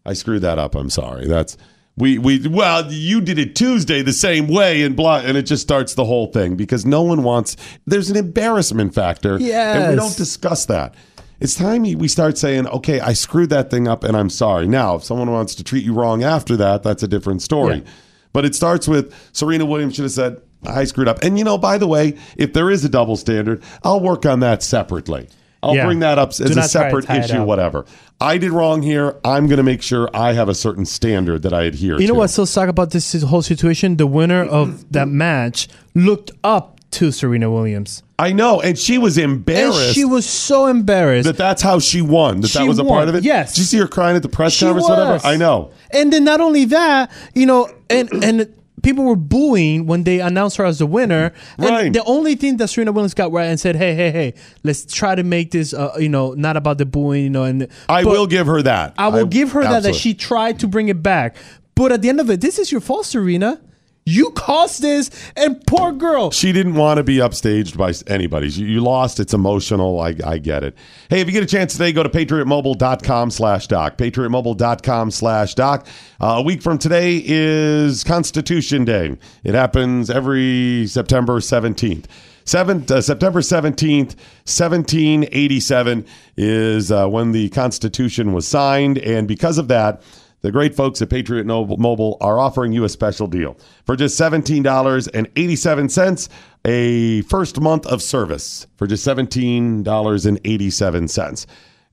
[0.06, 0.74] "I screwed that up.
[0.74, 1.58] I'm sorry." That's
[1.98, 5.62] we we well, you did it Tuesday the same way, and blah, and it just
[5.62, 7.56] starts the whole thing because no one wants.
[7.86, 10.94] There's an embarrassment factor, yeah, and we don't discuss that.
[11.40, 14.94] It's time we start saying, "Okay, I screwed that thing up, and I'm sorry." Now,
[14.96, 17.76] if someone wants to treat you wrong after that, that's a different story.
[17.84, 17.90] Yeah.
[18.32, 20.36] But it starts with Serena Williams should have said,
[20.66, 21.22] I screwed up.
[21.22, 24.40] And you know, by the way, if there is a double standard, I'll work on
[24.40, 25.28] that separately.
[25.62, 25.86] I'll Yeah.
[25.86, 27.86] bring that up as a to separate issue, whatever.
[28.20, 29.16] I did wrong here.
[29.24, 32.00] I'm going to make sure I have a certain standard that I adhere to.
[32.02, 32.12] You to.
[32.12, 33.96] know what's so sad about this whole situation?
[33.96, 38.02] The winner of that match looked up to Serena Williams.
[38.18, 38.60] I know.
[38.62, 41.26] And she was And embarrassed she was so embarrassed.
[41.26, 43.24] that that's how she won, that that was a part of it.
[43.24, 43.54] yes.
[43.54, 44.88] Did you see her crying at the press She conference?
[44.88, 45.12] Whatever.
[45.14, 45.24] was.
[45.24, 45.70] I know.
[45.90, 48.52] And then not only that, you know, and and
[48.82, 51.32] people were booing when they announced her as the winner.
[51.58, 51.92] And Right.
[51.92, 54.34] The only thing that Serena Williams got right and said, "Hey, hey, hey,
[54.64, 57.68] let's try to make this, uh, you know, not about the booing, you know." And
[57.88, 58.94] I will give her that.
[58.96, 61.36] I will give her that that she tried to bring it back.
[61.74, 63.60] But at the end of it, this is your fault, Serena.
[64.08, 66.30] You caused this, and poor girl.
[66.30, 68.48] She didn't want to be upstaged by anybody.
[68.48, 69.18] You, you lost.
[69.18, 69.98] It's emotional.
[69.98, 70.76] I, I get it.
[71.10, 73.96] Hey, if you get a chance today, go to patriotmobile.com slash doc.
[73.98, 75.88] Patriotmobile.com slash doc.
[76.20, 79.16] Uh, a week from today is Constitution Day.
[79.42, 82.04] It happens every September 17th.
[82.44, 84.14] Seven, uh, September 17th,
[84.46, 86.06] 1787
[86.36, 88.98] is uh, when the Constitution was signed.
[88.98, 90.00] And because of that,
[90.42, 93.56] the great folks at Patriot Mobile are offering you a special deal.
[93.84, 96.28] For just $17.87,
[96.64, 101.46] a first month of service for just $17.87.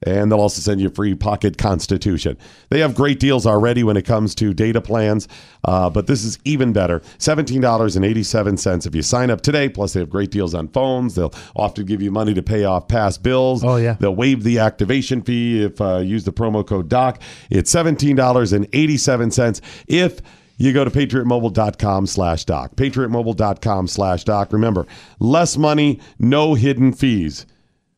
[0.06, 2.38] And they'll also send you a free pocket constitution.
[2.70, 5.28] They have great deals already when it comes to data plans,
[5.64, 7.00] uh, but this is even better.
[7.20, 9.70] $17.87 if you sign up today.
[9.70, 11.16] Plus, they have great deals on phones.
[11.16, 13.64] They'll often give you money to pay off past bills.
[13.64, 13.94] Oh, yeah.
[14.00, 17.22] They'll waive the activation fee if uh, use the promo code DOC.
[17.50, 20.20] It's $17.87 if
[20.58, 22.76] you go to patriotmobile.com slash doc.
[22.76, 24.54] Patriotmobile.com slash doc.
[24.54, 24.86] Remember,
[25.20, 27.46] less money, no hidden fees.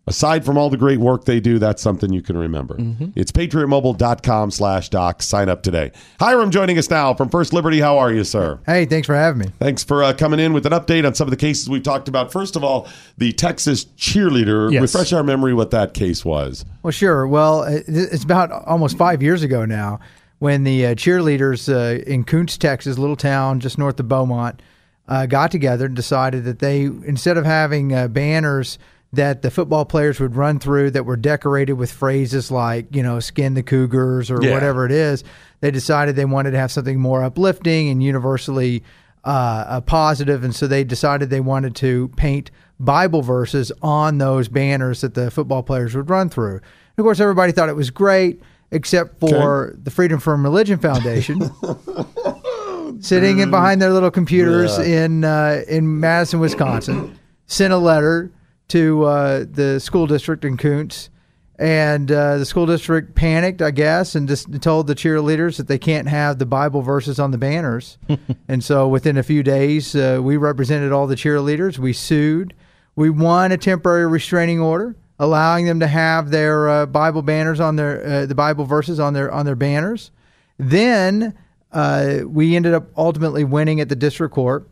[0.07, 2.75] Aside from all the great work they do, that's something you can remember.
[3.15, 5.23] It's patriotmobile.com slash doc.
[5.23, 5.91] Sign up today.
[6.19, 7.79] Hiram joining us now from First Liberty.
[7.79, 8.59] How are you, sir?
[8.67, 9.51] Hey, thanks for having me.
[9.57, 12.07] Thanks for uh, coming in with an update on some of the cases we've talked
[12.07, 12.31] about.
[12.31, 12.87] First of all,
[13.17, 14.71] the Texas cheerleader.
[14.71, 14.81] Yes.
[14.83, 16.65] Refresh our memory what that case was.
[16.83, 17.25] Well, sure.
[17.25, 19.99] Well, it's about almost five years ago now
[20.37, 24.61] when the uh, cheerleaders uh, in Kountze, Texas, little town just north of Beaumont,
[25.07, 28.77] uh, got together and decided that they, instead of having uh, banners
[29.15, 33.19] that the football players would run through that were decorated with phrases like, you know,
[33.19, 34.53] skin the Cougars or Yeah.
[34.53, 35.23] whatever it is,
[35.61, 38.83] they decided they wanted to have something more uplifting and universally
[39.23, 45.01] uh, positive, and so they decided they wanted to paint Bible verses on those banners
[45.01, 46.57] that the football players would run through.
[46.57, 48.39] And of course, everybody thought it was great,
[48.69, 51.41] except for the Freedom from Religion Foundation,
[52.99, 55.05] sitting in behind their little computers Yeah.
[55.05, 57.17] in uh, in Madison, Wisconsin,
[57.47, 58.31] sent a letter
[58.69, 61.09] to uh, the school district in Kountze.
[61.57, 65.77] And uh, the school district panicked, I guess, and just told the cheerleaders that they
[65.77, 67.97] can't have the Bible verses on the banners.
[68.49, 71.77] and so within a few days, uh, we represented all the cheerleaders.
[71.79, 72.53] We sued.
[72.97, 77.77] We won a temporary restraining order, allowing them to have their uh, Bible banners on
[77.77, 80.11] their uh, the Bible verses on their on their banners.
[80.57, 81.37] Then
[81.71, 84.67] uh, we ended up ultimately winning at the district court.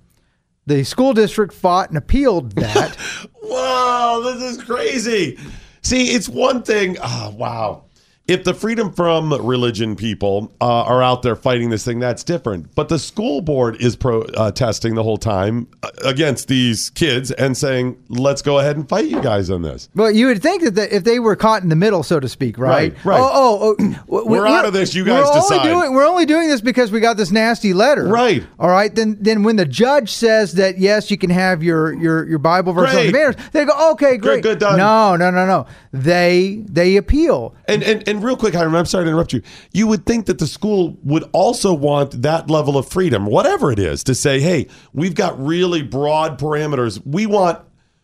[0.65, 2.97] The school district fought and appealed that.
[3.45, 5.37] Wow, this is crazy.
[5.83, 6.97] See, it's one thing.
[7.03, 7.83] Oh, wow.
[8.25, 12.73] If the freedom from religion people uh, are out there fighting this thing, that's different.
[12.73, 18.01] But the school board is protesting the whole time uh, against these kids and saying,
[18.07, 20.95] "Let's go ahead and fight you guys on this." Well, you would think that the,
[20.95, 22.93] if they were caught in the middle, so to speak, right?
[22.93, 23.19] Right, right.
[23.19, 25.57] Oh, oh, oh We're out of this, you guys we're decide.
[25.57, 28.43] Only doing, we're only doing this because we got this nasty letter, Right.
[28.57, 28.93] All right.
[28.93, 32.71] Then, then when the judge says that yes, you can have your your your Bible
[32.71, 34.77] verse on the banners, they go, okay, great, good, done.
[34.77, 35.65] No, no, no, no.
[35.91, 37.55] They they appeal.
[37.67, 39.41] And, and and real quick, Hiram, I'm sorry to interrupt you.
[39.71, 43.79] You would think that the school would also want that level of freedom, whatever it
[43.79, 47.01] is, to say, "Hey, we've got really broad parameters.
[47.05, 47.59] We want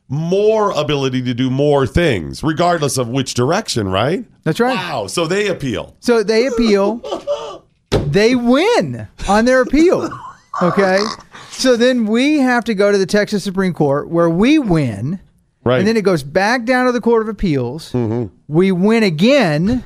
[0.07, 4.25] more ability to do more things, regardless of which direction." Right?
[4.43, 4.75] That's right.
[4.75, 5.07] Wow.
[5.07, 5.95] So they appeal.
[5.99, 7.65] So they appeal.
[7.91, 10.09] they win on their appeal.
[10.61, 10.99] Okay.
[11.51, 15.19] So then we have to go to the Texas Supreme Court where we win.
[15.63, 15.73] Right.
[15.73, 15.79] Mm-hmm.
[15.79, 17.93] And then it goes back down to the Court of Appeals.
[18.47, 19.83] We win again.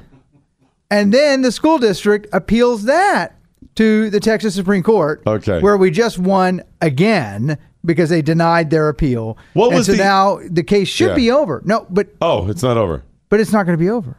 [0.93, 3.35] And then the school district appeals that
[3.75, 5.23] to the Texas Supreme Court.
[5.25, 5.59] Okay.
[5.59, 9.37] Where we just won again because they denied their appeal.
[9.53, 11.15] What and was so the- now the case should Yeah.
[11.15, 11.61] be over.
[11.65, 13.03] No, but Oh, it's not over.
[13.29, 14.17] but it's not going to be over.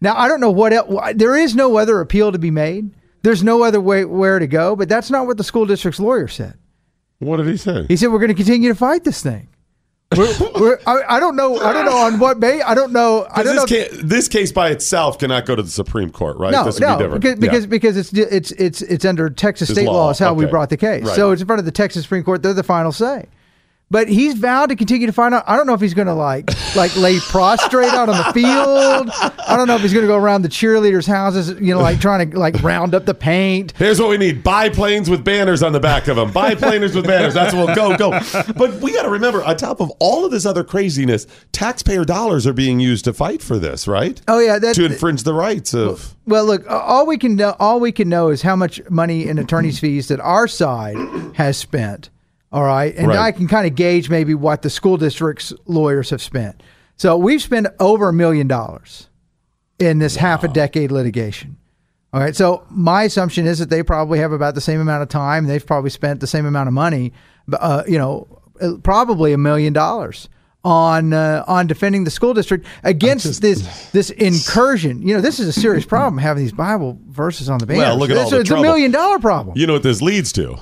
[0.00, 2.90] Now I don't know what else, there is no other appeal to be made.
[3.22, 4.74] There's no other way where to go.
[4.74, 6.54] But that's not what the school district's lawyer said.
[7.18, 7.84] What did he say?
[7.86, 9.46] He said we're going to continue to fight this thing.
[10.16, 11.56] We're, we're, I, I don't know.
[11.58, 12.60] I don't know on what bay.
[12.62, 13.26] I don't know.
[13.30, 13.98] I don't Because know.
[13.98, 16.52] this, this case by itself cannot go to the Supreme Court, right?
[16.52, 17.22] No, this no, be different.
[17.22, 17.68] because because, Yeah.
[17.68, 20.10] because it's it's it's it's under Texas state law, law.
[20.10, 21.04] Is how we brought the case.
[21.04, 21.16] Right.
[21.16, 22.42] So it's in front of the Texas Supreme Court.
[22.42, 23.26] They're the final say.
[23.92, 25.44] But he's vowed to continue to find out.
[25.46, 29.10] I don't know if he's going to like like lay prostrate out on the field.
[29.46, 32.00] I don't know if he's going to go around the cheerleaders' houses, you know, like
[32.00, 33.74] trying to like round up the paint.
[33.76, 36.30] Here's what we need: biplanes with banners on the back of them.
[36.30, 37.34] Biplaners with banners.
[37.34, 38.18] That's what we'll go go.
[38.56, 42.46] But we got to remember, on top of all of this other craziness, taxpayer dollars
[42.46, 44.22] are being used to fight for this, right?
[44.26, 46.16] Oh yeah, that, to infringe the rights of.
[46.24, 49.38] Well, look, all we can know, all we can know is how much money in
[49.38, 50.96] attorney's fees that our side
[51.34, 52.08] has spent.
[52.52, 53.18] All right, and Right.
[53.18, 56.62] I can kind of gauge maybe what the school district's lawyers have spent.
[56.96, 59.08] So we've spent over a million dollars
[59.78, 61.56] in this half a decade litigation.
[62.12, 65.08] All right, so my assumption is that they probably have about the same amount of
[65.08, 65.46] time.
[65.46, 67.14] They've probably spent the same amount of money,
[67.54, 70.28] uh, you know, uh, probably a million dollars
[70.62, 75.00] on uh, on defending the school district against this this incursion.
[75.00, 77.82] You know, this is a serious problem having these Bible verses on the banners.
[77.82, 78.64] Well, look at all It's the it's trouble.
[78.64, 79.56] a million dollar problem.
[79.56, 80.58] You know what this leads to?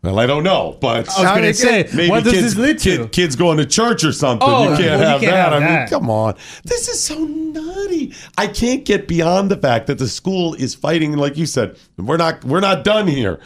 [0.00, 2.78] Well, I don't know, but I was gonna say, maybe what does kids, this lead
[2.78, 2.98] to?
[2.98, 4.48] kid- kids going to church or something.
[4.48, 5.52] Oh, you can't, well, you have, can't that.
[5.52, 5.90] have I mean, that.
[5.90, 6.36] come on.
[6.62, 8.14] This is so nutty.
[8.36, 11.76] I can't get beyond the fact that the school is fighting, like you said.
[11.96, 12.44] We're not.
[12.44, 13.40] We're not done here.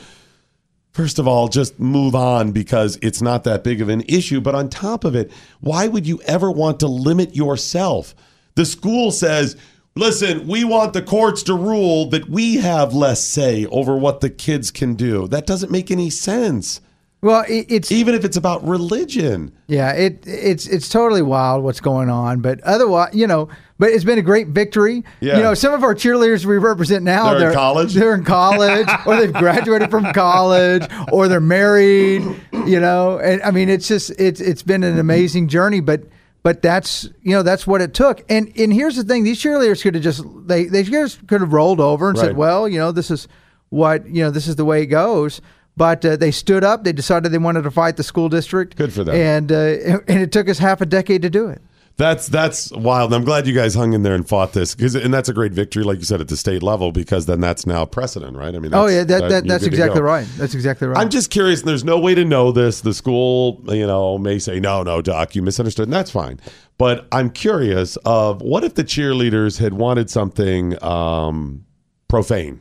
[0.93, 4.43] First of all, just move on because it's not that big of an issue.
[4.43, 8.15] But on top of it, why would you ever want to limit yourself?
[8.57, 9.57] The school says,
[9.94, 14.31] listen, we want the courts to rule that we have less say over what the
[14.31, 15.28] kids can do.
[15.28, 16.81] That doesn't make any sense.
[17.23, 19.52] Well, it, it's even if it's about religion.
[19.69, 23.48] Yeah, it it's it's totally wild what's going on, but otherwise, you know,
[23.78, 25.05] but it's been a great victory.
[25.20, 25.36] Yeah.
[25.36, 27.94] You know, some of our cheerleaders we represent now They're in college?
[27.94, 30.82] They're in college, or they've graduated from college,
[31.12, 32.23] or they're married.
[32.52, 36.02] You know, and I mean, it's just it's it's been an amazing journey, but.
[36.43, 39.81] But that's you know that's what it took, and and here's the thing: these cheerleaders
[39.82, 42.27] could have just they they just could have rolled over and Right.
[42.27, 43.28] said, well, you know, this is
[43.69, 45.40] what you know, this is the way it goes.
[45.77, 46.85] But uh, they stood up.
[46.85, 48.77] They decided they wanted to fight the school district.
[48.77, 49.14] Good for them.
[49.14, 51.62] And uh, and it took us half a decade to do it.
[51.97, 53.12] That's that's wild.
[53.12, 55.52] I'm glad you guys hung in there and fought this because, and that's a great
[55.52, 58.55] victory, like you said, at the state level because then that's now precedent, right?
[58.55, 60.27] I mean, oh yeah, that, that, you're that's exactly right.
[60.36, 60.97] That's exactly right.
[60.97, 62.81] I'm just curious, and there's no way to know this.
[62.81, 66.40] The school, you know, may say, no, no, Doc, you misunderstood, and that's fine.
[66.78, 71.66] But I'm curious of what if the cheerleaders had wanted something um,
[72.09, 72.60] profane?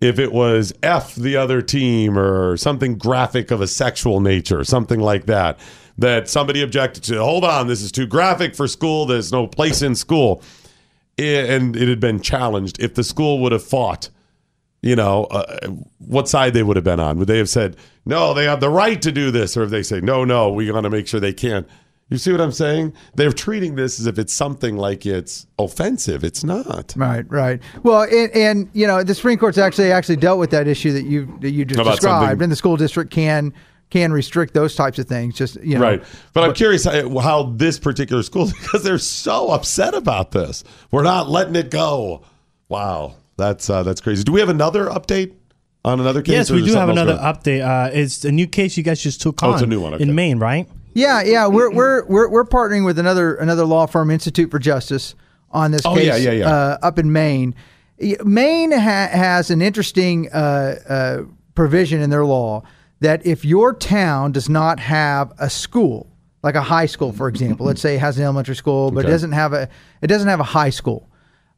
[0.00, 5.00] If it was F the other team or something graphic of a sexual nature, something
[5.00, 5.58] like that,
[5.98, 9.82] that somebody objected to, hold on, this is too graphic for school, there's no place
[9.82, 10.42] in school.
[11.16, 12.80] And it had been challenged.
[12.80, 14.10] If the school would have fought,
[14.82, 15.68] you know, uh,
[15.98, 17.18] what side they would have been on.
[17.18, 19.56] Would they have said, no, they have the right to do this?
[19.56, 21.66] Or if they say, no, no, we want to make sure they can't.
[22.10, 22.92] You see what I'm saying?
[23.14, 26.22] They're treating this as if it's something like it's offensive.
[26.22, 26.92] It's not.
[26.96, 27.62] Right, right.
[27.82, 31.04] Well, and, and you know, the Supreme Court's actually actually dealt with that issue that
[31.04, 33.54] you that you just About described, something- and the school district can
[33.94, 35.36] can restrict those types of things.
[35.36, 36.02] Just you know, right.
[36.32, 40.64] But I'm curious how, how this particular school, because they're so upset about this.
[40.90, 42.22] We're not letting it go.
[42.68, 43.14] Wow.
[43.36, 44.24] That's uh, that's crazy.
[44.24, 45.34] Do we have another update
[45.84, 46.32] on another case?
[46.32, 47.62] Yes, we do have another else update.
[47.64, 49.94] Uh, it's a new case you guys just took Oh, on it's a new one,
[49.94, 50.02] okay.
[50.02, 50.68] in Maine, right?
[50.92, 55.14] Yeah, yeah, we're we're we're we're partnering with another another law firm, Institute for Justice,
[55.50, 56.48] on this Oh, case yeah, yeah, yeah.
[56.48, 57.54] Uh, up in Maine.
[58.24, 61.22] Maine ha- has an interesting uh, uh,
[61.54, 62.62] provision in their law
[63.04, 66.10] that if your town does not have a school,
[66.42, 69.08] like a high school, for example, let's say it has an elementary school, but it
[69.08, 69.68] doesn't have a
[70.02, 71.08] it doesn't have a high school,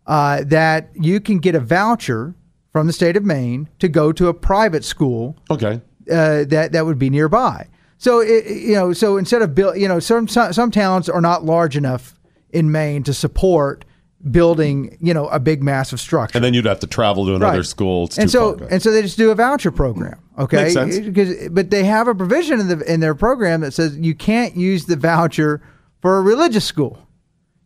[0.07, 2.35] uh, that you can get a voucher
[2.73, 5.81] from the state of Maine to go to a private school Okay.
[6.11, 7.67] uh, that that would be nearby.
[7.99, 11.23] So it, you know, so instead of build, you know, some, some some towns are
[11.23, 12.15] not large enough
[12.51, 13.85] in Maine to support
[14.31, 16.37] building, you know, a big massive structure.
[16.37, 17.67] And then you'd have to travel to another Right.
[17.67, 18.05] school.
[18.05, 18.69] It's and so far.
[18.69, 20.19] and so they just do a voucher program.
[20.39, 20.73] Okay,
[21.03, 24.55] Because but they have a provision in the in their program that says you can't
[24.57, 25.63] use the voucher
[26.03, 26.99] for a religious school.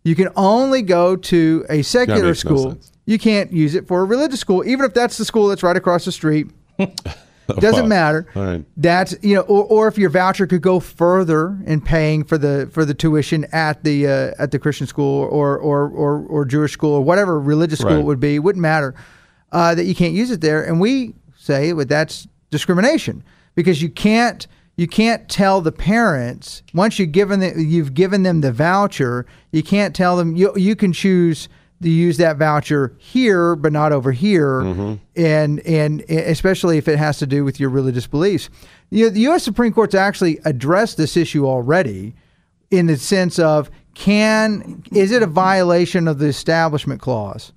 [0.04, 2.78] You can only go to a secular makes no school.
[3.06, 5.76] you can't use it for a religious school, even if that's the school that's right
[5.76, 6.46] across the street.
[7.58, 7.88] Doesn't Wow.
[7.88, 8.26] matter.
[8.36, 8.64] All right.
[8.76, 12.68] That's you know, or, or if your voucher could go further in paying for the
[12.72, 16.72] for the tuition at the uh, at the Christian school or or or, or Jewish
[16.72, 18.00] school or whatever religious school Right.
[18.00, 18.94] it would be, it wouldn't matter
[19.50, 20.62] uh, that you can't use it there.
[20.62, 23.24] And we say well, that's discrimination.
[23.54, 24.46] Because you can't
[24.76, 29.62] you can't tell the parents once you've given the, you've given them the voucher, you
[29.62, 31.48] can't tell them you you can choose
[31.82, 34.62] to use that voucher here but not over here.
[34.62, 34.94] Mm-hmm.
[35.16, 38.48] And and especially if it has to do with your religious beliefs.
[38.90, 42.14] You know, the US Supreme Court's actually addressed this issue already
[42.70, 47.52] in the sense of can is it a violation of the establishment clause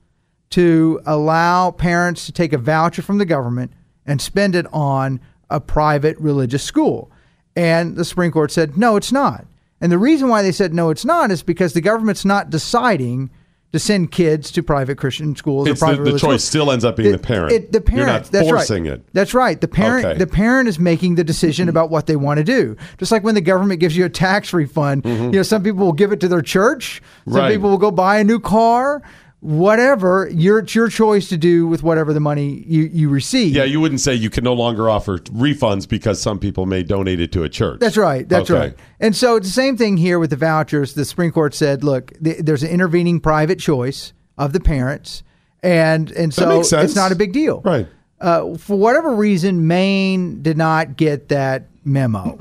[0.50, 3.72] to allow parents to take a voucher from the government
[4.06, 5.20] and spend it on
[5.50, 7.12] a private religious school?
[7.56, 9.46] And the Supreme Court said, no, it's not.
[9.80, 13.30] And the reason why they said no, it's not is because the government's not deciding
[13.74, 16.86] to send kids to private Christian schools It's or private the, the choice still ends
[16.86, 17.52] up being the It- parent.
[17.52, 18.08] it- the You're parent.
[18.08, 18.94] not that's forcing right.
[18.94, 19.06] it.
[19.14, 19.60] That's right.
[19.60, 20.06] The parent.
[20.06, 20.18] Okay.
[20.20, 22.78] The parent is making the decision about what they want to do.
[23.00, 25.92] Just like when the government gives you a tax refund, you know, some people will
[25.92, 27.02] give it to their church.
[27.26, 27.40] Some Mm-hmm.
[27.40, 27.52] Right.
[27.54, 29.02] people will go buy a new car.
[29.44, 30.30] Whatever.
[30.32, 33.54] Your it's your choice to do with whatever the money you you receive.
[33.54, 37.20] Yeah, you wouldn't say you can no longer offer refunds because some people may donate
[37.20, 37.82] it to a church.
[37.82, 38.28] That's right.
[38.30, 38.60] That's Okay.
[38.60, 38.76] right.
[39.02, 40.94] And so it's the same thing here with the vouchers.
[40.94, 45.24] The Supreme Court said, look, th- there's an intervening private choice of the parents,
[45.62, 47.62] and and so it's not a big deal.
[47.66, 47.86] Right.
[48.22, 52.38] Uh, for whatever reason, Maine did not get that memo.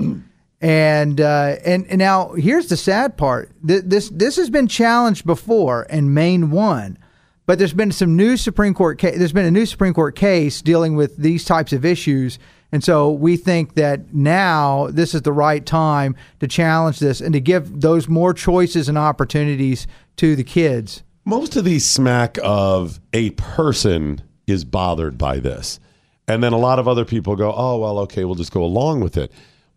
[0.63, 3.51] And, uh, and now here's the sad part.
[3.67, 6.97] Th- This this has been challenged before, and Maine won.
[7.45, 8.97] But there's been some new Supreme Court.
[8.97, 12.39] There's been a new Supreme Court case dealing with these types of issues,
[12.71, 17.33] and so we think that now this is the right time to challenge this and
[17.33, 19.85] to give those more choices and opportunities
[20.15, 21.03] to the kids.
[21.25, 25.81] Most of these smack of a person is bothered by this.
[26.25, 29.01] And then a lot of other people go, oh, well, okay, we'll just go along
[29.01, 29.29] with it.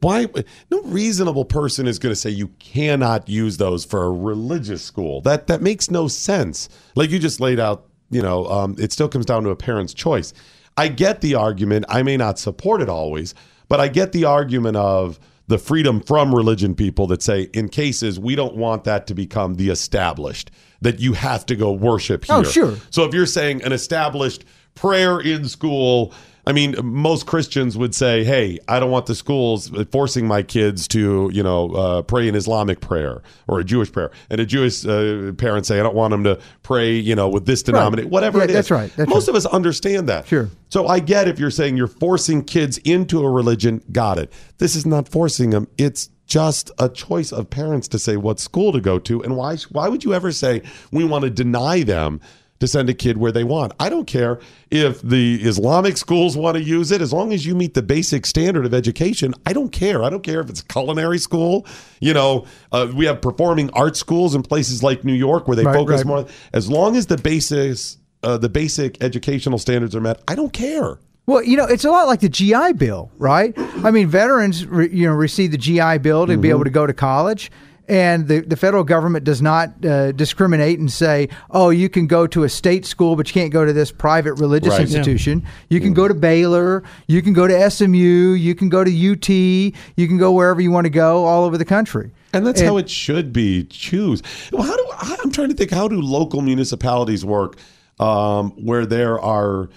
[0.06, 0.28] Why?
[0.70, 5.20] No reasonable person is going to say you cannot use those for a religious school.
[5.22, 6.68] That that makes no sense.
[6.94, 9.92] Like you just laid out, you know, um, it still comes down to a parent's
[9.92, 10.32] choice.
[10.76, 11.86] I get the argument.
[11.88, 13.34] I may not support it always,
[13.68, 15.18] but I get the argument of
[15.48, 19.54] the freedom from religion people that say in cases we don't want that to become
[19.54, 20.52] the established
[20.82, 22.36] that you have to go worship here.
[22.36, 22.76] Oh, sure.
[22.90, 24.44] So if you're saying an established
[24.76, 26.14] prayer in school,
[26.48, 30.86] I mean, most Christians would say, "Hey, I don't want the schools forcing my kids
[30.88, 34.86] to, you know, uh, pray an Islamic prayer or a Jewish prayer." And a Jewish
[34.86, 38.38] uh, parent say, "I don't want them to pray, you know, with this denomination, whatever
[38.38, 38.92] Yeah, it is." that's right.
[38.96, 40.28] That's most of us understand that.
[40.28, 40.48] Sure.
[40.68, 43.82] So I get if you're saying you're forcing kids into a religion.
[43.90, 44.32] Got it.
[44.58, 45.66] This is not forcing them.
[45.76, 49.56] It's just a choice of parents to say what school to go to, and why?
[49.70, 50.62] Why would you ever say
[50.92, 52.20] we want to deny them?
[52.60, 53.72] To send a kid where they want.
[53.78, 54.38] I don't care
[54.70, 58.24] if the Islamic schools want to use it as long as you meet the basic
[58.26, 59.34] standard of education.
[59.44, 60.02] I don't care.
[60.02, 61.66] I don't care if it's culinary school.
[62.00, 65.64] You know, uh, we have performing arts schools in places like New York where they
[65.64, 66.06] Right, focus right.
[66.06, 66.26] more.
[66.52, 70.98] As long as the basis, uh, the basic educational standards are met, I don't care.
[71.26, 73.52] Well, you know, it's a lot like the GI Bill, right?
[73.84, 76.52] I mean, veterans, re, you know, receive the GI Bill to be Mhm.
[76.52, 77.50] able to go to college,
[77.88, 82.26] and the, the federal government does not uh, discriminate and say, "Oh, you can go
[82.26, 84.80] to a state school, but you can't go to this private religious Right.
[84.82, 85.44] institution.
[85.70, 89.28] You can go to Baylor, you can go to SMU, you can go to UT,
[89.28, 92.76] you can go wherever you want to go, all over the country." And that's how
[92.76, 93.64] it should be.
[93.64, 94.22] Choose.
[94.52, 94.86] Well, how do
[95.22, 95.70] I'm trying to think?
[95.70, 97.56] How do local municipalities work
[97.98, 99.70] um, where there are,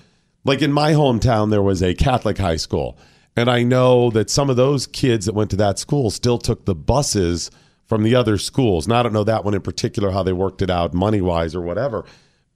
[0.43, 2.97] like in my hometown, there was a Catholic high school,
[3.37, 6.65] and I know that some of those kids that went to that school still took
[6.65, 7.49] the buses
[7.89, 8.87] from the other schools.
[8.87, 11.55] Now I don't know that one in particular how they worked it out money wise
[11.55, 12.05] or whatever,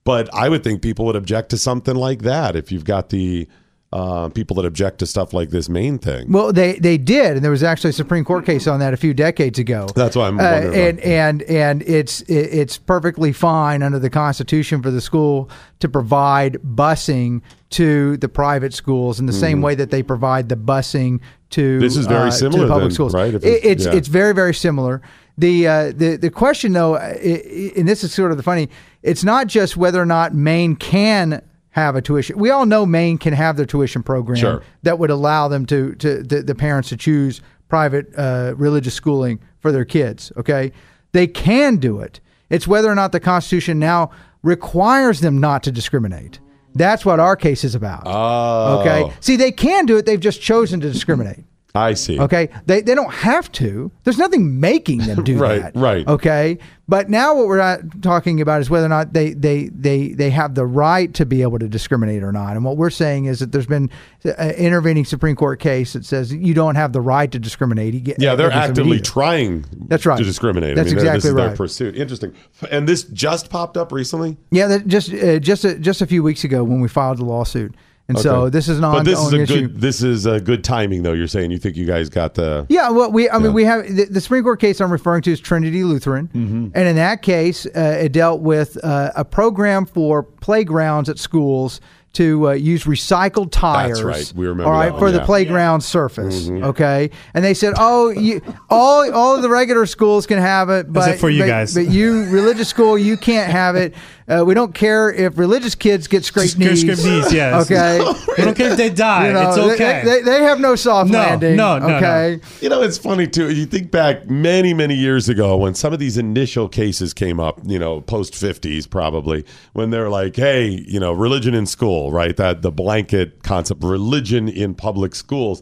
[0.05, 3.47] but I would think people would object to something like that if you've got the
[3.91, 6.31] uh, people that object to stuff like this Maine thing.
[6.31, 8.97] Well, they they did, and there was actually a Supreme Court case on that a
[8.97, 9.87] few decades ago.
[9.95, 14.89] That's why I'm Uh, and and and it's it's perfectly fine under the Constitution for
[14.89, 15.47] the school
[15.79, 17.41] to provide busing
[17.71, 19.63] to the private schools in the same Mhm.
[19.63, 21.19] way that they provide the busing
[21.51, 23.13] to This is very uh, similar to the public then, schools.
[23.13, 23.33] right?
[23.35, 23.93] If it's- it's yeah.
[23.93, 25.03] it's very very similar.
[25.37, 28.69] The uh, the the question though, i- and this is sort of the funny,
[29.01, 31.41] it's not just whether or not Maine can
[31.71, 32.37] have a tuition.
[32.37, 34.61] We all know Maine can have their tuition program Sure.
[34.83, 39.39] that would allow them to to the, the parents to choose private uh, religious schooling
[39.59, 40.31] for their kids.
[40.37, 40.71] Okay,
[41.13, 42.19] they can do it.
[42.51, 44.11] It's whether or not the Constitution now
[44.43, 46.39] requires them not to discriminate.
[46.75, 48.03] That's what our case is about.
[48.05, 48.79] Oh.
[48.81, 49.13] Okay.
[49.19, 50.05] See, they can do it.
[50.05, 51.45] They've just chosen to discriminate.
[51.75, 52.19] I see.
[52.19, 52.49] Okay.
[52.67, 53.91] They, they don't have to.
[54.03, 55.75] There's nothing making them do Right, that.
[55.75, 56.07] right.
[56.07, 56.59] Okay.
[56.87, 60.29] But now what we're not talking about is whether or not they, they, they, they
[60.29, 62.55] have the right to be able to discriminate or not.
[62.55, 63.89] And what we're saying is that there's been
[64.23, 68.03] an intervening Supreme Court case that says you don't have the right to discriminate.
[68.03, 70.17] Get- Yeah, they're actively trying That's right.
[70.19, 70.75] to discriminate.
[70.75, 71.57] That's I mean, exactly is their right.
[71.57, 71.95] pursuit.
[71.95, 72.35] Interesting.
[72.69, 74.37] And this just popped up recently?
[74.51, 77.25] Yeah, that just uh, just a, just a few weeks ago when we filed the
[77.25, 77.73] lawsuit,
[78.09, 79.61] and so this is an But ongoing this is a issue.
[79.67, 81.13] good this is a good timing though.
[81.13, 83.43] You're saying you think you guys got the Yeah, well, we I Yeah.
[83.43, 86.67] mean we have the, the Supreme Court case I'm referring to is Trinity Lutheran, Mm-hmm.
[86.75, 91.79] and in that case, uh, it dealt with uh, a program for playgrounds at schools
[92.13, 94.03] to uh, use recycled tires.
[94.03, 94.31] right.
[94.35, 95.25] We remember All right, one, for the yeah.
[95.25, 96.47] playground surface.
[96.47, 96.63] Mhm.
[96.65, 98.39] Okay, and they said, oh, you,
[98.69, 101.73] all all of the regular schools can have it, but for you but, guys.
[101.73, 103.95] but you religious school you can't have it.
[104.27, 106.81] Uh, we don't care if religious kids get scraped Scrape- knees.
[106.81, 107.69] scrape knees, yes.
[107.69, 107.99] Okay.
[108.37, 109.27] We don't care if they die.
[109.27, 110.01] You know, it's they- okay.
[110.05, 111.55] They, they have no soft No, landing.
[111.55, 111.95] no, no, no.
[111.97, 112.39] Okay.
[112.61, 113.51] You know, it's funny too.
[113.51, 117.59] You think back many, many years ago when some of these initial cases came up,
[117.63, 122.35] you know, post 50s probably, when they're like, hey, you know, religion in school, right?
[122.37, 125.61] That the blanket concept, religion in public schools.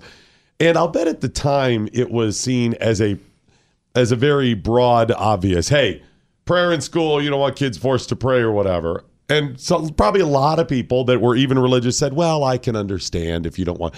[0.60, 3.18] And I'll bet at the time it was seen as a
[3.96, 6.02] as a very broad, obvious, hey,
[6.46, 9.04] prayer in school, you don't want kids forced to pray or whatever.
[9.30, 12.76] And so probably a lot of people that were even religious said, well, I can
[12.76, 13.94] understand if you don't want.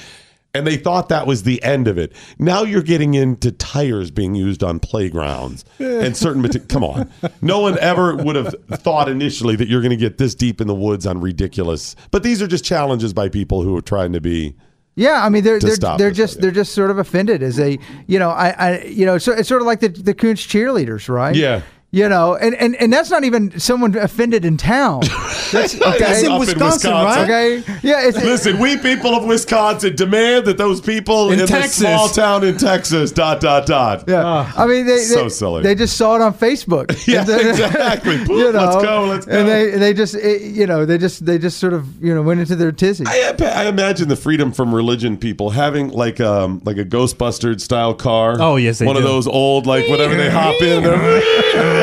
[0.55, 2.13] And they thought that was the end of it.
[2.37, 6.43] Now you're getting into tires being used on playgrounds and certain.
[6.43, 7.09] mate- Come on,
[7.41, 10.67] no one ever would have thought initially that you're going to get this deep in
[10.67, 11.95] the woods on ridiculous.
[12.11, 14.53] But these are just challenges by people who are trying to be.
[14.93, 18.19] Yeah, I mean they're they're, they're just they're just sort of offended as they you
[18.19, 21.35] know I, I you know so it's sort of like the the Kountze cheerleaders, right?
[21.35, 21.63] Yeah.
[21.95, 25.01] You know, and, and, and that's not even someone offended in town.
[25.51, 25.99] That's okay.
[25.99, 26.91] That's up in Wisconsin.
[26.91, 27.23] right?
[27.23, 27.57] Okay.
[27.83, 28.07] Yeah.
[28.07, 31.75] It's, Listen, we people of Wisconsin demand that those people in, In the Texas.
[31.75, 33.11] small town in Texas.
[33.11, 34.05] Dot dot dot.
[34.07, 35.61] Yeah, I mean they, So silly.
[35.61, 36.89] They just saw it on Facebook.
[37.07, 38.17] Yeah, And then- exactly.
[38.23, 39.37] Boop, you know, let's go, let's go.
[39.39, 42.23] And they they just it, you know they just they just sort of you know
[42.23, 43.03] went into their tizzy.
[43.05, 47.93] I, I imagine the freedom from religion people having like um like a Ghostbusters style
[47.93, 48.37] car.
[48.39, 50.83] Oh, yes, they one of those old like whatever they hop in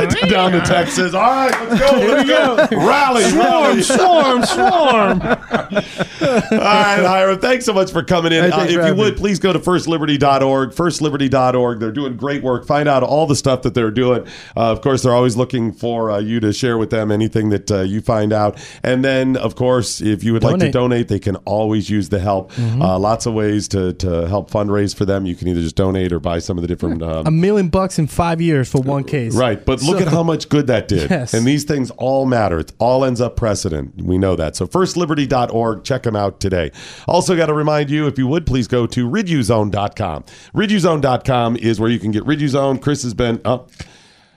[0.08, 1.14] they're down to Texas.
[1.14, 1.98] All right, let's go.
[1.98, 2.56] Here we go.
[2.72, 3.82] Rally, rally.
[3.82, 5.20] swarm, swarm.
[5.22, 8.44] All right, Hiram, thanks so much for coming in.
[8.44, 9.18] Hey, Uh, if you would, me.
[9.18, 11.80] please go to firstliberty.org, firstliberty.org.
[11.80, 12.66] They're doing great work.
[12.66, 14.26] Find out all the stuff that they're doing.
[14.56, 17.70] Uh, of course, they're always looking for uh, you to share with them anything that
[17.70, 18.58] uh, you find out.
[18.82, 20.72] And then, of course, if you would like to Donate.
[20.72, 22.52] donate, they can always use the help.
[22.58, 25.26] Uh, lots of ways to, to help fundraise for them.
[25.26, 27.02] You can either just donate or buy some of the different.
[27.02, 29.34] Um, A million bucks in five years for one case.
[29.34, 31.10] Right, but look So- at how much good that did.
[31.10, 31.34] Yes.
[31.34, 32.60] And these things all matter.
[32.60, 34.02] It all ends up precedent.
[34.02, 34.56] We know that.
[34.56, 36.70] So firstliberty.org, check them out today.
[37.06, 40.24] Also got to remind you, if you would, please go to riduzone.com.
[40.54, 42.80] Riduzone.com is where you can get Riduzone.
[42.80, 43.70] Chris has been oh, up.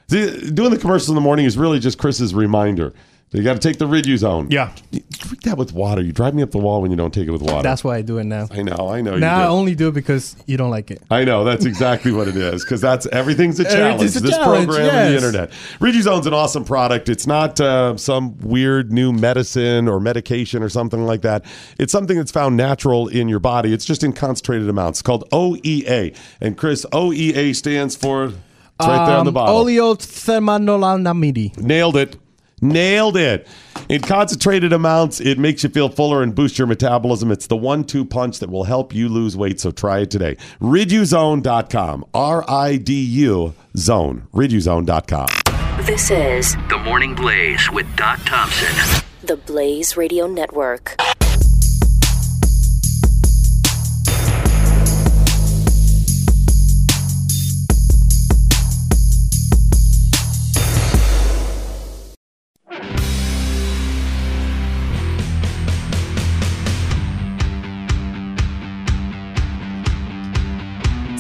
[0.10, 2.94] See, doing the commercials in the morning is really just Chris's reminder.
[3.34, 4.52] You got to take the Riduzone.
[4.52, 4.72] Yeah.
[4.92, 6.02] Drink that with water.
[6.04, 7.64] You drive me up the wall when you don't take it with water.
[7.64, 8.48] That's why I do it now.
[8.52, 9.16] I know, I know.
[9.16, 11.02] you Now I only do it because you don't like it.
[11.10, 14.02] I know that's exactly what it is because that's everything's a challenge.
[14.04, 15.24] Everything's a this challenge, program and the yes.
[15.24, 15.52] internet.
[15.80, 17.10] Riduzone's an awesome product.
[17.10, 21.44] It's not uh, some weird new medicine or medication or something like that.
[21.80, 23.74] It's something that's found natural in your body.
[23.74, 25.00] It's just in concentrated amounts.
[25.00, 26.16] It's called OEA.
[26.40, 28.26] And Chris, OEA stands for.
[28.26, 29.66] It's right there on the Um, bottle.
[29.66, 31.58] Oleoylethanolamide.
[31.58, 32.18] Nailed it.
[32.64, 33.46] Nailed it.
[33.90, 37.30] In concentrated amounts, it makes you feel fuller and boost your metabolism.
[37.30, 39.60] It's the one two punch that will help you lose weight.
[39.60, 40.38] So try it today.
[40.62, 42.06] Riduzone.com.
[42.14, 44.28] R I D U zone.
[44.34, 45.28] Riduzone.com.
[45.86, 49.04] This is The Morning Blaze with Doc Thompson.
[49.24, 50.96] the Blaze Radio Network.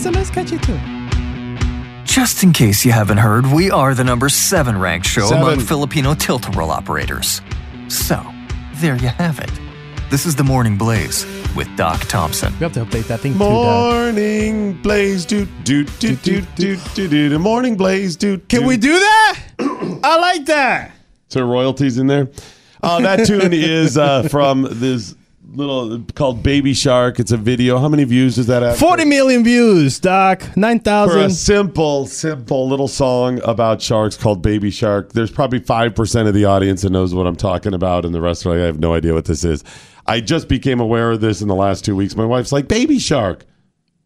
[0.04, 2.04] It's a nice catchy tune.
[2.04, 5.42] Just in case you haven't heard, we are the number seven ranked show Seven.
[5.42, 7.40] among Filipino Tilt-A-Whirl operators.
[7.88, 8.22] So,
[8.82, 9.50] there you have it.
[10.12, 11.26] This is the Morning Blaze
[11.56, 12.52] with Doc Thompson.
[12.52, 13.40] We have to update that thing too.
[13.40, 13.46] Dad.
[13.46, 17.30] Morning blaze, do do do do do do do.
[17.30, 18.40] The morning blaze, do.
[18.40, 19.40] Can we do that?
[20.04, 20.92] I like that.
[21.30, 22.28] So royalties in there.
[22.82, 25.16] Uh, that tune is uh, from this
[25.56, 27.20] little called Baby Shark.
[27.20, 27.78] It's a video.
[27.80, 28.78] How many views does that have?
[28.78, 30.56] 40 million views, Doc.
[30.58, 31.14] Nine thousand.
[31.14, 31.36] for a 9,000.
[31.36, 35.14] simple, simple little song about sharks called Baby Shark.
[35.14, 38.46] There's probably 5% of the audience that knows what I'm talking about, and the rest
[38.46, 39.64] are like, I have no idea what this is.
[40.06, 42.16] I just became aware of this in the last two weeks.
[42.16, 43.46] My wife's like, Baby Shark.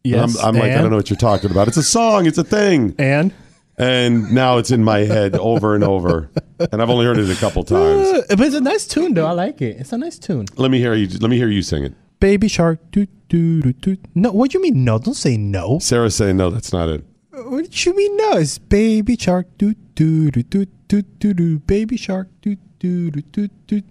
[0.03, 1.67] Yes, I'm, I'm like, I don't know what you're talking about.
[1.67, 2.95] It's a song, it's a thing.
[2.97, 3.33] And?
[3.77, 6.31] And now it's in my head over and over.
[6.71, 8.07] And I've only heard it a couple times.
[8.07, 9.27] Uh, but it's a nice tune, though.
[9.27, 9.77] I like it.
[9.77, 10.47] It's a nice tune.
[10.55, 11.07] Let me hear you.
[11.19, 11.93] Let me hear you sing it.
[12.19, 12.79] Baby shark.
[12.89, 13.97] Doo, doo, doo, doo.
[14.15, 14.97] No, what do you mean no?
[14.97, 15.77] Don't say no.
[15.77, 16.49] Sarah's saying no.
[16.49, 17.03] That's not it.
[17.31, 18.31] What do you mean no?
[18.37, 19.45] It's baby shark.
[19.59, 21.59] Doo, doo, doo, doo, doo, doo, doo.
[21.59, 22.29] Baby shark.
[22.41, 23.81] Doo, doo, doo, doo, doo.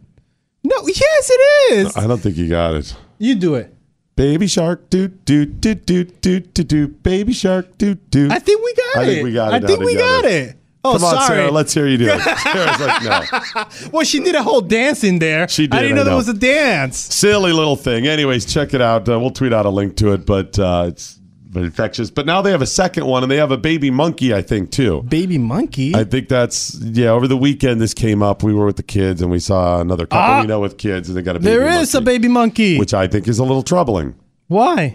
[0.65, 1.97] No, yes, it is.
[1.97, 2.97] I don't think you got it.
[3.19, 3.73] You do it.
[4.17, 6.89] Baby shark, do do do do do do do.
[6.89, 8.29] Baby shark, do do.
[8.31, 9.05] I think we got I it.
[9.05, 9.65] I think we got it.
[9.65, 10.57] I think we got it.
[10.83, 11.27] Oh, Come on, sorry.
[11.27, 11.51] Sarah.
[11.51, 12.21] Let's hear you do it.
[12.39, 13.91] Sarah's like, no.
[13.93, 15.49] well, she did a whole dance in there.
[15.49, 16.17] She did, I didn't I know, there know.
[16.17, 16.97] was a dance.
[16.97, 18.07] Silly little thing.
[18.07, 19.09] Anyways, check it out.
[19.09, 21.19] Uh, we'll tweet out a link to it, but uh, it's
[21.65, 22.11] infectious.
[22.11, 24.71] But now they have a second one, and they have a baby monkey, I think,
[24.71, 25.03] too.
[25.03, 25.95] Baby monkey.
[25.95, 27.09] I think that's yeah.
[27.11, 28.43] Over the weekend, this came up.
[28.43, 30.41] We were with the kids, and we saw another couple Ah.
[30.41, 32.79] we know with kids, and they got a baby There is monkey, a baby monkey.
[32.79, 34.15] which I think is a little troubling.
[34.49, 34.95] Why?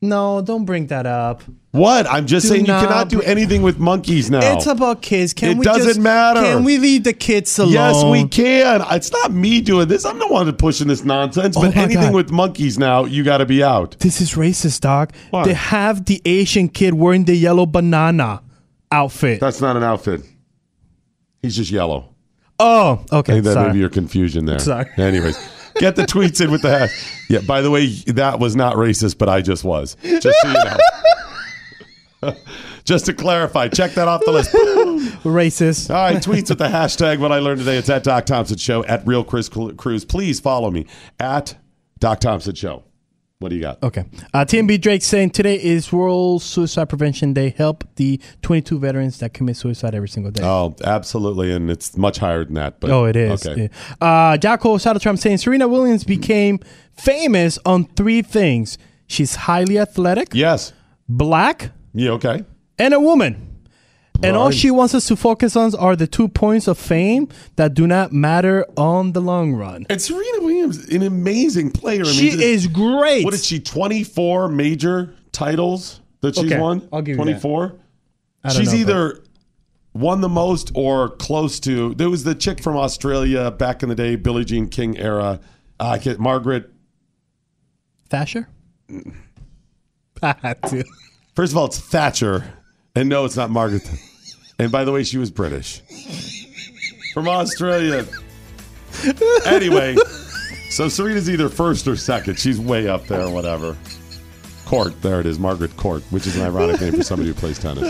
[0.00, 1.42] No, don't bring that up.
[1.78, 2.06] What?
[2.06, 4.40] I'm just Do saying you cannot do anything with monkeys now.
[4.56, 5.32] It's about kids.
[5.32, 6.40] Can It we doesn't just- matter.
[6.40, 7.72] Can we leave the kids alone?
[7.72, 8.84] Yes, we can.
[8.90, 10.04] It's not me doing this.
[10.04, 11.56] I'm the one pushing this nonsense.
[11.56, 12.14] Oh but anything God.
[12.14, 13.96] with monkeys now, you got to be out.
[14.00, 15.12] This is racist, dog.
[15.30, 15.44] Why?
[15.44, 18.42] They have the Asian kid wearing the yellow banana
[18.90, 19.40] outfit.
[19.40, 20.22] That's not an outfit.
[21.42, 22.14] He's just yellow.
[22.58, 23.32] Oh, I okay.
[23.34, 23.72] think that may Sorry.
[23.74, 24.58] be your confusion there.
[24.58, 24.86] Sorry.
[24.96, 25.38] Anyways,
[25.76, 26.90] get the tweets in with the hash.
[27.30, 27.40] Yeah.
[27.46, 29.96] By the way, that was not racist, but I just was.
[30.02, 30.76] Just so you know.
[32.84, 34.52] just to clarify, check that off the list.
[35.24, 35.90] Racist.
[35.90, 37.76] All right, tweets with the hashtag what I learned today.
[37.76, 40.04] It's at Doc Thompson Show, at Real Chris Cruz.
[40.04, 40.86] Please follow me
[41.20, 41.56] at
[41.98, 42.84] Doc Thompson Show.
[43.40, 43.80] What do you got?
[43.84, 44.04] Okay.
[44.34, 47.50] Uh, TMB Drake saying today is World Suicide Prevention Day.
[47.50, 50.42] Help the 22 veterans that commit suicide every single day.
[50.42, 51.52] Oh, absolutely.
[51.52, 52.80] And it's much higher than that.
[52.80, 53.46] But oh, it is.
[53.46, 53.70] Okay.
[54.02, 54.32] Yeah.
[54.32, 56.58] Uh, Jocko Trump saying Serena Williams became
[56.96, 58.76] famous on three things.
[59.06, 60.30] She's highly athletic.
[60.32, 60.72] Yes.
[61.08, 61.70] Black.
[61.94, 62.44] Yeah, okay.
[62.78, 63.44] And a woman.
[64.20, 67.74] And all she wants us to focus on are the two points of fame that
[67.74, 69.86] do not matter on the long run.
[69.88, 72.00] And Serena Williams, an amazing player.
[72.02, 73.24] I mean, She just- is great.
[73.24, 73.60] What is she?
[73.60, 76.88] Twenty four major titles that she's Okay, won.
[76.92, 77.22] I'll give you that.
[77.22, 77.76] twenty four.
[78.42, 79.24] I don't She's know, either
[79.94, 81.94] won the most or close to.
[81.94, 85.38] There was the chick from Australia back in the day, Billie Jean King era.
[85.78, 86.72] Uh, I can't, Margaret.
[88.10, 88.48] Thatcher?
[90.22, 90.82] I had to.
[91.38, 92.52] First of all, it's Thatcher,
[92.96, 93.88] and no, it's not Margaret.
[94.58, 95.82] And by the way, she was British
[97.14, 98.04] from Australia.
[99.46, 99.94] Anyway,
[100.68, 102.40] so Serena's either first or second.
[102.40, 103.76] She's way up there, whatever.
[104.66, 107.60] Court, there it is, Margaret Court, which is an ironic name for somebody who plays
[107.60, 107.86] tennis.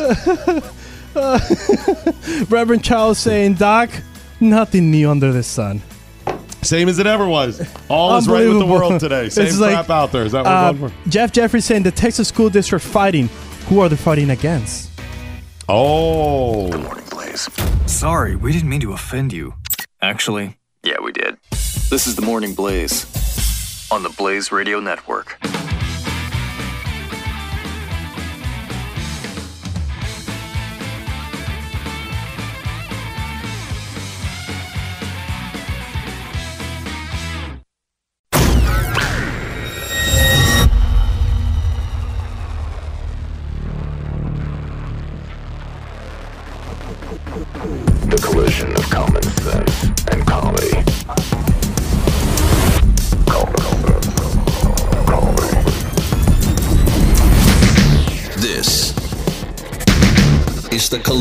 [2.51, 3.89] Reverend Charles saying, Doc,
[4.41, 5.81] nothing new under the sun.
[6.63, 7.67] Same as it ever was.
[7.89, 9.29] All is right with the world today.
[9.31, 10.25] Same crap like, out there.
[10.25, 11.11] Is that what uh, we're going for?
[11.11, 13.29] Jeff Jeffrey saying the Texas school district fighting.
[13.69, 14.91] Who are they fighting against?
[15.69, 16.71] Oh.
[16.71, 17.49] Good morning, Blaze.
[17.87, 19.55] Sorry, we didn't mean to offend you.
[20.01, 21.37] Actually, Yeah, we did.
[21.91, 23.07] This is the Morning Blaze
[23.91, 25.39] on the Blaze Radio Network.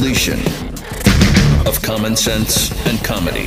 [0.08, 0.40] Collision
[1.68, 3.44] of common sense and comedy.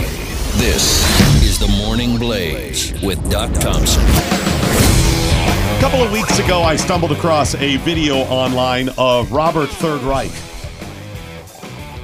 [0.58, 1.02] This
[1.42, 4.04] is the Morning Blaze with Doc Thompson.
[4.04, 10.49] A couple of weeks ago, I stumbled across a video online of Robert Third Reich.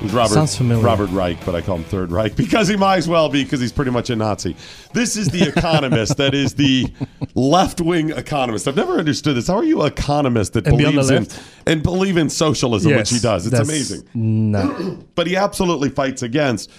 [0.07, 0.85] Was Robert, Sounds familiar.
[0.85, 3.61] Robert Reich, but I call him Third Reich because he might as well be because
[3.61, 4.57] he's pretty much a Nazi.
[4.93, 6.87] This is the economist that is the
[7.35, 8.69] left wing economist.
[8.69, 9.49] I've never understood this.
[9.49, 11.27] How are you an economist that And be believes in
[11.67, 13.47] and believe in socialism, Yes, which he does?
[13.47, 14.09] It's amazing.
[14.15, 15.05] No.
[15.15, 16.71] but he absolutely fights against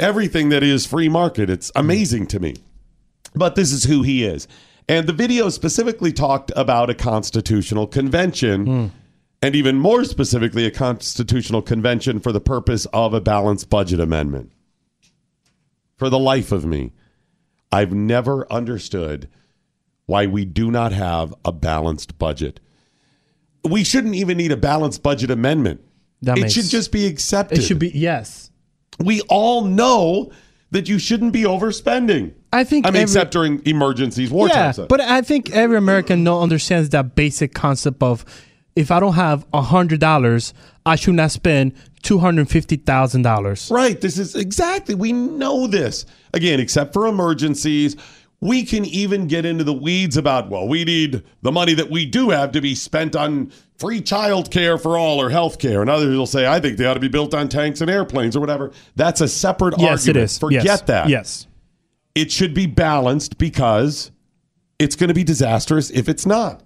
[0.00, 1.50] everything that is free market.
[1.50, 2.56] It's amazing to me.
[3.34, 4.48] But this is who he is.
[4.88, 8.86] And the video specifically talked about a constitutional convention, hmm.
[9.40, 14.50] And even more specifically, a constitutional convention for the purpose of a balanced budget amendment.
[15.96, 16.92] For the life of me,
[17.70, 19.28] I've never understood
[20.06, 22.60] why we do not have a balanced budget.
[23.64, 25.82] We shouldn't even need a balanced budget amendment.
[26.22, 27.58] That it makes- should just be accepted.
[27.58, 28.50] It should be yes.
[28.98, 30.30] We all know
[30.70, 32.32] that you shouldn't be overspending.
[32.52, 34.80] I think I mean, every- except during emergencies, war yeah, times.
[34.88, 38.24] but I think every American understands that basic concept of
[38.78, 40.54] if I don't have a hundred dollars,
[40.86, 41.72] I should not spend
[42.02, 43.70] two hundred fifty thousand dollars.
[43.70, 44.00] Right.
[44.00, 44.94] This is exactly.
[44.94, 46.06] We know this.
[46.32, 47.96] Again, except for emergencies,
[48.40, 52.06] we can even get into the weeds about, well, we need the money that we
[52.06, 55.80] do have to be spent on free child care for all or health care.
[55.80, 58.36] And others will say, I think they ought to be built on tanks and airplanes
[58.36, 58.70] or whatever.
[58.94, 60.24] That's a separate Yes, it argument.
[60.24, 60.38] is.
[60.38, 60.80] Forget Yes.
[60.82, 61.08] that.
[61.08, 61.46] Yes.
[62.14, 64.12] It should be balanced because
[64.78, 66.62] it's going to be disastrous if it's not.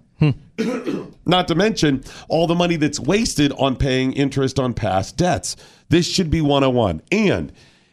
[1.25, 5.55] Not to mention all the money that's wasted on paying interest on past debts.
[5.89, 7.01] This should be 101.
[7.11, 7.51] And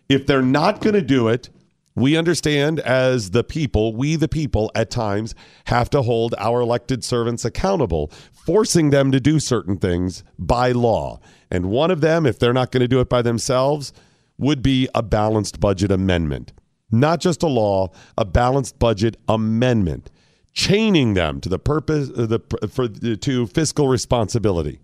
[0.08, 1.48] if they're not going to do it,
[1.94, 5.34] we understand as the people, we the people at times
[5.66, 11.20] have to hold our elected servants accountable, forcing them to do certain things by law.
[11.50, 13.92] And one of them, if they're not going to do it by themselves,
[14.38, 16.52] would be a balanced budget amendment.
[16.90, 20.10] Not just a law, a balanced budget amendment,
[20.52, 24.80] chaining them to the purpose uh, the for to fiscal responsibility.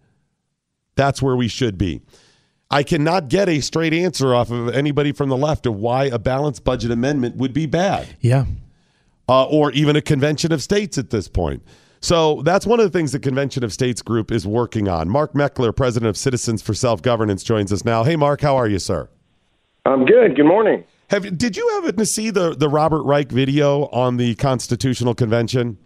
[0.94, 2.00] That's where we should be.
[2.70, 6.18] I cannot get a straight answer off of anybody from the left of why a
[6.18, 8.46] balanced budget amendment would be bad Yeah.
[9.28, 11.62] uh, or even a convention of states at this point.
[12.00, 15.08] So that's one of the things the Convention of States group is working on.
[15.08, 18.04] Mark Meckler, president of Citizens for Self Governance, joins us now.
[18.04, 19.08] Hey, Mark, how are you, sir?
[19.84, 20.36] I'm good.
[20.36, 20.84] Good morning.
[21.08, 25.78] Have did you happen to see the the Robert Reich video on the Constitutional Convention?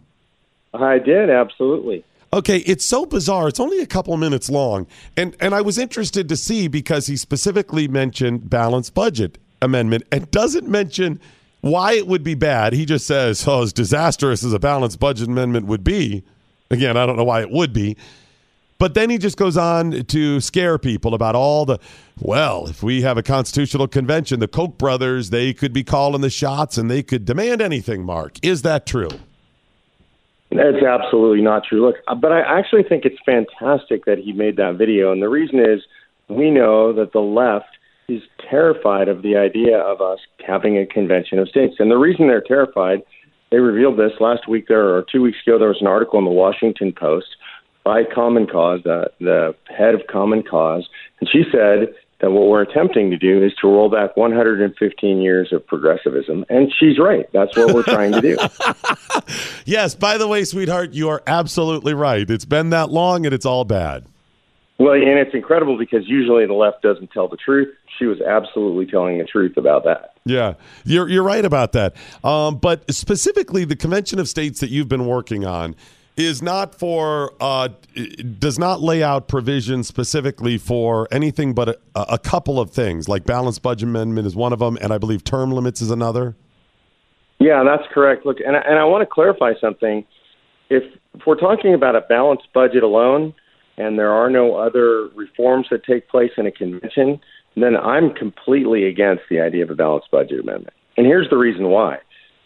[0.73, 2.05] I did absolutely.
[2.33, 3.49] Okay, it's so bizarre.
[3.49, 4.87] It's only a couple minutes long,
[5.17, 10.31] and and I was interested to see because he specifically mentioned balanced budget amendment and
[10.31, 11.21] doesn't mention
[11.61, 12.73] why it would be bad.
[12.73, 16.23] He just says, "Oh, as disastrous as a balanced budget amendment would be."
[16.71, 17.97] Again, I don't know why it would be.
[18.81, 21.79] But then he just goes on to scare people about all the,
[22.19, 26.31] well, if we have a constitutional convention, the Koch brothers, they could be calling the
[26.31, 28.39] shots and they could demand anything, Mark.
[28.43, 29.11] Is that true?
[30.51, 31.85] That's absolutely not true.
[31.85, 35.13] Look, uh, but I actually think it's fantastic that he made that video.
[35.13, 35.83] And the reason is
[36.31, 37.69] we know that the left
[38.09, 41.75] is terrified of the idea of us having a convention of states.
[41.81, 43.03] And the reason they're terrified,
[43.51, 45.59] they revealed this last week there or two weeks ago.
[45.59, 47.27] There was an article in the Washington Post
[47.91, 50.89] by Common Cause, the, the head of Common Cause,
[51.19, 55.53] and she said that what we're attempting to do is to roll back 115 years
[55.53, 56.45] of progressivism.
[56.49, 57.29] And she's right.
[57.33, 58.39] That's what we're trying to do.
[59.67, 62.29] Yes, by the way, sweetheart, you are absolutely right.
[62.29, 64.05] It's been that long and it's all bad.
[64.79, 67.69] Well, and it's incredible because usually the left doesn't tell the truth.
[67.99, 70.15] She was absolutely telling the truth about that.
[70.25, 70.55] Yeah,
[70.85, 71.95] you're you're right about that.
[72.25, 75.77] Um, but specifically, the Convention of States that you've been working on
[76.17, 77.69] is not for uh,
[78.39, 83.25] does not lay out provisions specifically for anything but a, a couple of things, like
[83.25, 86.37] balanced budget amendment is one of them, and I believe term limits is another.
[87.39, 88.27] Yeah, that's correct.
[88.27, 90.05] Look, and I, and I want to clarify something.
[90.69, 90.83] If,
[91.15, 93.35] if we're talking about a balanced budget alone,
[93.79, 97.19] and there are no other reforms that take place in a convention,
[97.57, 100.75] then I'm completely against the idea of a balanced budget amendment.
[100.97, 101.99] And here's the reason why.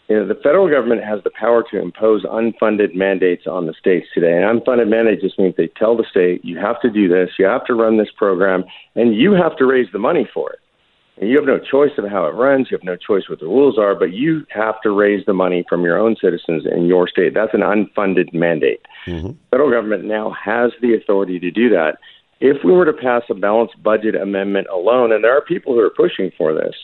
[0.07, 4.07] You know, the federal government has the power to impose unfunded mandates on the states
[4.13, 4.33] today.
[4.33, 7.45] And unfunded mandate just means they tell the state, you have to do this, you
[7.45, 8.65] have to run this program,
[8.95, 10.59] and you have to raise the money for it.
[11.17, 13.45] And you have no choice of how it runs, you have no choice what the
[13.45, 17.07] rules are, but you have to raise the money from your own citizens in your
[17.07, 17.33] state.
[17.33, 18.81] That's an unfunded mandate.
[19.07, 19.31] Mm-hmm.
[19.49, 21.97] Federal government now has the authority to do that.
[22.41, 25.79] If we were to pass a balanced budget amendment alone, and there are people who
[25.79, 26.75] are pushing for this,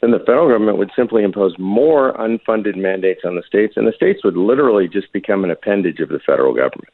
[0.00, 3.92] then the federal government would simply impose more unfunded mandates on the states, and the
[3.92, 6.88] states would literally just become an appendage of the federal government.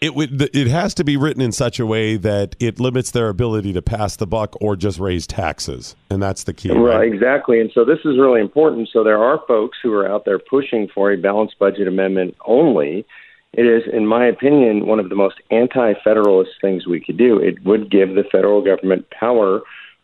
[0.00, 3.28] It would it has to be written in such a way that it limits their
[3.28, 6.72] ability to pass the buck or just raise taxes, and that's the key.
[6.72, 7.60] Right, exactly.
[7.60, 8.88] And so this is really important.
[8.92, 13.06] So there are folks who are out there pushing for a balanced budget amendment only.
[13.52, 17.38] It is, in my opinion, one of the most anti federalist things we could do.
[17.38, 19.60] It would give the federal government power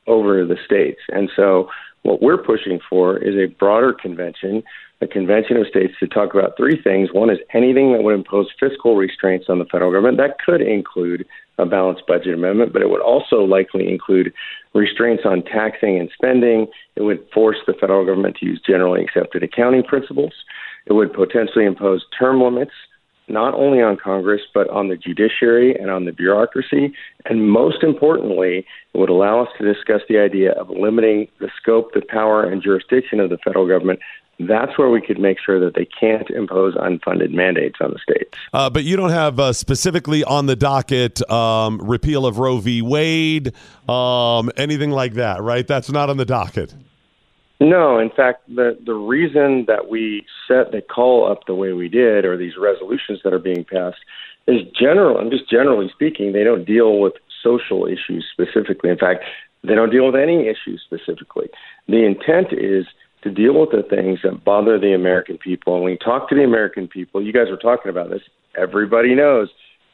[0.07, 1.01] over the states.
[1.09, 1.71] And so,
[2.03, 4.63] what we're pushing for is a broader convention,
[5.01, 7.11] a convention of states to talk about three things.
[7.13, 10.19] One is anything that would impose fiscal restraints on the federal government.
[10.19, 11.27] That could include
[11.59, 14.33] a balanced budget amendment, but it would also likely include
[14.75, 16.69] restraints on taxing and spending.
[16.97, 20.33] It would force the federal government to use generally accepted accounting principles.
[20.87, 22.73] It would potentially impose term limits
[23.29, 26.93] not only on Congress, but on the judiciary and on the bureaucracy.
[27.27, 31.93] And most importantly, it would allow us to discuss the idea of limiting the scope,
[31.95, 34.01] the power, and jurisdiction of the federal government.
[34.41, 38.39] That's where we could make sure that they can't impose unfunded mandates on the states.
[38.53, 42.81] Uh, but you don't have uh, specifically on the docket um, repeal of Roe v.
[42.81, 43.53] Wade,
[43.89, 45.67] um, anything like that, right?
[45.67, 46.73] That's not on the docket.
[47.61, 51.89] No, in fact, the the reason that we set the call up the way we
[51.89, 53.99] did, or these resolutions that are being passed,
[54.47, 55.19] is general.
[55.19, 58.91] And just generally speaking, they don't deal with social issues specifically.
[58.91, 59.25] In fact,
[59.65, 61.49] they don't deal with any issues specifically.
[61.89, 62.87] The intent is
[63.23, 65.75] to deal with the things that bother the American people.
[65.75, 68.23] And when you talk to the American people, you guys were talking about this.
[68.57, 69.49] Everybody knows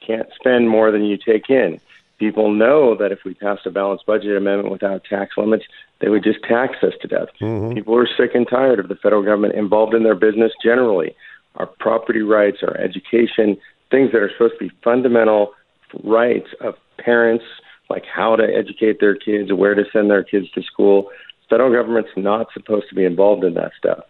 [0.07, 1.81] can't spend more than you take in.
[2.19, 5.65] People know that if we passed a balanced budget amendment without tax limits,
[6.05, 7.29] they would just tax us to death.
[7.41, 7.73] Mm-hmm.
[7.73, 11.17] People are sick and tired of the federal government involved in their business generally.
[11.55, 13.57] Our property rights, our education,
[13.91, 15.55] things that are supposed to be fundamental
[16.03, 17.45] rights of parents,
[17.89, 21.09] like how to educate their kids, where to send their kids to school.
[21.49, 24.05] Federal government's not supposed to be involved in that stuff.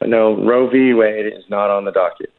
[0.00, 0.92] But no, Roe v.
[0.92, 2.30] Wade is not on the docket.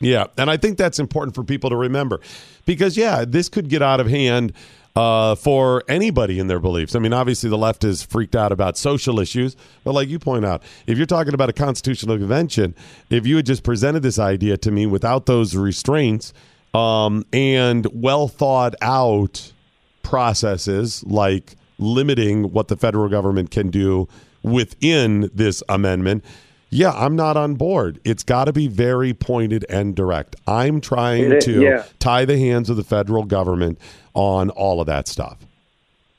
[0.00, 2.20] Yeah, and I think that's important for people to remember
[2.64, 4.54] because, yeah, this could get out of hand
[4.96, 6.94] uh, for anybody in their beliefs.
[6.94, 10.44] I mean, obviously, the left is freaked out about social issues, but like you point
[10.44, 12.74] out, if you're talking about a constitutional convention,
[13.08, 16.32] if you had just presented this idea to me without those restraints
[16.74, 19.52] um, and well thought out
[20.02, 24.08] processes like limiting what the federal government can do
[24.42, 26.24] within this amendment
[26.70, 28.00] yeah, I'm not on board.
[28.04, 30.36] It's got to be very pointed and direct.
[30.46, 31.84] I'm trying It to yeah.
[31.98, 33.78] tie the hands of the federal government
[34.14, 35.38] on all of that stuff.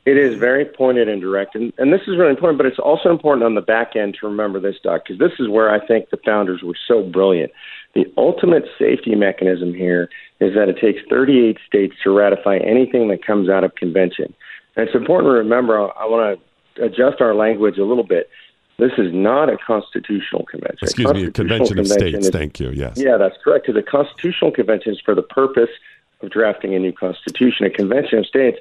[0.03, 2.57] It is very pointed and direct, and, and this is really important.
[2.57, 5.47] But it's also important on the back end to remember this, Doc, because this is
[5.47, 7.51] where I think the founders were so brilliant.
[7.93, 10.09] The ultimate safety mechanism here
[10.39, 14.33] is that it takes 38 states to ratify anything that comes out of convention.
[14.75, 15.79] And it's important to remember.
[15.79, 16.39] I, I want
[16.75, 18.27] to adjust our language a little bit.
[18.81, 20.79] This is not a constitutional convention.
[20.81, 22.17] Excuse me, a convention of states.
[22.25, 22.71] is- Thank you.
[22.71, 22.97] Yes.
[22.97, 23.71] yeah, that's correct.
[23.71, 25.69] The constitutional convention is for the purpose
[26.23, 27.67] of drafting a new constitution.
[27.67, 28.57] A convention of states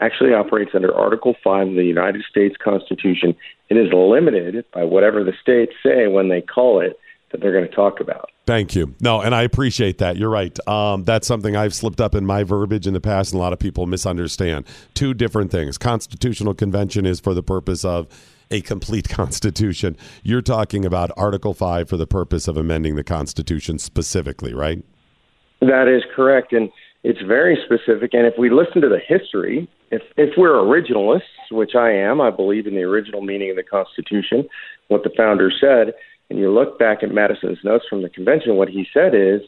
[0.00, 3.34] actually operates under Article 5 of the United States Constitution.
[3.68, 6.96] It is limited by whatever the states say when they call it
[7.32, 8.30] that they're going to talk about.
[8.46, 8.94] Thank you.
[9.00, 10.16] No, and I appreciate that.
[10.16, 10.56] You're right.
[10.68, 13.52] Um, that's something I've slipped up in my verbiage in the past, and a lot
[13.52, 14.66] of people misunderstand.
[14.94, 15.78] Two different things.
[15.78, 18.06] Constitutional convention is for the purpose of
[18.50, 19.96] a complete constitution.
[20.22, 24.84] You're talking about Article 5 for the purpose of amending the Constitution specifically, right?
[25.60, 26.70] That is correct, and
[27.02, 28.12] it's very specific.
[28.12, 32.30] And if we listen to the history, if if we're originalists, which I am, I
[32.30, 34.48] believe in the original meaning of the Constitution,
[34.88, 35.94] what the founders said,
[36.28, 39.40] and you look back at Madison's notes from the convention, what he said is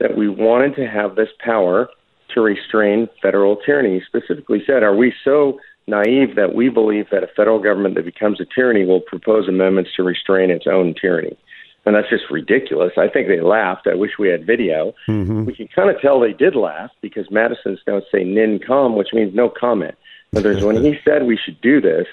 [0.00, 1.88] that we wanted to have this power
[2.34, 4.00] to restrain federal tyranny.
[4.00, 8.04] He specifically said, "Are we so naive that we believe that a federal government that
[8.04, 11.36] becomes a tyranny will propose amendments to restrain its own tyranny?"
[11.86, 12.92] And that's just ridiculous.
[12.96, 13.86] I think they laughed.
[13.86, 14.94] I wish we had video.
[15.06, 15.44] Mm-hmm.
[15.44, 19.12] We can kind of tell they did laugh because Madison's notes say nem con, which
[19.12, 19.94] means no comment.
[20.32, 22.06] In other words, when he said we should do this,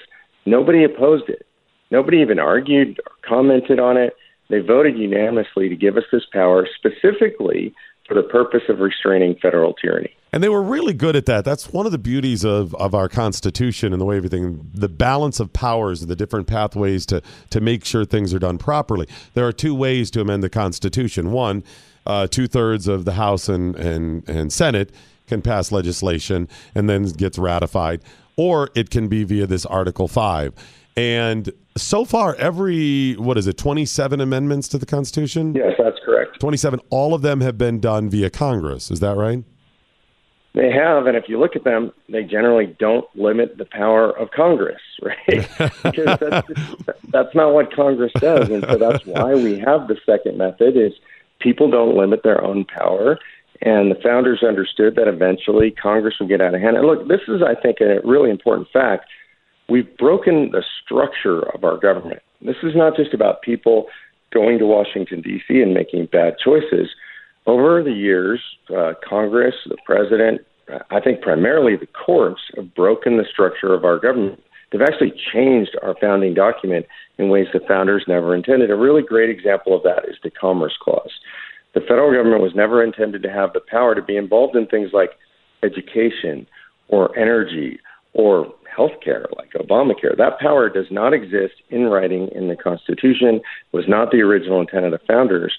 [0.44, 1.46] nobody opposed it.
[1.90, 4.14] Nobody even argued or commented on it.
[4.48, 7.74] They voted unanimously to give us this power specifically
[8.06, 10.14] for the purpose of restraining federal tyranny.
[10.32, 11.44] And they were really good at that.
[11.44, 15.40] That's one of the beauties of, of our Constitution and the way everything, the balance
[15.40, 19.06] of powers and the different pathways to, to make sure things are done properly.
[19.34, 21.32] There are two ways to amend the Constitution.
[21.32, 21.62] One,
[22.06, 24.90] uh, two thirds of the House and, and, and Senate
[25.26, 28.00] can pass legislation and then gets ratified,
[28.36, 30.54] or it can be via this Article 5.
[30.96, 35.54] And so far, every, what is it, 27 amendments to the Constitution?
[35.54, 36.38] Yes, that's correct.
[36.40, 36.80] 27.
[36.90, 38.90] All of them have been done via Congress.
[38.90, 39.44] Is that right?
[40.54, 44.30] They have, and if you look at them, they generally don't limit the power of
[44.32, 45.48] Congress, right?
[45.82, 46.48] because that's,
[47.08, 50.92] that's not what Congress does, and so that's why we have the second method: is
[51.40, 53.18] people don't limit their own power,
[53.62, 56.76] and the founders understood that eventually Congress would get out of hand.
[56.76, 59.06] And look, this is, I think, a really important fact.
[59.72, 62.20] We've broken the structure of our government.
[62.42, 63.86] This is not just about people
[64.30, 65.62] going to Washington D.C.
[65.62, 66.90] and making bad choices
[67.46, 68.38] over the years,
[68.68, 70.42] uh, Congress, the president,
[70.90, 74.42] I think primarily the courts have broken the structure of our government.
[74.70, 76.84] They've actually changed our founding document
[77.16, 78.70] in ways the founders never intended.
[78.70, 81.12] A really great example of that is the Commerce Clause.
[81.72, 84.90] The federal government was never intended to have the power to be involved in things
[84.92, 85.12] like
[85.62, 86.46] education
[86.88, 87.80] or energy
[88.12, 90.16] or healthcare, like Obamacare.
[90.16, 93.40] That power does not exist in writing in the Constitution,
[93.72, 95.56] was not the original intent of the founders.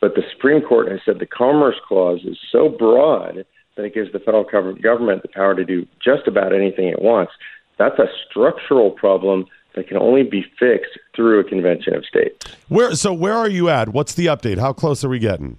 [0.00, 4.12] But the Supreme Court has said the Commerce Clause is so broad that it gives
[4.12, 7.32] the federal government the power to do just about anything it wants.
[7.78, 12.46] That's a structural problem that can only be fixed through a convention of states.
[12.68, 13.90] Where so where are you at?
[13.90, 14.58] What's the update?
[14.58, 15.58] How close are we getting?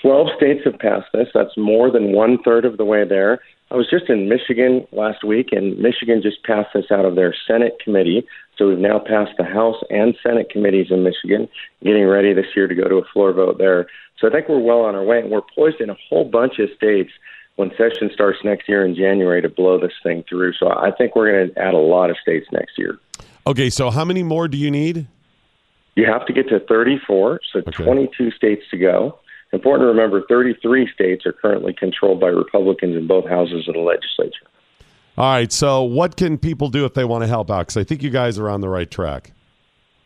[0.00, 1.28] 12 states have passed this.
[1.34, 3.40] That's more than one third of the way there.
[3.72, 7.34] I was just in Michigan last week, and Michigan just passed this out of their
[7.46, 8.26] Senate committee.
[8.58, 11.48] So we've now passed the House and Senate committees in Michigan,
[11.82, 13.86] getting ready this year to go to a floor vote there.
[14.18, 16.58] So I think we're well on our way, and we're poised in a whole bunch
[16.58, 17.10] of states
[17.56, 20.52] when session starts next year in January to blow this thing through.
[20.60, 22.98] So I think we're going to add a lot of states next year.
[23.46, 25.06] Okay, so how many more do you need?
[25.96, 27.84] You have to get to 34, so Okay.
[27.84, 29.18] 22 states to go.
[29.52, 33.80] Important to remember 33 states are currently controlled by Republicans in both houses of the
[33.80, 34.46] legislature.
[35.18, 37.60] All right, so what can people do if they want to help out?
[37.66, 39.32] Because I think you guys are on the right track.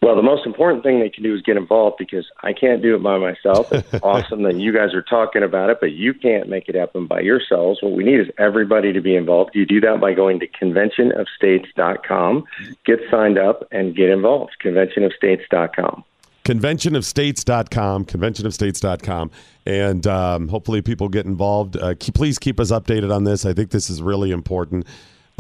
[0.02, 2.94] Well, the most important thing they can do is get involved because I can't do
[2.94, 3.72] it by myself.
[3.72, 7.06] It's awesome that you guys are talking about it, but you can't make it happen
[7.06, 7.80] by yourselves.
[7.82, 9.52] What we need is everybody to be involved.
[9.54, 12.44] You do that by going to conventionofstates.com,
[12.84, 14.56] get signed up, and get involved.
[14.62, 16.04] Conventionofstates.com.
[16.46, 19.30] conventionofstates.com conventionofstates.com
[19.66, 21.76] and um, hopefully people get involved.
[21.76, 23.44] Uh, keep, please keep us updated on this.
[23.44, 24.86] I think this is really important.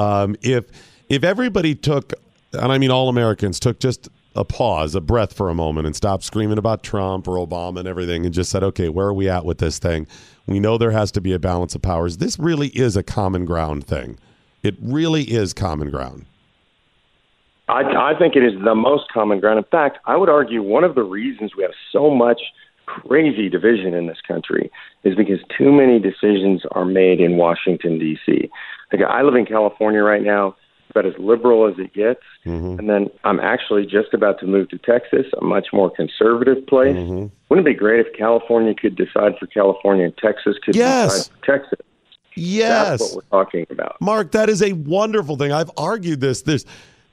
[0.00, 0.64] Um, if
[1.08, 2.12] if everybody took
[2.52, 5.94] and i mean all americans took just a pause a breath for a moment and
[5.96, 9.28] stopped screaming about trump or obama and everything and just said okay where are we
[9.28, 10.06] at with this thing?
[10.46, 12.18] We know there has to be a balance of powers.
[12.18, 14.18] This really is a common ground thing.
[14.62, 16.26] It really is common ground
[17.68, 19.58] I, I think it is the most common ground.
[19.58, 22.40] In fact, I would argue one of the reasons we have so much
[22.86, 24.70] crazy division in this country
[25.02, 28.48] is because too many decisions are made in Washington D.C.
[28.92, 30.54] Like I live in California right now,
[30.90, 32.78] about as liberal as it gets, mm-hmm.
[32.78, 36.94] and then I'm actually just about to move to Texas, a much more conservative place.
[36.94, 37.26] Mm-hmm.
[37.48, 41.12] Wouldn't it be great if California could decide for California and Texas could Yes.
[41.12, 41.86] decide for Texas?
[42.36, 43.00] Yes.
[43.00, 43.96] That's what we're talking about.
[44.00, 45.52] Mark, that is a wonderful thing.
[45.52, 46.42] I've argued this.
[46.42, 46.64] There's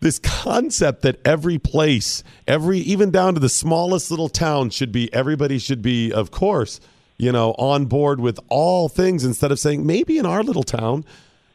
[0.03, 5.11] this concept that every place, every even down to the smallest little town should be
[5.13, 6.81] everybody should be, of course,
[7.17, 11.05] you know, on board with all things instead of saying maybe in our little town,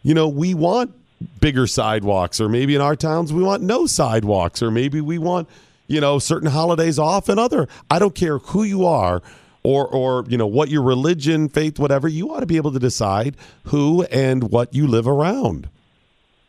[0.03, 0.95] you know, we want
[1.41, 5.47] bigger sidewalks or maybe in our towns we want no sidewalks or maybe we want,
[5.87, 7.69] you know, certain holidays off and other.
[7.91, 9.21] I don't care who you are
[9.63, 12.79] or or you know what your religion, faith, whatever, you ought to be able to
[12.79, 15.69] decide who and what you live around.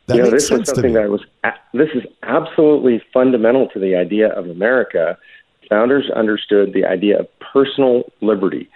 [0.09, 0.99] That you know, this is something me.
[0.99, 5.17] that was a- this is absolutely fundamental to the idea of America.
[5.69, 8.67] Founders understood the idea of personal liberty,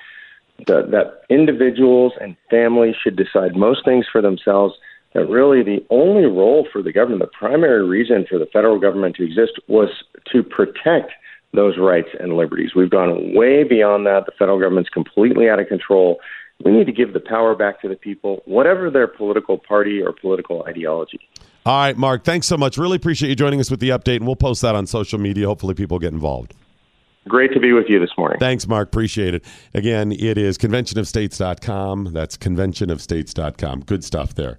[0.67, 4.75] that, that individuals and families should decide most things for themselves.
[5.13, 9.15] That really the only role for the government, the primary reason for the federal government
[9.15, 9.89] to exist, was
[10.31, 11.11] to protect
[11.53, 12.75] those rights and liberties.
[12.75, 14.25] We've gone way beyond that.
[14.27, 16.19] The federal government's completely out of control.
[16.63, 20.13] We need to give the power back to the people, whatever their political party or
[20.13, 21.19] political ideology.
[21.65, 22.77] All right, Mark, thanks so much.
[22.77, 25.47] Really appreciate you joining us with the update, and we'll post that on social media.
[25.47, 26.53] Hopefully, people get involved.
[27.27, 28.37] Great to be with you this morning.
[28.37, 28.89] Thanks, Mark.
[28.89, 29.45] Appreciate it.
[29.73, 32.11] Again, it is conventionofstates.com.
[32.11, 33.81] That's conventionofstates.com.
[33.81, 34.57] Good stuff there.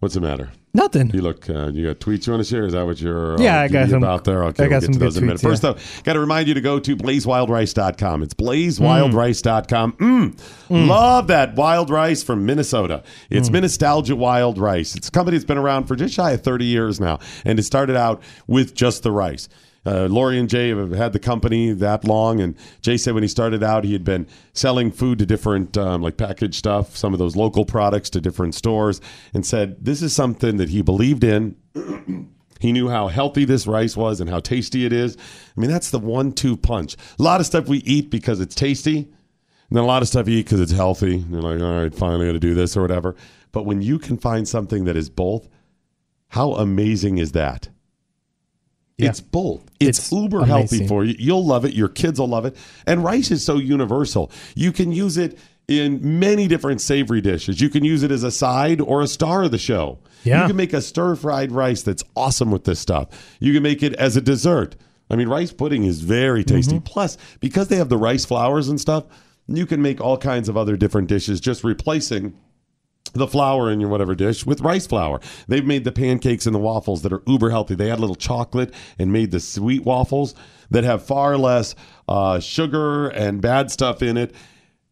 [0.00, 0.50] What's the matter?
[0.74, 1.08] Nothing.
[1.10, 1.48] You look.
[1.48, 2.66] Uh, you got tweets you want to share?
[2.66, 3.40] Is that what you're?
[3.40, 4.44] Yeah, uh, I got some- about there.
[4.44, 5.40] Okay, I got we'll get some to good those in a minute.
[5.40, 5.72] tweets, First, yeah.
[5.72, 8.22] though, got to remind you to go to blazewildrice.com.
[8.22, 9.92] It's blazewildrice.com.
[9.94, 10.38] Mm.
[10.88, 13.02] Love that wild rice from Minnesota.
[13.30, 14.94] It's Nostalgia Wild Rice.
[14.96, 17.62] It's a company that's been around for just shy of 30 years now, and it
[17.62, 19.48] started out with just the rice.
[19.86, 23.28] Uh, Lori and Jay have had the company that long, and Jay said when he
[23.28, 27.20] started out, he had been selling food to different, um, like packaged stuff, some of
[27.20, 29.00] those local products to different stores,
[29.32, 31.56] and said this is something that he believed in.
[32.58, 35.18] He knew how healthy this rice was and how tasty it is.
[35.54, 36.96] I mean, that's the one two punch.
[37.18, 40.26] A lot of stuff we eat because it's tasty, and then a lot of stuff
[40.26, 41.18] you eat because it's healthy.
[41.18, 43.14] You're like, all right, finally got to do this or whatever.
[43.52, 45.48] But when you can find something that is both,
[46.28, 47.68] how amazing is that?
[48.98, 49.64] It's both.
[49.78, 51.14] It's, uber healthy for you.
[51.18, 51.74] You'll love it.
[51.74, 52.56] Your kids will love it.
[52.86, 54.32] And rice is so universal.
[54.54, 57.60] You can use it in many different savory dishes.
[57.60, 59.98] You can use it as a side or a star of the show.
[60.24, 60.42] Yeah.
[60.42, 63.36] You can make a stir fried rice that's awesome with this stuff.
[63.38, 64.76] You can make it as a dessert.
[65.10, 66.76] I mean, rice pudding is very tasty.
[66.76, 66.84] Mm-hmm.
[66.84, 69.04] Plus, because they have the rice flours and stuff,
[69.48, 72.36] You can make all kinds of other different dishes just replacing
[73.12, 75.20] the flour in your whatever dish with rice flour.
[75.48, 77.74] They've made the pancakes and the waffles that are uber healthy.
[77.74, 80.34] They add a little chocolate and made the sweet waffles
[80.70, 81.74] that have far less
[82.08, 84.34] uh, sugar and bad stuff in it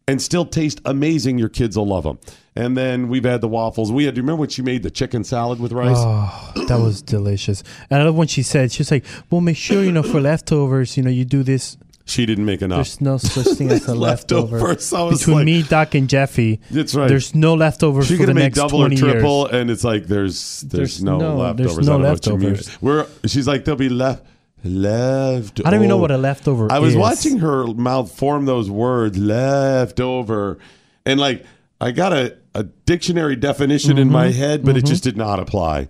[0.07, 1.37] and still taste amazing.
[1.37, 2.19] Your kids will love them.
[2.55, 3.91] And then we've had the waffles.
[3.91, 5.97] We had, do you remember when she made the chicken salad with rice?
[5.97, 7.63] Oh, that was delicious.
[7.89, 10.95] And I love when she said, she's like, well, make sure, you know, for leftovers,
[10.95, 11.77] you know, you do this.
[12.07, 12.77] She didn't make enough.
[12.85, 14.59] There's no such thing as a leftover.
[14.59, 14.93] Leftovers.
[14.99, 17.07] I was Between like- me, Doc, and Jeffy, That's right.
[17.07, 19.53] there's no leftover She for the made next double or triple, years.
[19.61, 21.75] and it's like there's there's, There's no, no- leftovers.
[21.75, 22.49] there's no I don't know what you mean.
[22.53, 22.81] leftovers.
[22.81, 24.23] We're she's like there'll be left
[24.63, 25.61] left.
[25.65, 26.97] I don't even know what a leftover I was is.
[26.97, 30.57] watching her mouth form those words leftover,
[31.05, 31.45] and like
[31.81, 34.87] I got a, a dictionary definition in my Mhm, head, but it mhm.
[34.87, 35.89] just did not apply.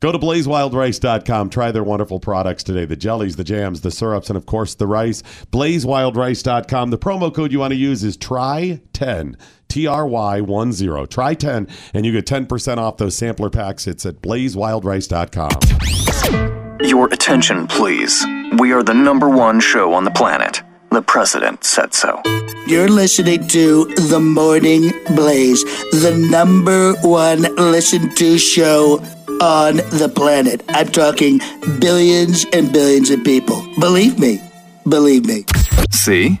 [0.00, 1.50] Go to blazewildrice.com.
[1.50, 4.86] Try their wonderful products today the jellies, the jams, the syrups, and of course the
[4.86, 5.22] rice.
[5.50, 6.90] Blazewildrice.com.
[6.90, 9.36] The promo code you want to use is TRY10,
[9.68, 11.06] T R Y 1 0.
[11.06, 13.86] Try 10, and you get 10% off those sampler packs.
[13.86, 16.80] It's at blazewildrice.com.
[16.80, 18.22] Your attention, please.
[18.58, 20.62] We are the number one show on the planet.
[20.90, 22.20] The president said so.
[22.66, 29.02] You're listening to The Morning Blaze, the number one listened to show
[29.40, 30.62] on the planet.
[30.68, 31.40] I'm talking
[31.80, 33.66] billions and billions of people.
[33.78, 34.40] Believe me.
[34.88, 35.44] Believe me.
[35.90, 36.38] See?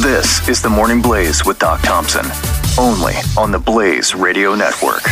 [0.00, 2.26] This is the Morning Blaze with Doc Thompson.
[2.78, 5.02] Only on the Blaze Radio Network.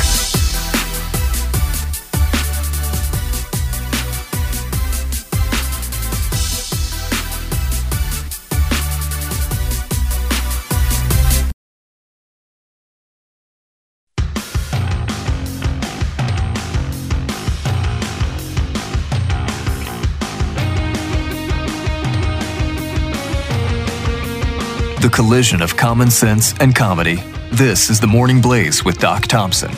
[25.06, 27.22] The collision of common sense and comedy.
[27.52, 29.70] This is the Morning Blaze with Doc Thompson.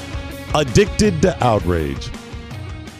[0.54, 2.08] Addicted to Outrage.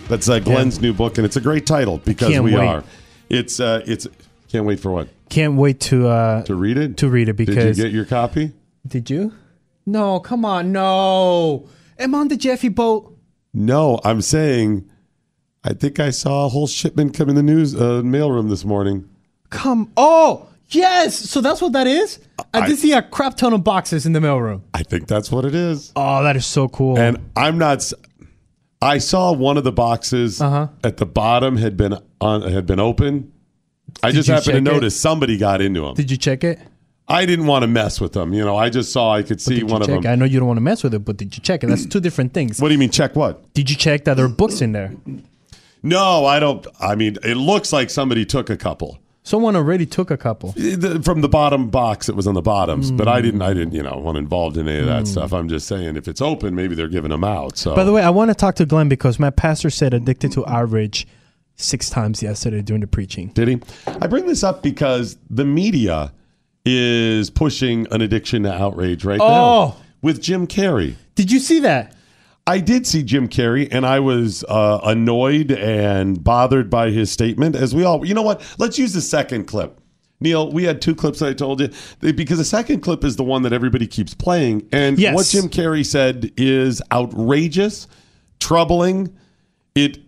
[0.08, 2.66] That's uh, Glenn's new book, and it's a great title because Can't we wait.
[2.66, 2.84] are.
[3.30, 4.06] It's uh, it's
[4.48, 6.98] can't wait for what Can't wait to uh, to read it.
[6.98, 8.52] to read it because Did you get your copy?
[8.86, 9.32] Did you?
[9.86, 11.66] No, come on, no.
[11.98, 13.16] Am on the Jeffy boat?
[13.54, 14.86] No, I'm saying.
[15.64, 19.08] I think I saw a whole shipment come in the news uh, mailroom this morning.
[19.48, 19.90] Come.
[19.96, 21.16] Oh, yes.
[21.16, 22.18] So that's what that is.
[22.54, 24.62] I, I- did see a crap ton of boxes in the mailroom.
[24.74, 25.92] I think that's what it is.
[25.96, 26.98] Oh, that is so cool.
[26.98, 27.78] And I'm not.
[27.78, 27.94] s-
[28.80, 30.68] I saw one of the boxes Uh-huh.
[30.84, 33.32] at the bottom had been on had been open.
[34.02, 34.72] I just you happened to check it?
[34.74, 35.94] notice somebody got into them.
[35.94, 36.60] did you check it?
[37.10, 38.34] I didn't want to mess with them.
[38.34, 40.02] You know, I just saw I could see did you one of check?
[40.02, 40.12] them.
[40.12, 41.68] I know you don't want to mess with it, but did you check it?
[41.68, 42.60] That's two different things.
[42.60, 42.90] What do you mean?
[42.90, 43.52] Check what?
[43.54, 44.92] Did you check that there are books in there?
[45.82, 46.66] No, I don't.
[46.80, 48.98] I mean, it looks like somebody took a couple
[49.28, 50.52] Someone already took a couple.
[50.52, 52.08] The- from the bottom box.
[52.08, 53.12] It was on the bottoms, but Hmm.
[53.12, 53.42] I didn't.
[53.42, 53.74] I didn't.
[53.74, 55.34] You know, want involved in any of that stuff.
[55.34, 57.58] I'm just saying, if it's open, maybe they're giving them out.
[57.58, 60.32] So, By the way, I want to talk to Glenn because my pastor said addicted
[60.32, 61.06] to outrage
[61.56, 63.28] six times yesterday during the preaching.
[63.34, 63.60] Did he?
[64.00, 66.12] I bring this up because the media
[66.64, 69.28] is pushing an addiction to outrage right Oh.
[69.28, 70.94] now with Jim Carrey.
[71.16, 71.92] Did you see that?
[72.48, 77.54] I did see Jim Carrey, and I was uh, annoyed and bothered by his statement.
[77.54, 78.40] As we all, you know what?
[78.56, 79.78] Let's use the second clip.
[80.20, 81.68] Neil, we had two clips I told you
[82.00, 85.14] because the second clip is the one that everybody keeps playing, and Yes.
[85.14, 87.86] what Jim Carrey said is outrageous,
[88.40, 89.14] troubling.
[89.74, 89.98] It,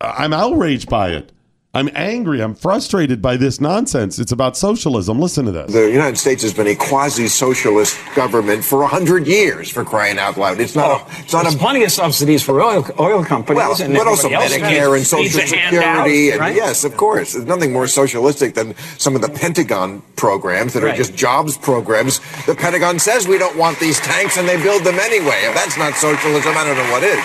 [0.00, 1.30] I'm outraged by it.
[1.74, 2.40] I'm angry.
[2.40, 4.20] I'm frustrated by this nonsense.
[4.20, 5.18] It's about socialism.
[5.18, 5.72] Listen to this.
[5.72, 10.36] The United States has been a quasi-socialist government for a hundred years, for crying out
[10.36, 10.60] loud.
[10.60, 11.00] It's not.
[11.02, 11.58] a, it's not There's a.
[11.58, 15.52] plenty of subsidies for oil oil companies Well, and but also Medicare and Social needs
[15.52, 16.54] a handout, Security, and right?
[16.54, 20.94] yes, of course, there's nothing more socialistic than some of the Pentagon programs that are
[20.94, 22.20] just jobs programs.
[22.46, 25.42] The Pentagon says we don't want these tanks, and they build them anyway.
[25.42, 27.24] If that's not socialism, I don't know what is.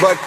[0.00, 0.18] But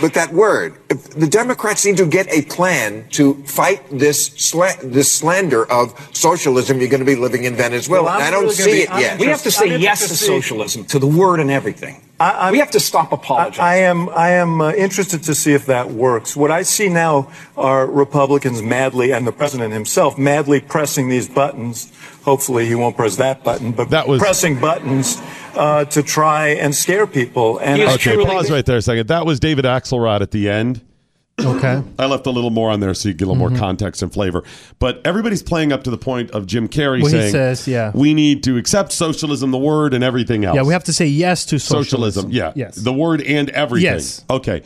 [0.00, 4.80] but that word, if the Democrats need to get a plan to fight this sla-
[4.80, 6.80] this slander of socialism.
[6.80, 8.04] You're going to be living in Venezuela.
[8.04, 9.18] Well, I'm and I don't really see gonna it be- yet.
[9.18, 12.00] We have to say yes to socialism, to the word and everything.
[12.50, 13.64] we have to stop apologizing.
[13.64, 16.36] I am I am uh, interested to see if that works.
[16.36, 21.92] What I see now are Republicans madly and the president himself madly pressing these buttons.
[22.28, 25.16] Hopefully, he won't press that button, but that was pressing buttons
[25.54, 27.56] uh, to try and scare people.
[27.58, 29.08] And okay, pause right there a second.
[29.08, 30.82] That was David Axelrod at the end.
[31.40, 31.82] Okay.
[31.98, 34.12] I left a little more on there so you get a little more context and
[34.12, 34.42] flavor.
[34.78, 37.92] But everybody's playing up to the point of Jim Carrey Well, he saying, says, yeah.
[37.94, 40.56] we need to accept socialism, the word, and everything else.
[40.56, 42.24] Yeah, we have to say yes to socialism.
[42.24, 42.30] socialism.
[42.32, 42.74] Yeah, Yes.
[42.74, 43.84] the word and everything.
[43.84, 44.24] Yes.
[44.28, 44.62] Okay.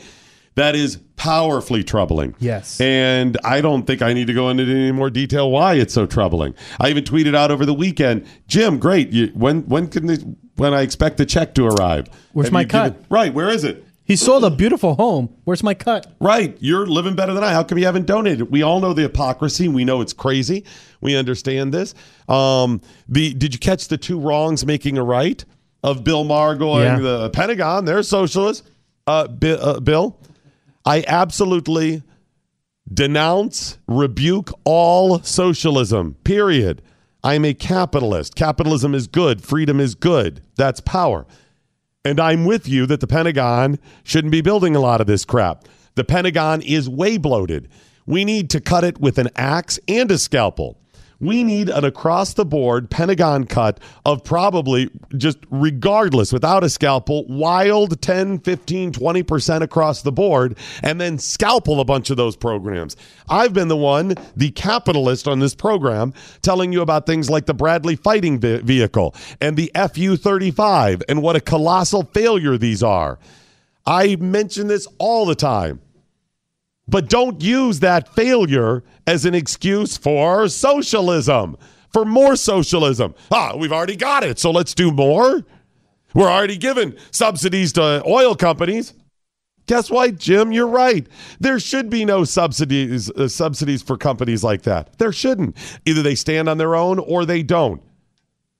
[0.55, 2.35] That is powerfully troubling.
[2.39, 2.79] Yes.
[2.79, 6.05] And I don't think I need to go into any more detail why it's so
[6.05, 6.53] troubling.
[6.79, 9.09] I even tweeted out over the weekend, Jim, great.
[9.11, 10.23] You, when when can this,
[10.57, 12.07] when I expect the check to arrive?
[12.33, 13.05] Where's Have my you given- cut?
[13.09, 13.83] right, where is it?
[14.05, 15.33] He sold a beautiful home.
[15.45, 16.13] Where's my cut?
[16.19, 16.57] Right.
[16.59, 17.53] You're living better than I.
[17.53, 18.51] How come you haven't donated?
[18.51, 19.69] We all know the hypocrisy.
[19.69, 20.65] We know it's crazy.
[20.99, 21.95] We understand this.
[22.27, 25.43] Um, the did you catch the two wrongs making a right
[25.83, 26.99] of Bill Maher going Yeah.
[26.99, 27.85] the Pentagon?
[27.85, 28.67] They're socialists.
[29.07, 30.19] Uh, Bi- uh, Bill,
[30.85, 32.03] I absolutely
[32.91, 36.15] denounce, rebuke all socialism.
[36.23, 36.81] Period.
[37.23, 38.35] I'm a capitalist.
[38.35, 39.41] Capitalism is good.
[39.41, 40.41] Freedom is good.
[40.57, 41.25] That's power.
[42.03, 45.65] And I'm with you that the Pentagon shouldn't be building a lot of this crap.
[45.95, 47.69] The Pentagon is way bloated.
[48.05, 50.77] We need to cut it with an axe and a scalpel.
[51.23, 57.25] We need an across the board Pentagon cut of probably just regardless, without a scalpel,
[57.29, 62.97] wild 10, 15, 20% across the board, and then scalpel a bunch of those programs.
[63.29, 67.53] I've been the one, the capitalist on this program, telling you about things like the
[67.53, 73.17] Bradley fighting ve- vehicle and the FU 35 and what a colossal failure these are.
[73.85, 75.79] I mention this all the time.
[76.87, 81.57] But don't use that failure as an excuse for socialism,
[81.91, 83.15] for more socialism.
[83.31, 85.43] Ah, we've already got it, so let's do more.
[86.13, 88.93] We're already giving subsidies to oil companies.
[89.65, 90.51] Guess what, Jim?
[90.51, 91.07] You're right.
[91.39, 94.97] There should be no subsidies uh, subsidies for companies like that.
[94.99, 95.55] There shouldn't.
[95.85, 97.81] Either they stand on their own or they don't.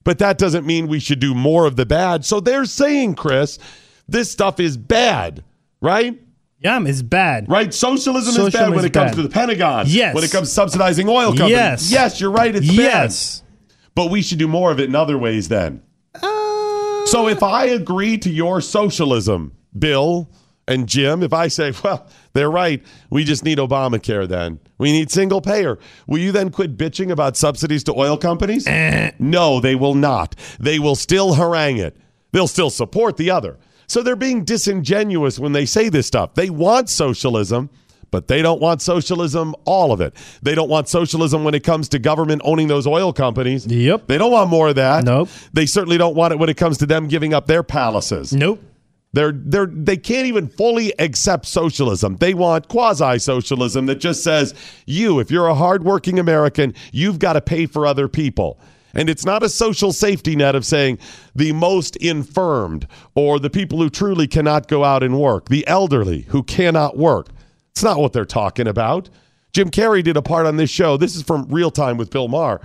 [0.06, 2.24] But that doesn't mean we should do more of the bad.
[2.26, 3.60] So they're saying, Chris,
[4.08, 5.44] this stuff is bad,
[5.82, 6.20] right?
[6.64, 7.50] Yeah, it's bad.
[7.50, 7.74] Right?
[7.74, 9.16] Socialism, is bad when is it comes bad.
[9.18, 9.86] to the Pentagon.
[9.90, 10.16] Yes.
[10.16, 11.52] When it comes to subsidizing oil companies.
[11.52, 11.92] Yes.
[11.92, 12.56] Yes, you're right.
[12.56, 13.40] It's Yes.
[13.40, 13.48] bad.
[13.96, 15.82] But we should do more of it in other ways then.
[16.16, 20.30] Uh, so if I agree to your socialism, Bill
[20.68, 24.60] and Jim, if I say, well, they're right, we just need Obamacare then.
[24.78, 25.78] We need single payer.
[26.08, 28.66] Will you then quit bitching about subsidies to oil companies?
[28.68, 29.12] Eh.
[29.20, 30.36] No, they will not.
[30.60, 31.98] They will still harangue it.
[32.32, 33.58] They'll still support the other.
[33.94, 36.34] So they're being disingenuous when they say this stuff.
[36.34, 37.70] They want socialism,
[38.10, 40.16] but they don't want socialism, all of it.
[40.42, 43.68] They don't want socialism when it comes to government owning those oil companies.
[43.68, 44.08] Yep.
[44.08, 45.04] They don't want more of that.
[45.04, 45.30] Nope.
[45.54, 48.34] They certainly don't want it when it comes to them giving up their palaces.
[48.34, 48.64] Nope.
[49.12, 52.16] They're they're they can't even fully accept socialism.
[52.16, 54.56] They want quasi socialism that just says
[54.88, 58.60] you, if you're a hardworking American, you've got to pay for other people.
[58.94, 61.00] And it's not a social safety net of saying
[61.36, 66.22] the most infirmed or the people who truly cannot go out and work, the elderly
[66.30, 67.30] who cannot work.
[67.72, 69.10] It's not what they're talking about.
[69.52, 70.98] Jim Carrey did a part on this show.
[70.98, 72.62] This is from Real Time with Bill Maher.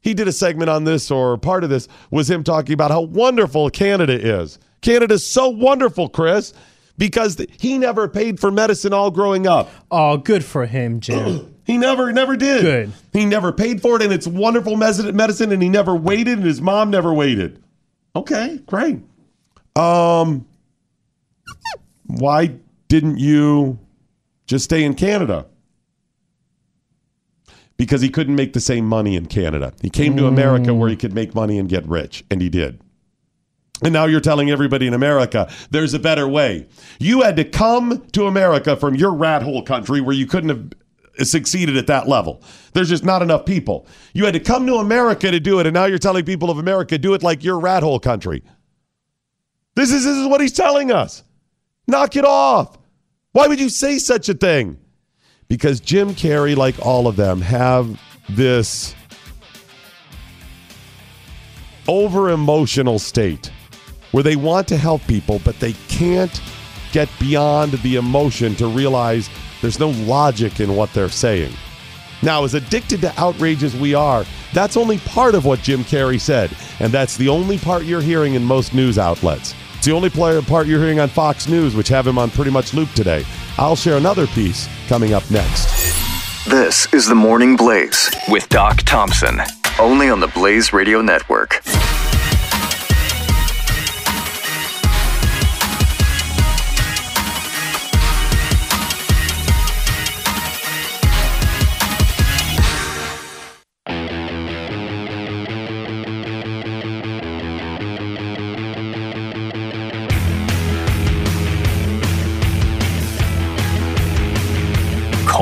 [0.00, 3.02] He did a segment on this, or part of this was him talking about how
[3.02, 4.58] wonderful Canada is.
[4.80, 6.52] Canada's so wonderful, Chris,
[6.98, 9.70] because he never paid for medicine all growing up.
[9.90, 11.48] Oh, good for him, Jim.
[11.64, 12.62] He never, never did.
[12.62, 12.92] Good.
[13.12, 16.60] He never paid for it, and it's wonderful medicine, and he never waited, and his
[16.60, 17.62] mom never waited.
[18.16, 19.00] Okay, great.
[19.76, 20.46] Um,
[22.06, 22.56] why
[22.88, 23.78] didn't you
[24.46, 25.46] just stay in Canada?
[27.76, 29.72] Because he couldn't make the same money in Canada.
[29.80, 32.80] He came to America where he could make money and get rich, and he did.
[33.82, 36.68] And now you're telling everybody in America there's a better way.
[37.00, 40.70] You had to come to America from your rat hole country where you couldn't have
[41.18, 42.42] succeeded at that level.
[42.72, 43.86] There's just not enough people.
[44.14, 46.58] You had to come to America to do it, and now you're telling people of
[46.58, 48.42] America do it like your rat hole country.
[49.74, 51.22] This is this is what he's telling us.
[51.86, 52.78] Knock it off.
[53.32, 54.78] Why would you say such a thing?
[55.48, 58.94] Because Jim Carrey, like all of them, have this
[61.88, 63.50] over emotional state
[64.12, 66.40] where they want to help people, but they can't
[66.92, 69.28] get beyond the emotion to realize
[69.62, 71.52] there's no logic in what they're saying.
[72.22, 76.20] Now, as addicted to outrage as we are, that's only part of what Jim Carrey
[76.20, 79.54] said, and that's the only part you're hearing in most news outlets.
[79.76, 82.74] It's the only part you're hearing on Fox News, which have him on pretty much
[82.74, 83.24] loop today.
[83.58, 85.66] I'll share another piece coming up next.
[86.48, 89.40] This is the Morning Blaze with Doc Thompson,
[89.80, 91.62] only on the Blaze Radio Network.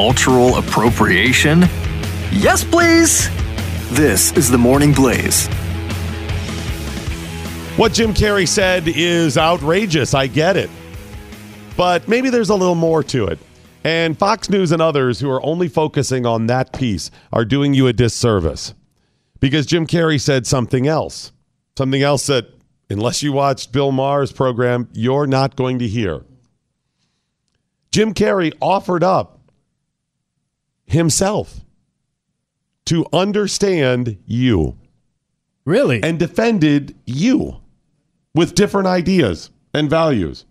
[0.01, 1.61] Cultural appropriation?
[2.33, 3.29] Yes, please!
[3.91, 5.47] This is the Morning Blaze.
[7.77, 10.15] What Jim Carrey said is outrageous.
[10.15, 10.71] I get it.
[11.77, 13.39] But maybe there's a little more to it.
[13.85, 17.87] And Fox News and others who are only focusing on that piece are doing you
[17.87, 18.73] a disservice.
[19.39, 21.31] Because Jim Carrey said something else.
[21.77, 22.47] Something else that,
[22.89, 26.25] unless you watched Bill Maher's program, you're not going to hear.
[27.93, 29.40] Jim Carrey offered up
[30.91, 31.61] himself
[32.87, 34.77] to understand you.
[35.65, 36.03] Really?
[36.03, 37.61] And defended you
[38.35, 40.45] with different ideas and values.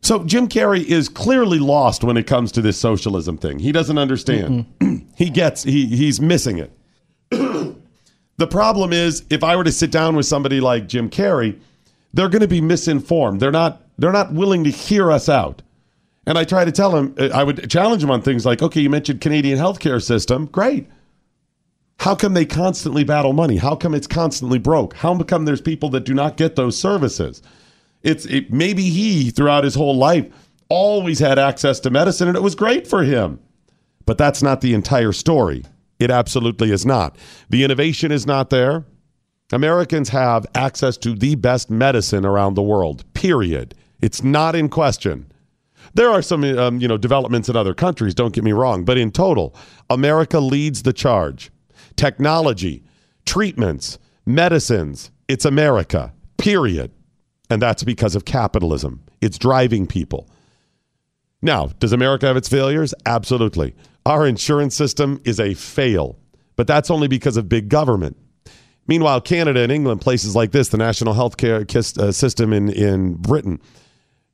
[0.00, 3.58] So Jim Carrey is clearly lost when it comes to this socialism thing.
[3.58, 4.66] He doesn't understand.
[5.16, 6.72] he gets he he's missing it.
[7.30, 11.58] the problem is if I were to sit down with somebody like Jim Carrey,
[12.12, 13.40] they're going to be misinformed.
[13.40, 15.62] They're not they're not willing to hear us out.
[16.26, 18.80] And I try to tell him uh, I would challenge him on things like, "Okay,
[18.80, 20.46] you mentioned Canadian healthcare system.
[20.46, 20.88] Great.
[22.00, 23.56] How come they constantly battle money?
[23.56, 24.94] How come it's constantly broke?
[24.94, 27.42] How come there's people that do not get those services?
[28.02, 30.26] It's it, maybe he throughout his whole life
[30.68, 33.38] always had access to medicine and it was great for him.
[34.06, 35.64] But that's not the entire story.
[35.98, 37.16] It absolutely is not.
[37.48, 38.84] The innovation is not there.
[39.52, 43.04] Americans have access to the best medicine around the world.
[43.14, 43.74] Period.
[44.02, 45.30] It's not in question.
[45.94, 48.98] There are some um, you know developments in other countries, don't get me wrong, but
[48.98, 49.54] in total,
[49.88, 51.50] America leads the charge
[51.96, 52.82] technology,
[53.24, 55.10] treatments, medicines.
[55.28, 56.90] It's America, period.
[57.50, 59.04] And that's because of capitalism.
[59.20, 60.28] It's driving people.
[61.40, 62.94] Now, does America have its failures?
[63.06, 63.74] Absolutely.
[64.06, 66.18] Our insurance system is a fail,
[66.56, 68.16] but that's only because of big government.
[68.86, 73.14] Meanwhile, Canada and England, places like this, the national health care uh, system in, in
[73.14, 73.60] Britain,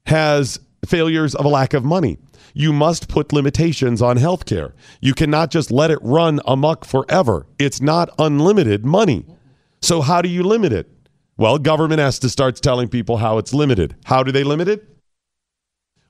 [0.07, 2.19] has failures of a lack of money.
[2.55, 4.73] You must put limitations on healthcare.
[5.01, 7.47] You cannot just let it run amok forever.
[7.59, 9.25] It's not unlimited money.
[9.83, 10.91] So, how do you limit it?
[11.37, 13.97] Well, government has to start telling people how it's limited.
[14.05, 14.87] How do they limit it?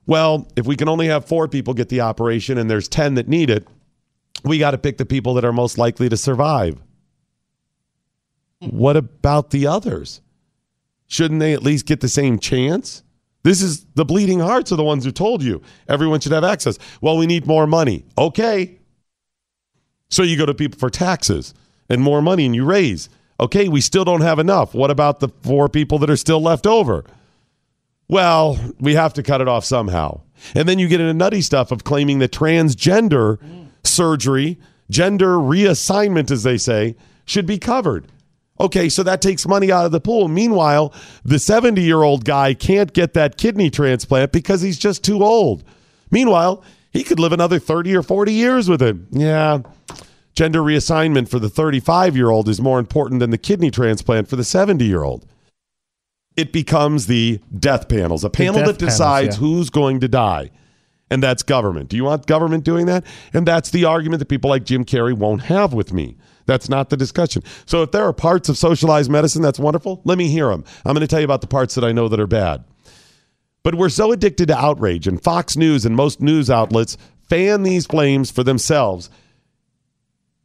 [0.05, 3.29] Well, if we can only have four people get the operation and there's 10 that
[3.29, 3.67] need it,
[4.43, 6.81] we got to pick the people that are most likely to survive.
[8.59, 10.21] What about the others?
[11.07, 13.03] Shouldn't they at least get the same chance?
[13.43, 16.77] This is the bleeding hearts are the ones who told you everyone should have access.
[17.01, 18.05] Well, we need more money.
[18.17, 18.79] Okay.
[20.09, 21.53] So you go to people for taxes
[21.89, 23.09] and more money and you raise.
[23.39, 24.75] Okay, we still don't have enough.
[24.75, 27.03] What about the four people that are still left over?
[28.07, 30.21] Well, we have to cut it off somehow.
[30.53, 33.39] And then you get into nutty stuff of claiming that transgender
[33.83, 34.59] surgery,
[34.89, 36.95] gender reassignment, as they say,
[37.25, 38.05] should be covered.
[38.61, 40.27] Okay, so that takes money out of the pool.
[40.27, 40.93] Meanwhile,
[41.25, 45.63] the 70 year old guy can't get that kidney transplant because he's just too old.
[46.11, 48.97] Meanwhile, he could live another 30 or 40 years with it.
[49.09, 49.61] Yeah.
[50.35, 54.35] Gender reassignment for the 35 year old is more important than the kidney transplant for
[54.35, 55.25] the 70 year old.
[56.37, 59.39] It becomes the death panels, a panel that decides panels, yeah.
[59.39, 60.51] who's going to die.
[61.09, 61.89] And that's government.
[61.89, 63.05] Do you want government doing that?
[63.33, 66.15] And that's the argument that people like Jim Carrey won't have with me.
[66.45, 67.43] That's not the discussion.
[67.65, 70.63] So if there are parts of socialized medicine that's wonderful, let me hear them.
[70.85, 72.63] I'm going to tell you about the parts that I know that are bad.
[73.63, 76.97] But we're so addicted to outrage, and Fox News and most news outlets
[77.29, 79.09] fan these flames for themselves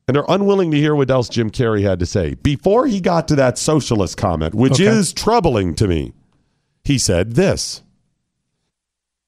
[0.09, 2.35] and are unwilling to hear what else Jim Carrey had to say.
[2.35, 4.87] Before he got to that socialist comment, which okay.
[4.87, 6.13] is troubling to me,
[6.85, 7.83] he said this.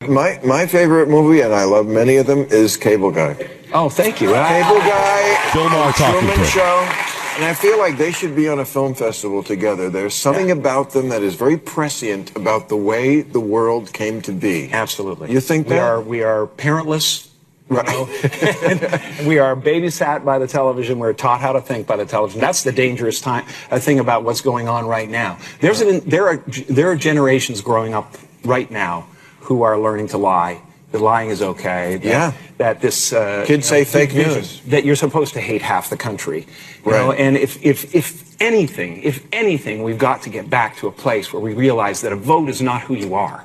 [0.07, 3.37] My my favorite movie, and I love many of them, is Cable Guy.
[3.75, 4.29] Oh, thank you.
[4.29, 6.89] Cable Guy, Bill Maher talking Truman Show.
[7.35, 9.91] And I feel like they should be on a film festival together.
[9.91, 14.33] There's something about them that is very prescient about the way the world came to
[14.33, 14.71] be.
[14.73, 15.33] Absolutely.
[15.33, 15.83] You think we that?
[15.83, 17.29] are we are parentless.
[17.69, 17.89] Right.
[19.27, 21.01] we are babysat by the television.
[21.01, 22.41] We're taught how to think by the television.
[22.41, 25.39] That's the dangerous time uh, thing about what's going on right now.
[25.61, 26.37] There's an, there are
[26.69, 29.09] there are generations growing up right now
[29.49, 30.61] who are learning to lie
[30.93, 31.97] that lying is okay.
[31.97, 32.33] That, yeah.
[32.57, 34.61] That this uh, kids say fake news.
[34.63, 36.47] That you're supposed to hate half the country.
[36.85, 36.99] You right.
[36.99, 40.93] know, and if if if anything, if anything, we've got to get back to a
[40.93, 43.45] place where we realize that a vote is not who you are.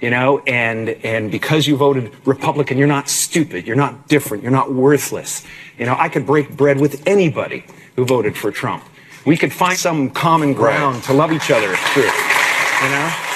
[0.00, 3.66] You know, and and because you voted Republican, you're not stupid.
[3.66, 4.42] You're not different.
[4.42, 5.44] You're not worthless.
[5.78, 7.64] You know, I could break bread with anybody
[7.96, 8.84] who voted for Trump.
[9.24, 11.04] We could find some common ground right.
[11.04, 12.02] to love each other through.
[12.02, 13.27] You know.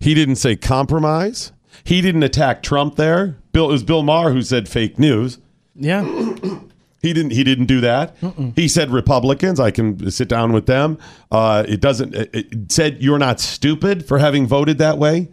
[0.00, 1.52] He didn't say compromise.
[1.84, 3.38] He didn't attack Trump there.
[3.52, 5.38] Bill it was Bill Maher who said fake news.
[5.74, 6.04] Yeah.
[7.00, 7.30] He didn't.
[7.30, 8.20] He didn't do that.
[8.20, 8.56] Mm-mm.
[8.56, 9.60] He said Republicans.
[9.60, 10.98] I can sit down with them.
[11.30, 12.12] Uh, it doesn't.
[12.14, 15.28] It said you're not stupid for having voted that way.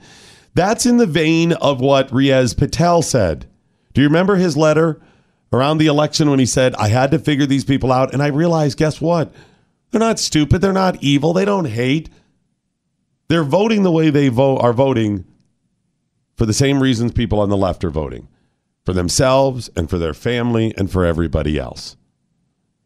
[0.54, 3.48] That's in the vein of what Riaz Patel said.
[3.94, 5.02] Do you remember his letter
[5.52, 8.28] around the election when he said I had to figure these people out, and I
[8.28, 9.34] realized, guess what?
[9.90, 10.62] They're not stupid.
[10.62, 11.34] They're not evil.
[11.34, 12.10] They don't hate.
[13.28, 15.26] They're voting the way they vote are voting
[16.36, 18.28] for the same reasons people on the left are voting
[18.86, 21.96] for themselves and for their family and for everybody else.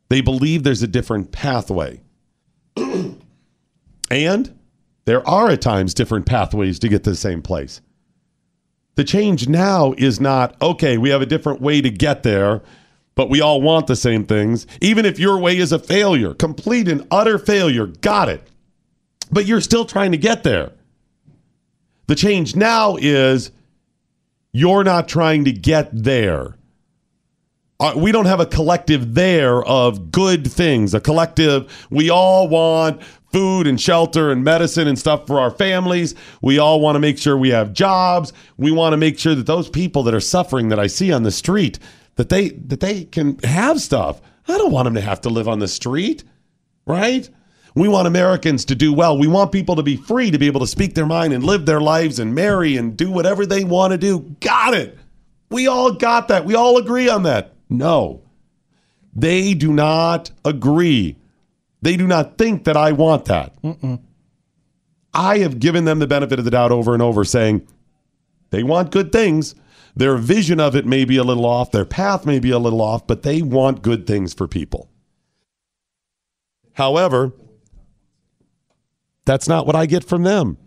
[0.10, 2.02] They believe there's a different pathway.
[4.12, 4.60] and
[5.06, 7.82] there are at times different pathways to get to the same place.
[8.96, 12.62] The change now is not, okay, we have a different way to get there,
[13.16, 14.68] but we all want the same things.
[14.82, 18.48] Even if your way is a failure, complete and utter failure, got it.
[19.32, 20.72] But you're still trying to get there.
[22.08, 23.52] The change now is
[24.52, 26.56] you're not trying to get there.
[27.80, 33.02] Uh, we don't have a collective there of good things, a collective, we all want
[33.32, 36.16] food and shelter and medicine and stuff for our families.
[36.42, 38.34] We all want to make sure we have jobs.
[38.58, 41.24] We want to make sure that those people that are suffering that I see on
[41.24, 41.80] the street
[42.16, 44.22] that they that they can have stuff.
[44.48, 46.24] I don't want them to have to live on the street,
[46.86, 47.30] right?
[47.76, 49.18] We want Americans to do well.
[49.18, 51.66] We want people to be free to be able to speak their mind and live
[51.66, 54.36] their lives and marry and do whatever they want to do.
[54.42, 54.98] Got it.
[55.50, 56.46] We all got that.
[56.46, 57.54] We all agree on that.
[57.70, 58.22] No.
[59.16, 61.18] They do not agree.
[61.82, 63.60] They do not think that I want that.
[63.62, 64.00] Mm-mm.
[65.14, 67.68] I have given them the benefit of the doubt over and over, saying
[68.52, 69.56] they want good things.
[69.96, 72.82] Their vision of it may be a little off, their path may be a little
[72.82, 74.90] off, but they want good things for people.
[76.74, 77.34] However,
[79.30, 80.58] that's not what I get from them.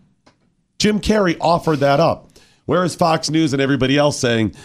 [0.79, 2.29] Jim Carrey offered that up.
[2.65, 4.55] Whereas Fox News and everybody else saying,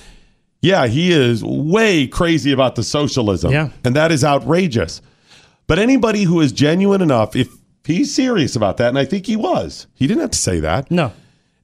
[0.60, 3.50] yeah, he is way crazy about the socialism.
[3.50, 3.70] Yeah.
[3.84, 5.02] And that is outrageous.
[5.66, 7.48] But anybody who is genuine enough, if
[7.82, 10.92] he's serious about that, and I think he was, he didn't have to say that.
[10.92, 11.12] No.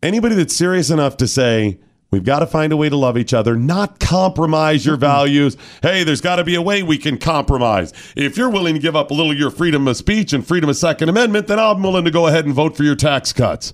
[0.02, 1.78] Anybody that's serious enough to say,
[2.14, 5.56] we've got to find a way to love each other, not compromise your values.
[5.82, 7.92] Hey, there's got to be a way we can compromise.
[8.14, 10.70] If you're willing to give up a little of your freedom of speech and freedom
[10.70, 13.72] of Second Amendment, then I'm willing to go ahead and vote for your tax cuts.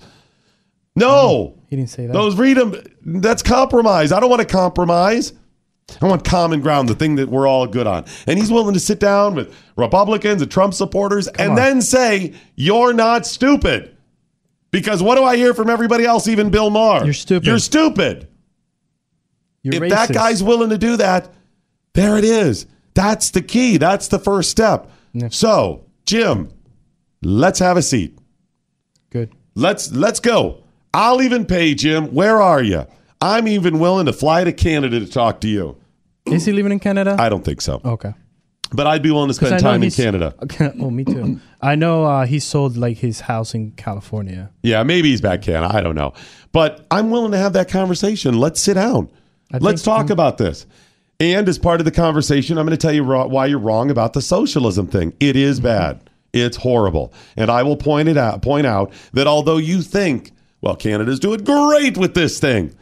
[0.96, 1.10] No.
[1.10, 2.14] Oh, he didn't say that.
[2.14, 4.10] Those freedom, that's compromise.
[4.10, 5.34] I don't want to compromise.
[6.00, 8.06] I want common ground, the thing that we're all good on.
[8.26, 11.56] And he's willing to sit down with Republicans and Trump supporters and on.
[11.56, 13.96] then say, You're not stupid.
[14.70, 17.04] Because what do I hear from everybody else, even Bill Maher?
[17.04, 17.46] You're stupid.
[17.46, 18.28] You're stupid.
[19.62, 21.32] You're if that guy's willing to do that,
[21.94, 22.66] there it is.
[22.94, 23.76] That's the key.
[23.76, 24.90] That's the first step.
[25.30, 26.50] So, Jim,
[27.22, 28.18] let's have a seat.
[29.10, 29.32] Good.
[29.54, 30.62] Let's let's go.
[30.94, 32.14] I'll even pay Jim.
[32.14, 32.86] Where are you?
[33.20, 35.76] I'm even willing to fly to Canada to talk to you.
[36.26, 37.16] Is he living in Canada?
[37.18, 37.80] I don't think so.
[37.84, 38.14] Okay.
[38.72, 40.34] But I'd be willing to spend time in Canada.
[40.80, 41.40] oh, me too.
[41.60, 44.50] I know uh, he sold like his house in California.
[44.62, 45.74] Yeah, maybe he's back in Canada.
[45.74, 46.12] I don't know.
[46.52, 48.38] But I'm willing to have that conversation.
[48.38, 49.10] Let's sit down.
[49.58, 50.66] Let's talk about this.
[51.18, 54.14] And as part of the conversation, I'm going to tell you why you're wrong about
[54.14, 55.12] the socialism thing.
[55.20, 56.08] It is bad.
[56.32, 57.12] It's horrible.
[57.36, 61.44] And I will point it out point out that although you think, well, Canada's doing
[61.44, 62.74] great with this thing,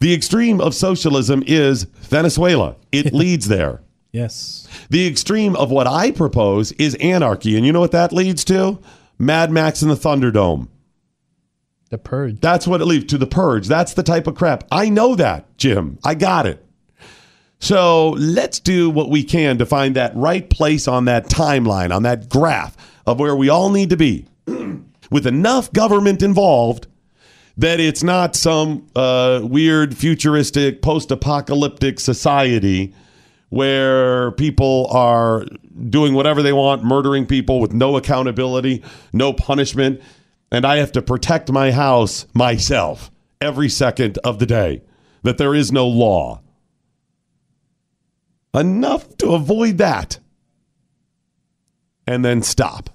[0.00, 2.76] the extreme of socialism is Venezuela.
[2.92, 3.80] It leads there.
[4.12, 4.68] Yes.
[4.90, 7.56] The extreme of what I propose is anarchy.
[7.56, 8.78] And you know what that leads to?
[9.18, 10.68] Mad Max and the Thunderdome.
[11.90, 12.40] The purge.
[12.40, 13.66] That's what it leads to the purge.
[13.66, 14.64] That's the type of crap.
[14.70, 15.98] I know that, Jim.
[16.04, 16.64] I got it.
[17.58, 22.04] So let's do what we can to find that right place on that timeline, on
[22.04, 22.76] that graph
[23.06, 24.26] of where we all need to be
[25.10, 26.86] with enough government involved
[27.56, 32.94] that it's not some uh, weird, futuristic, post apocalyptic society
[33.50, 35.44] where people are
[35.88, 40.00] doing whatever they want, murdering people with no accountability, no punishment,
[40.50, 43.10] and I have to protect my house myself
[43.40, 44.82] every second of the day,
[45.22, 46.40] that there is no law.
[48.52, 50.18] Enough to avoid that.
[52.06, 52.90] And then stop.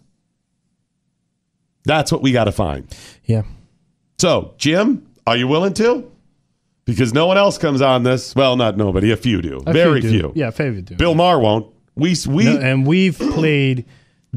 [1.86, 2.94] That's what we got to find.
[3.24, 3.44] Yeah.
[4.18, 6.12] So, Jim, are you willing to?
[6.84, 8.36] Because no one else comes on this.
[8.36, 9.12] Well, not nobody.
[9.12, 9.64] A few do.
[9.66, 10.34] A Very few few.
[10.36, 10.96] Yeah, a few do.
[10.96, 11.72] Bill Maher won't.
[11.96, 13.86] We we No, and we've played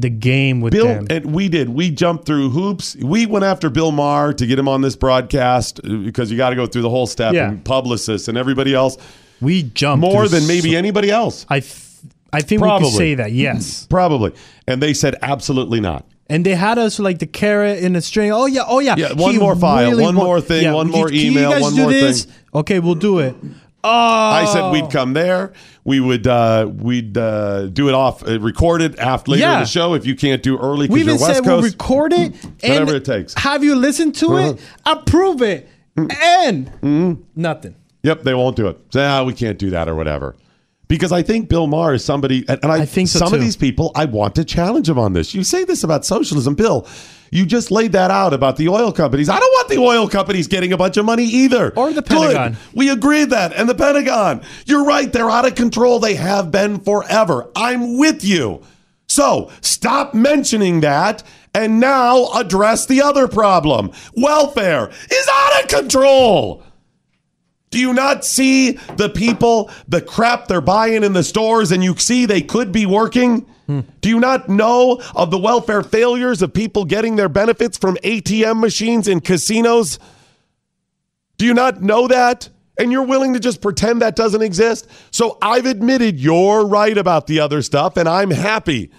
[0.01, 1.07] the game with Bill them.
[1.09, 1.69] and we did.
[1.69, 2.95] We jumped through hoops.
[2.95, 6.51] We went after Bill Maher to get him on this broadcast uh, because you got
[6.51, 7.49] to go through the whole step Yeah.
[7.49, 8.97] and publicists and everybody else.
[9.41, 11.45] We jumped more than maybe so- anybody else.
[11.49, 11.85] I th-
[12.31, 13.31] I think we could say that.
[13.31, 13.87] Yes.
[13.89, 14.33] Probably.
[14.67, 16.05] And they said absolutely not.
[16.31, 18.31] And they had us like the carrot in the string.
[18.31, 18.93] Oh yeah, oh yeah.
[18.97, 22.25] Yeah, one He more file, one more thing, one more you email, one more this?
[22.25, 22.33] thing.
[22.53, 23.33] Okay, we'll do it.
[23.83, 25.53] Oh, I said we'd come there.
[25.85, 29.59] We would uh, we'd uh, do it off, uh, record it after later in Yeah.
[29.61, 31.73] the show if you can't do early we because you're even West said we'll Coast.
[31.73, 32.33] record it
[32.63, 33.33] and Whatever it takes.
[33.35, 35.69] have you listened to it, approve it,
[36.21, 37.75] and nothing.
[38.03, 38.77] Yep, they won't do it.
[38.93, 40.35] Say, ah, we can't do that or whatever.
[40.89, 43.55] Because I think Bill Maher is somebody, and and I, think so some of these
[43.55, 45.35] people, I want to challenge him on this.
[45.35, 46.87] You say this about socialism, Bill.
[47.31, 49.29] You just laid that out about the oil companies.
[49.29, 51.71] I don't want the oil companies getting a bunch of money either.
[51.75, 52.57] Or the Pentagon.
[52.73, 53.53] We agreed that.
[53.53, 54.41] And the Pentagon.
[54.65, 55.13] You're right.
[55.13, 55.99] They're out of control.
[55.99, 57.51] They have been forever.
[57.55, 58.63] I'm with you.
[59.07, 61.21] So stop mentioning that
[61.53, 63.91] and now address the other problem.
[64.15, 66.63] Welfare is out of control.
[67.69, 71.95] Do you not see the people, the crap they're buying in the stores, and you
[71.97, 73.45] see they could be working?
[74.01, 78.59] Do you not know of the welfare failures of people getting their benefits from ATM
[78.59, 79.99] machines in casinos?
[81.37, 82.49] Do you not know that?
[82.79, 84.89] And you're willing to just pretend that doesn't exist?
[85.11, 88.89] So I've admitted you're right about the other stuff, and I'm happy.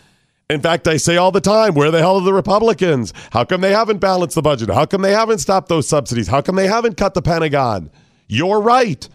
[0.48, 3.12] In fact, I say all the time, where the hell are the Republicans?
[3.32, 4.68] How come they haven't balanced the budget?
[4.68, 6.28] How come they haven't stopped those subsidies?
[6.28, 7.90] How come they haven't cut the Pentagon?
[8.30, 9.08] You're right.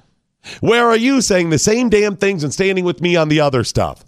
[0.59, 3.63] Where are you saying the same damn things and standing with me on the other
[3.63, 4.03] stuff?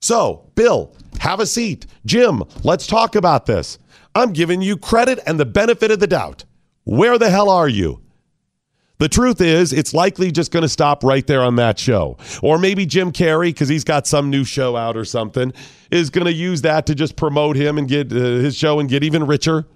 [0.00, 1.86] So, Bill, have a seat.
[2.04, 3.78] Jim, let's talk about this.
[4.16, 6.44] I'm giving you credit and the benefit of the doubt.
[6.84, 8.02] Where the hell are you?
[8.98, 12.16] The truth is, it's likely just going to stop right there on that show.
[12.42, 15.52] Or maybe Jim Carrey, because he's got some new show out or something,
[15.90, 18.88] is going to use that to just promote him and get uh, his show and
[18.88, 19.66] get even richer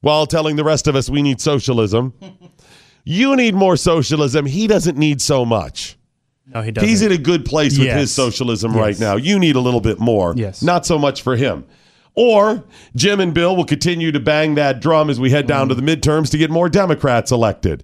[0.00, 2.14] while telling the rest of us we need socialism.
[3.04, 4.46] you need more socialism.
[4.46, 5.96] He doesn't need so much.
[6.46, 6.88] No, he doesn't.
[6.88, 8.00] He's in a good place with Yes.
[8.00, 8.80] his socialism Yes.
[8.80, 9.16] right now.
[9.16, 10.34] You need a little bit more.
[10.36, 10.62] Yes.
[10.62, 11.64] Not so much for him.
[12.14, 12.64] Or
[12.94, 15.82] Jim and Bill will continue to bang that drum as we head down to the
[15.82, 17.82] midterms to get more Democrats elected.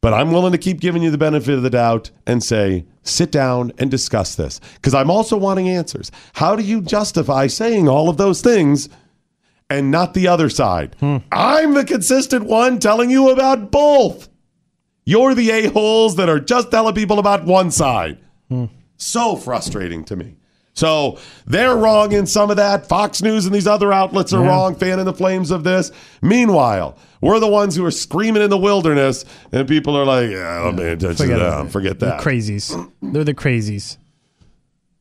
[0.00, 3.30] But I'm willing to keep giving you the benefit of the doubt and say, sit
[3.32, 4.60] down and discuss this.
[4.76, 6.10] Because I'm also wanting answers.
[6.34, 8.88] How do you justify saying all of those things
[9.70, 10.96] and not the other side?
[11.32, 14.28] I'm the consistent one telling you about both.
[15.06, 18.18] You're the a-holes that are just telling people about one side.
[18.96, 20.36] So frustrating to me.
[20.72, 22.86] So they're wrong in some of that.
[22.86, 24.48] Fox News and these other outlets are Yeah.
[24.48, 25.90] wrong, fanning the flames of this.
[26.22, 30.62] Meanwhile, we're the ones who are screaming in the wilderness, and people are like, yeah,
[30.68, 31.66] I'm paying attention to that.
[31.66, 31.70] it.
[31.72, 32.20] Forget that.
[32.20, 32.88] crazies.
[33.02, 33.96] They're the crazies.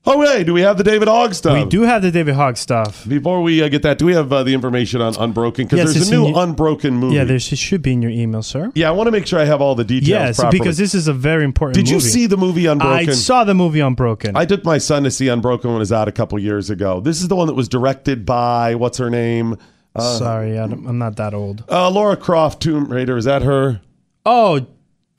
[0.08, 1.54] Okay, do we have the David Hogg stuff?
[1.54, 3.06] We do have the David Hogg stuff.
[3.08, 5.66] Before we uh, get that, do we have uh, the information on Unbroken?
[5.66, 7.18] Because Yes, there's it's a new your- Unbroken movie.
[7.18, 8.72] Yeah, there it should be in your email, sir.
[8.76, 10.60] Yeah, I want to make sure I have all the details Yes, properly.
[10.60, 11.76] because this is a very important.
[11.76, 12.08] Did you movie.
[12.08, 13.10] see the movie Unbroken?
[13.10, 14.38] I saw the movie Unbroken.
[14.38, 17.02] I took my son to see Unbroken when it was out a couple years ago.
[17.02, 19.58] This is the one that was directed by what's her name?
[19.96, 21.66] Uh, Sorry, I don't, I'm not that old.
[21.70, 23.18] uh, Laura Croft, Tomb Raider.
[23.18, 23.82] Is that her?
[24.26, 24.66] Oh,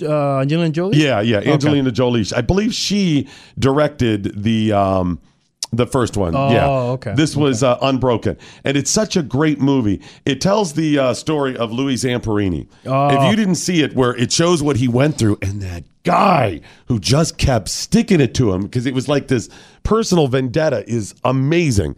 [0.02, 0.98] uh, Angelina Jolie.
[0.98, 1.52] Yeah, yeah, Okay.
[1.52, 2.24] Angelina Jolie.
[2.34, 3.28] I believe she
[3.58, 5.20] directed the um,
[5.72, 6.34] the first one.
[6.34, 7.14] Oh, yeah, okay.
[7.14, 10.00] This was uh, Unbroken, and it's such a great movie.
[10.24, 12.68] It tells the uh, story of Louis Zamperini.
[12.86, 13.08] Oh.
[13.08, 16.60] If you didn't see it, where it shows what he went through, and that guy
[16.86, 19.48] who just kept sticking it to him because it was like this
[19.82, 21.94] personal vendetta is amazing.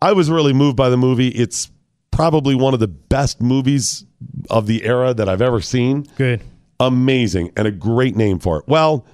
[0.00, 1.28] I was really moved by the movie.
[1.28, 1.70] It's
[2.10, 4.04] probably one of the best movies
[4.50, 6.06] of the era that I've ever seen.
[6.16, 6.40] Good.
[6.80, 8.64] Amazing and a great name for it.
[8.68, 9.04] Well,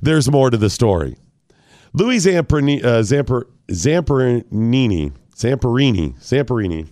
[0.00, 1.16] there's more to the story.
[1.92, 6.86] Louis Zamperini, uh, Zamper, Zamperini, Zamperini, Zamperini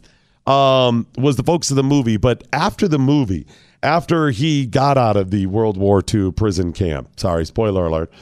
[0.51, 2.17] um, was the focus of the movie.
[2.17, 3.47] But after the movie,
[3.83, 8.13] after he got out of the World War II prison camp, sorry, spoiler alert,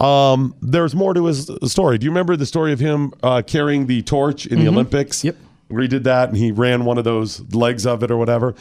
[0.00, 1.98] um, there's more to his story.
[1.98, 4.72] Do you remember the story of him uh, carrying the torch in the Mhm.
[4.74, 5.24] Olympics?
[5.24, 5.36] Yep.
[5.68, 8.54] Where he did that and he ran one of those legs of it or whatever.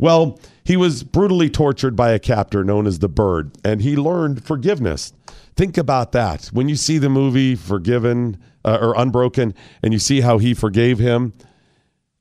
[0.00, 4.44] Well, he was brutally tortured by a captor known as the Bird, and he learned
[4.44, 5.12] forgiveness.
[5.56, 6.46] Think about that.
[6.46, 10.98] When you see the movie Forgiven uh, or Unbroken, and you see how he forgave
[10.98, 11.34] him,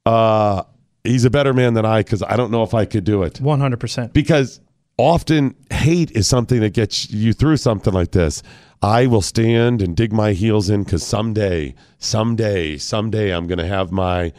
[0.05, 0.63] uh,
[1.05, 3.35] he's a better man than I because I don't know if I could do it.
[3.35, 4.11] 100%.
[4.11, 4.59] Because
[4.97, 8.43] often hate is something that gets you through something like this.
[8.81, 13.67] I will stand and dig my heels in because someday, someday, someday I'm going to
[13.67, 14.33] have my.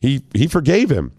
[0.00, 1.12] He he forgave him,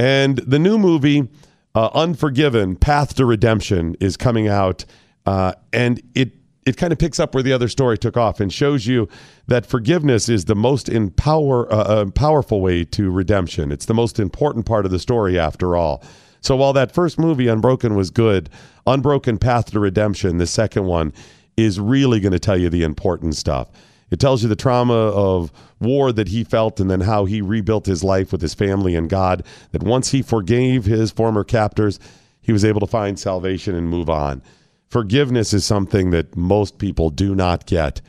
[0.00, 1.28] and the new movie,
[1.74, 4.86] uh, Unforgiven: Path to Redemption, is coming out,
[5.26, 6.32] uh, and it
[6.64, 9.08] it kind of picks up where the other story took off and shows you
[9.46, 13.72] that forgiveness is the most empower, uh, uh, powerful way to redemption.
[13.72, 16.02] It's the most important part of the story, after all.
[16.40, 18.48] So while that first movie, Unbroken, was good,
[18.86, 21.12] Unbroken Path to Redemption, the second one,
[21.56, 23.68] is really going to tell you the important stuff.
[24.10, 27.86] It tells you the trauma of war that he felt and then how he rebuilt
[27.86, 29.44] his life with his family and God.
[29.72, 32.00] That once he forgave his former captors,
[32.40, 34.42] he was able to find salvation and move on.
[34.88, 38.00] Forgiveness is something that most people do not get.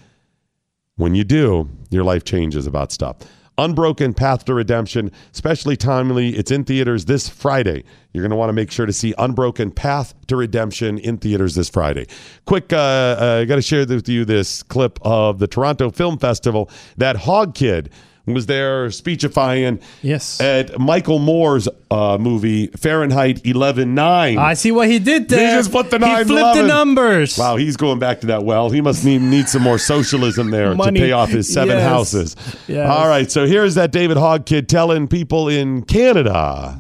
[0.96, 3.18] When you do, your life changes about stuff.
[3.58, 6.30] Unbroken Path to Redemption, especially timely.
[6.30, 7.84] It's in theaters this Friday.
[8.14, 11.56] You're going to want to make sure to see Unbroken Path to Redemption in theaters
[11.56, 12.08] this Friday.
[12.46, 16.18] Quick, uh, uh, I got to share with you this clip of the Toronto Film
[16.18, 16.70] Festival.
[16.98, 17.92] That Hogg Kid
[18.27, 20.40] was there speechifying yes.
[20.40, 24.38] at Michael Moore's uh, movie Fahrenheit 11.9.
[24.38, 25.50] I see what he did there.
[25.50, 26.25] He just put the He nine.
[26.25, 27.38] flipped the numbers.
[27.38, 28.69] Wow, he's going back to that well.
[28.69, 31.00] He must need, need some more socialism there Money.
[31.00, 31.88] to pay off his seven Yes.
[31.90, 32.35] houses.
[32.67, 32.90] Yes.
[32.90, 36.80] All right, so here's that David Hogg kid telling people in Canada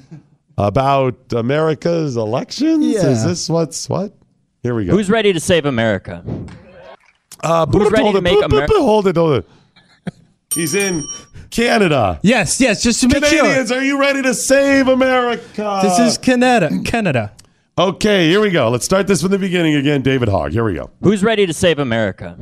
[0.57, 2.85] about America's elections.
[2.85, 3.07] Yeah.
[3.07, 4.13] Is this what's what?
[4.61, 4.91] Here we go.
[4.91, 6.23] Who's ready to save America?
[7.43, 8.73] Uh, Who's ready to make boop, boop, America?
[8.75, 9.47] Hold it, hold it.
[10.53, 11.03] He's in
[11.51, 12.19] Canada.
[12.23, 13.77] Yes, yes, just to make Canadians, sure.
[13.77, 15.79] are you ready to save America?
[15.83, 16.69] This is Canada.
[16.85, 17.33] Canada.
[17.77, 18.69] Okay, here we go.
[18.69, 20.01] Let's start this from the beginning again.
[20.01, 20.51] David Hogg.
[20.51, 20.89] Here we go.
[21.01, 22.37] Who's ready to save America?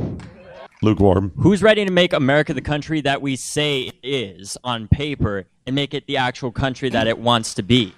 [0.82, 1.32] Lukewarm.
[1.38, 5.76] Who's ready to make America the country that we say it is on paper and
[5.76, 7.94] make it the actual country that it wants to be?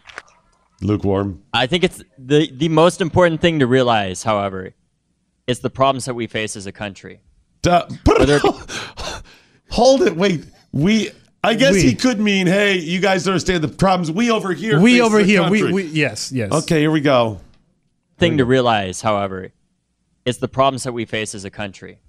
[0.81, 1.43] Lukewarm.
[1.53, 4.73] I think it's the the most important thing to realize, however,
[5.45, 7.22] is the problems that we face as a country.
[7.61, 7.88] Duh.
[8.06, 8.40] Whether
[9.69, 10.15] Hold it.
[10.15, 10.45] Wait.
[10.72, 11.11] We.
[11.43, 11.82] I guess We.
[11.82, 14.80] he could mean, hey, you guys understand the problems we over here.
[14.80, 15.50] We face over the here.
[15.50, 15.74] We, country.
[15.74, 16.51] we yes, yes.
[16.51, 17.41] Okay, here we go.
[18.19, 19.51] thing to realize, however,
[20.24, 22.00] is the problems that we face as a country.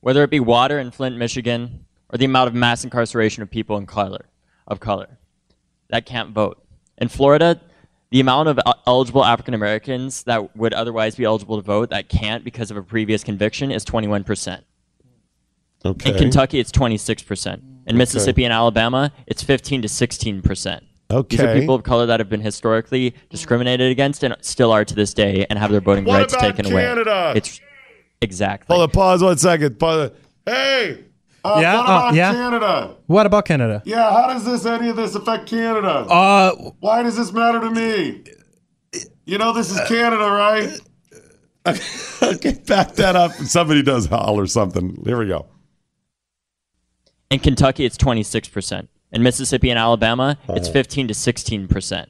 [0.00, 3.76] Whether it be water in Flint, Michigan, or the amount of mass incarceration of people
[3.76, 4.26] in color,
[4.66, 5.18] of color
[5.90, 6.62] that can't vote.
[6.98, 7.60] In Florida,
[8.10, 12.42] the amount of eligible African Americans that would otherwise be eligible to vote that can't
[12.44, 14.62] because of a previous conviction is 21%.
[15.84, 16.10] Okay.
[16.12, 17.62] In Kentucky, it's 26%.
[17.86, 20.80] In Mississippi and Alabama, it's 15 to 16%.
[21.10, 21.36] Okay.
[21.36, 24.94] These are people of color that have been historically discriminated against and still are to
[24.94, 27.30] this day and have their voting What rights about taken Canada?
[27.30, 27.32] away.
[27.36, 27.60] It's
[28.20, 28.76] exactly.
[28.76, 28.92] Hold on.
[28.92, 29.78] Pause one second.
[29.78, 30.10] Pause.
[30.46, 31.04] Hey.
[31.42, 32.32] Uh, Yeah, What uh, yeah.
[32.32, 32.96] Canada?
[33.06, 33.82] What about Canada?
[33.84, 34.10] Yeah.
[34.10, 35.88] How does this any of this affect Canada?
[36.08, 38.22] Uh, Why does this matter to me?
[39.24, 40.78] You know this is Canada, right?
[42.22, 43.32] okay, back that up.
[43.32, 45.02] Somebody does howl or something.
[45.04, 45.46] Here we go.
[47.30, 48.88] In Kentucky, it's 26%.
[49.12, 50.72] In Mississippi and Alabama, it's Oh.
[50.72, 52.06] 15 to 16%.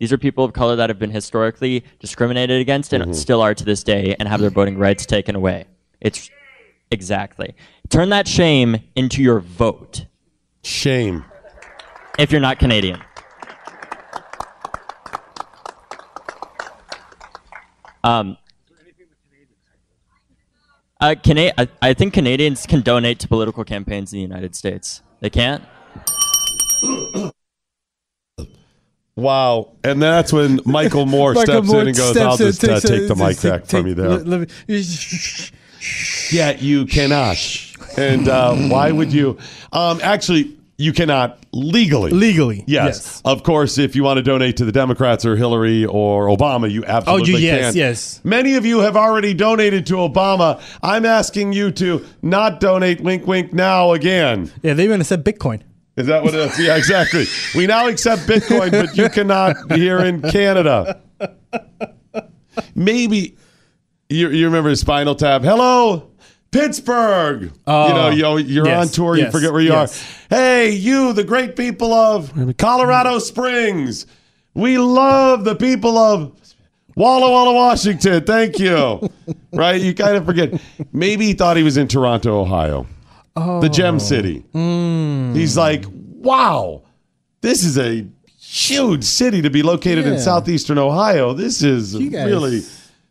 [0.00, 3.64] These are people of color that have been historically discriminated against and still are to
[3.64, 5.66] this day and have their voting rights taken away.
[6.00, 6.28] It's
[6.90, 7.54] exactly.
[7.88, 10.06] Turn that shame into your vote.
[10.64, 11.24] Shame.
[12.18, 13.00] If you're not Canadian.
[18.02, 18.36] Um,
[21.04, 25.02] uh, Cana- I, I think Canadians can donate to political campaigns in the United States.
[25.20, 25.62] They can't?
[29.16, 29.70] Wow.
[29.84, 32.84] And that's when Michael Moore Michael steps Moore in and goes, I'll just uh, takes
[32.84, 34.08] a- take the mic take- back from you there.
[34.08, 34.46] let- let me-
[36.32, 37.36] Yeah, you cannot.
[37.96, 39.38] And uh, why would you?
[39.72, 42.10] Um, actually, you cannot legally.
[42.10, 42.86] Legally, yes.
[42.96, 43.22] yes.
[43.24, 46.84] Of course, if you want to donate to the Democrats or Hillary or Obama, you
[46.84, 47.76] absolutely Oh, you- yes, can.
[47.76, 48.20] yes.
[48.24, 50.60] Many of you have already donated to Obama.
[50.82, 53.00] I'm asking you to not donate.
[53.00, 53.52] Wink, wink.
[53.52, 54.50] Now again.
[54.62, 55.62] Yeah, they even said Bitcoin.
[55.96, 56.58] Is that what it is?
[56.58, 57.26] Yeah, exactly.
[57.54, 61.00] We now accept Bitcoin, but you cannot here in Canada.
[62.74, 63.36] Maybe
[64.08, 65.42] you, you remember Spinal Tap.
[65.42, 66.10] Hello,
[66.54, 67.50] Pittsburgh.
[67.66, 69.16] Oh, you know, you, you're yes, on tour.
[69.16, 70.00] You yes, forget where you yes.
[70.30, 70.36] are.
[70.36, 74.06] Hey, you, the great people of Colorado Springs.
[74.54, 76.32] We love the people of
[76.94, 78.22] Walla Walla, Washington.
[78.24, 79.10] Thank you.
[79.52, 79.80] right?
[79.80, 80.60] You kind of forget.
[80.92, 82.86] Maybe he thought he was in Toronto, Ohio,
[83.34, 84.44] the Gem City.
[84.54, 85.34] Mm.
[85.34, 86.82] He's like, wow,
[87.40, 88.06] this is a
[88.38, 91.32] huge city to be located in southeastern Ohio.
[91.32, 92.60] This is guys- really.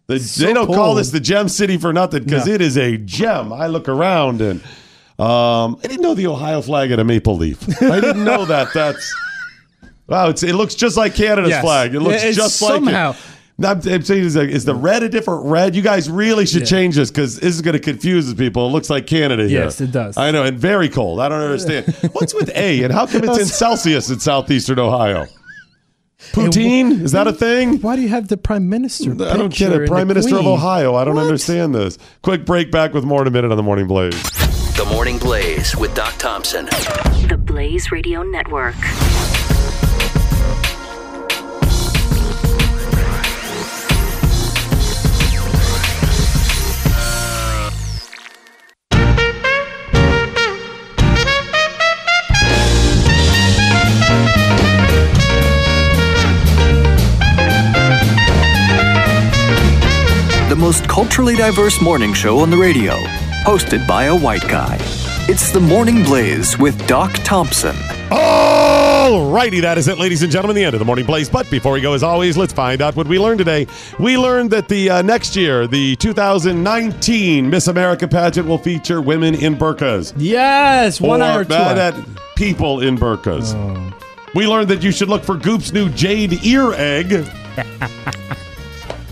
[0.08, 2.54] The, So they don't call this the Gem City for nothing because No.
[2.54, 3.54] it is a gem.
[3.54, 4.62] I look around and
[5.20, 7.62] um, I didn't know the Ohio flag had a maple leaf.
[7.82, 8.74] I didn't know that.
[8.74, 9.16] That's
[10.08, 10.30] wow.
[10.30, 11.64] It's, it looks just like Canada's Yes.
[11.64, 11.96] flag.
[11.96, 13.30] It looks it's just somehow- like it.
[13.64, 15.76] I'm, I'm saying is, is the red a different red?
[15.76, 16.68] You guys really should Yeah.
[16.68, 18.68] change this because this is going to confuse people.
[18.68, 19.62] It looks like Canada here.
[19.66, 20.18] Yes, it does.
[20.18, 21.20] I know, and very cold.
[21.20, 21.86] I don't understand.
[22.14, 25.28] What's with A, and how come it's in Celsius in southeastern Ohio?
[26.32, 27.80] Poutine is that a thing?
[27.82, 29.12] Why do you have the prime minister?
[29.12, 29.88] I don't get it.
[29.88, 30.48] Prime the Minister of?
[30.48, 30.96] Ohio.
[30.96, 31.98] I don't understand this.
[32.22, 32.72] Quick break.
[32.72, 34.20] Back with more in a minute on the Morning Blaze.
[34.78, 36.66] The Morning Blaze with Doc Thompson.
[37.28, 38.76] The Blaze Radio Network.
[60.64, 62.94] Most culturally diverse morning show on the radio,
[63.44, 64.78] hosted by a white guy.
[65.28, 67.76] It's the Morning Blaze with Doc Thompson.
[68.10, 71.30] All righty, that is it, ladies and gentlemen, the end of the morning blaze.
[71.30, 73.68] But before we go, as always, let's find out what we learned today.
[74.00, 79.36] We learned that the uh, next year, the 2019 Miss America pageant will feature women
[79.36, 80.14] in burqas.
[80.16, 82.06] Yes, one or eye or two that- that
[82.38, 83.54] people in burqas.
[83.54, 84.00] Oh.
[84.34, 87.26] We learned that you should look for Goop's new jade ear egg.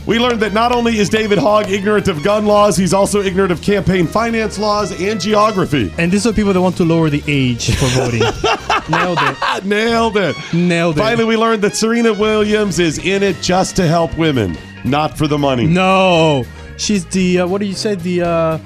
[0.05, 3.51] we learned that not only is David Hogg ignorant of gun laws, he's also ignorant
[3.51, 5.93] of campaign finance laws and geography.
[5.97, 8.21] And these are people that want to lower the age for voting.
[8.89, 9.65] Nailed it.
[9.65, 10.35] Nailed it.
[10.53, 11.01] Nailed it.
[11.01, 15.27] Finally, we learned that Serena Williams is in it just to help women, not for
[15.27, 15.67] the money.
[15.67, 16.45] No,
[16.77, 17.95] she's the uh, what do you say?
[17.95, 18.57] The uh,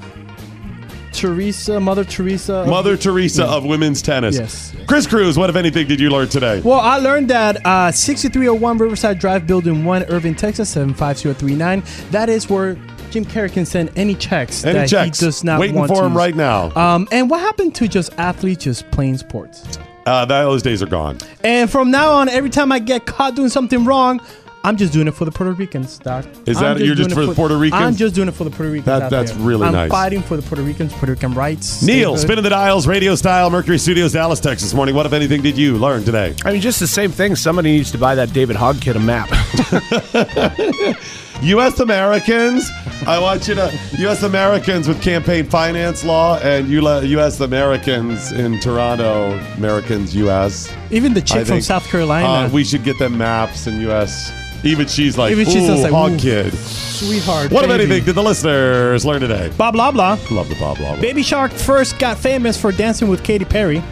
[1.16, 2.54] Teresa, Mother Teresa.
[2.56, 4.36] of- Mother Teresa of women's tennis.
[4.38, 4.72] Yes.
[4.86, 6.60] Chris Cruz, what, if anything, did you learn today?
[6.60, 11.82] Well, I learned that uh, 6301 Riverside Drive, Building 1, Irving, Texas, 75039.
[12.10, 12.74] That is where
[13.10, 15.18] Jim Carrey can send any checks Any that checks.
[15.20, 16.70] he does not Waiting want for him right now.
[16.76, 19.78] Um, and what happened to just athletes just playing sports?
[20.04, 21.18] Uh, those days are gone.
[21.42, 24.20] And from now on, every time I get caught doing something wrong,
[24.66, 26.26] I'm just doing it for the Puerto Ricans, Doc.
[26.44, 27.80] Is I'm that- you're just doing for the Puerto Ricans?
[27.80, 28.86] I'm just doing it for the Puerto Ricans.
[28.86, 29.40] That- out that's there.
[29.46, 29.90] really I'm nice.
[29.92, 31.82] fighting for the Puerto Ricans, Puerto Rican rights.
[31.82, 32.18] Neil, statehood.
[32.18, 34.96] spinning the dials, radio style, Mercury Studios, Dallas, Texas morning.
[34.96, 36.34] What, if anything, did you learn today?
[36.44, 37.36] I mean, just the same thing.
[37.36, 39.28] Somebody needs to buy that David Hogg kid a map.
[41.42, 41.80] U.S.
[41.80, 42.68] Americans,
[43.06, 44.22] I want you to, U.S.
[44.22, 47.38] Americans with campaign finance law and U.S.
[47.40, 50.72] Americans in Toronto, Americans, U.S.
[50.90, 52.26] Even the I chick from think, South Carolina.
[52.26, 54.32] Uh, we should get them maps in U.S.
[54.66, 56.52] Even she's like, Even she's ooh, just like, Hogg ooh, kid.
[56.54, 57.50] Sweetheart.
[57.50, 57.84] What, if baby.
[57.84, 59.50] anything, did the listeners learn today?
[59.56, 60.18] Blah, blah, blah.
[60.30, 61.00] Love the blah, blah, blah.
[61.00, 63.82] Baby Shark first got famous for dancing with Katy Perry.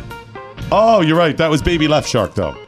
[0.72, 1.36] Oh, you're right.
[1.36, 2.63] That was Baby Left Shark, though.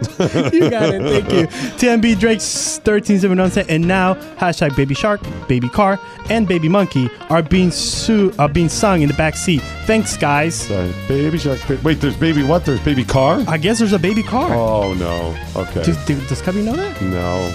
[0.52, 1.02] you got it.
[1.02, 1.46] Thank you.
[1.78, 5.98] TMB Drake's 1371 and now hashtag Baby Shark, Baby Car,
[6.28, 9.62] and Baby Monkey are being su- are being sung in the back seat.
[9.86, 10.54] Thanks, guys.
[10.54, 11.60] Sorry, baby Shark.
[11.66, 12.64] ba- Wait, there's Baby what?
[12.64, 13.42] There's Baby Car?
[13.48, 14.52] I guess there's a baby car.
[14.54, 15.36] Oh, no.
[15.60, 15.82] Okay.
[15.82, 17.00] Does, does, does Cubby know that?
[17.02, 17.54] No.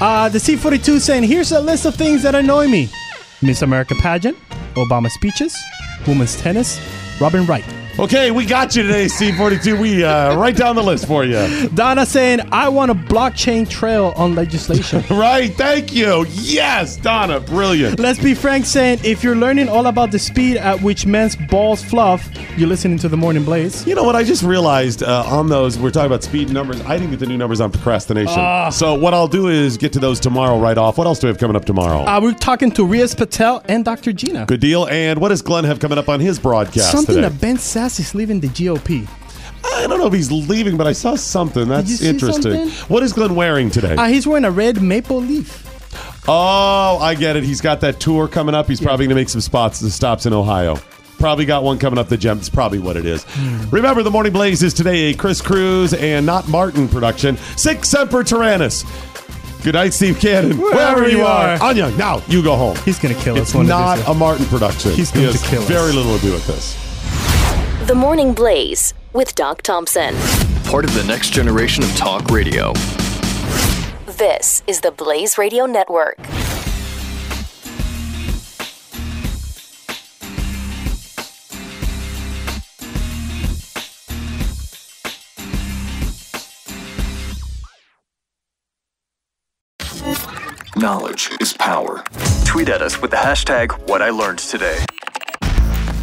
[0.00, 2.88] Uh, the C42 saying, here's a list of things that annoy me.
[3.42, 4.36] Miss America pageant,
[4.74, 5.56] Obama speeches,
[6.06, 6.80] women's tennis,
[7.20, 7.64] Robin Wright.
[8.00, 9.80] Okay, we got you today, C42.
[9.80, 11.68] We uh, write down the list for you.
[11.70, 15.02] Donna saying, I want a blockchain trail on legislation.
[15.10, 16.24] right, thank you.
[16.30, 17.98] Yes, Donna, brilliant.
[17.98, 21.82] Let's be frank saying, if you're learning all about the speed at which men's balls
[21.82, 23.84] fluff, you're listening to the Morning Blaze.
[23.84, 24.14] You know what?
[24.14, 26.80] I just realized uh, on those, we're talking about speed numbers.
[26.82, 28.38] I didn't get the new numbers on procrastination.
[28.38, 28.70] Ah.
[28.70, 30.98] so, what I'll do is get to those tomorrow right off.
[30.98, 32.04] What else do we have coming up tomorrow?
[32.04, 34.12] Uh, we're talking to Riaz Patel and Dr.
[34.12, 34.46] Gina.
[34.46, 34.86] Good deal.
[34.86, 37.28] And what does Glenn have coming up on his broadcast Something today?
[37.28, 39.08] that Ben Sass is leaving the GOP.
[39.64, 41.68] I don't know if he's leaving, but I saw something.
[41.68, 42.42] That's see interesting.
[42.42, 42.68] something?
[42.88, 43.94] What is Glenn wearing today?
[43.96, 45.64] Uh, he's wearing a red maple leaf.
[46.28, 47.44] Oh, I get it.
[47.44, 48.66] He's got that tour coming up.
[48.68, 50.76] He's probably going to make some spots, the stops in Ohio.
[51.18, 52.38] Probably got one coming up the gem.
[52.38, 53.24] It's probably what it is.
[53.28, 53.68] Hmm.
[53.70, 57.36] Remember, the Morning Blaze is today a Chris Cruz and not Martin production.
[57.56, 58.84] Sic Semper Tyrannis.
[59.64, 60.56] Good night, Steve Cannon.
[60.58, 61.60] Wherever you are.
[61.60, 62.76] Anya, now you go home.
[62.84, 63.54] He's going to kill It's us.
[63.56, 64.92] one of not a Martin production.
[64.92, 65.68] He's He going to has kill us.
[65.68, 66.76] Very little to do with this.
[67.88, 70.14] The Morning Blaze with Doc Thompson.
[70.64, 72.74] Part of the next generation of talk radio.
[74.04, 76.18] This is the Blaze Radio Network.
[90.76, 92.04] Knowledge is power.
[92.44, 94.84] Tweet at us with the hashtag what I learned today.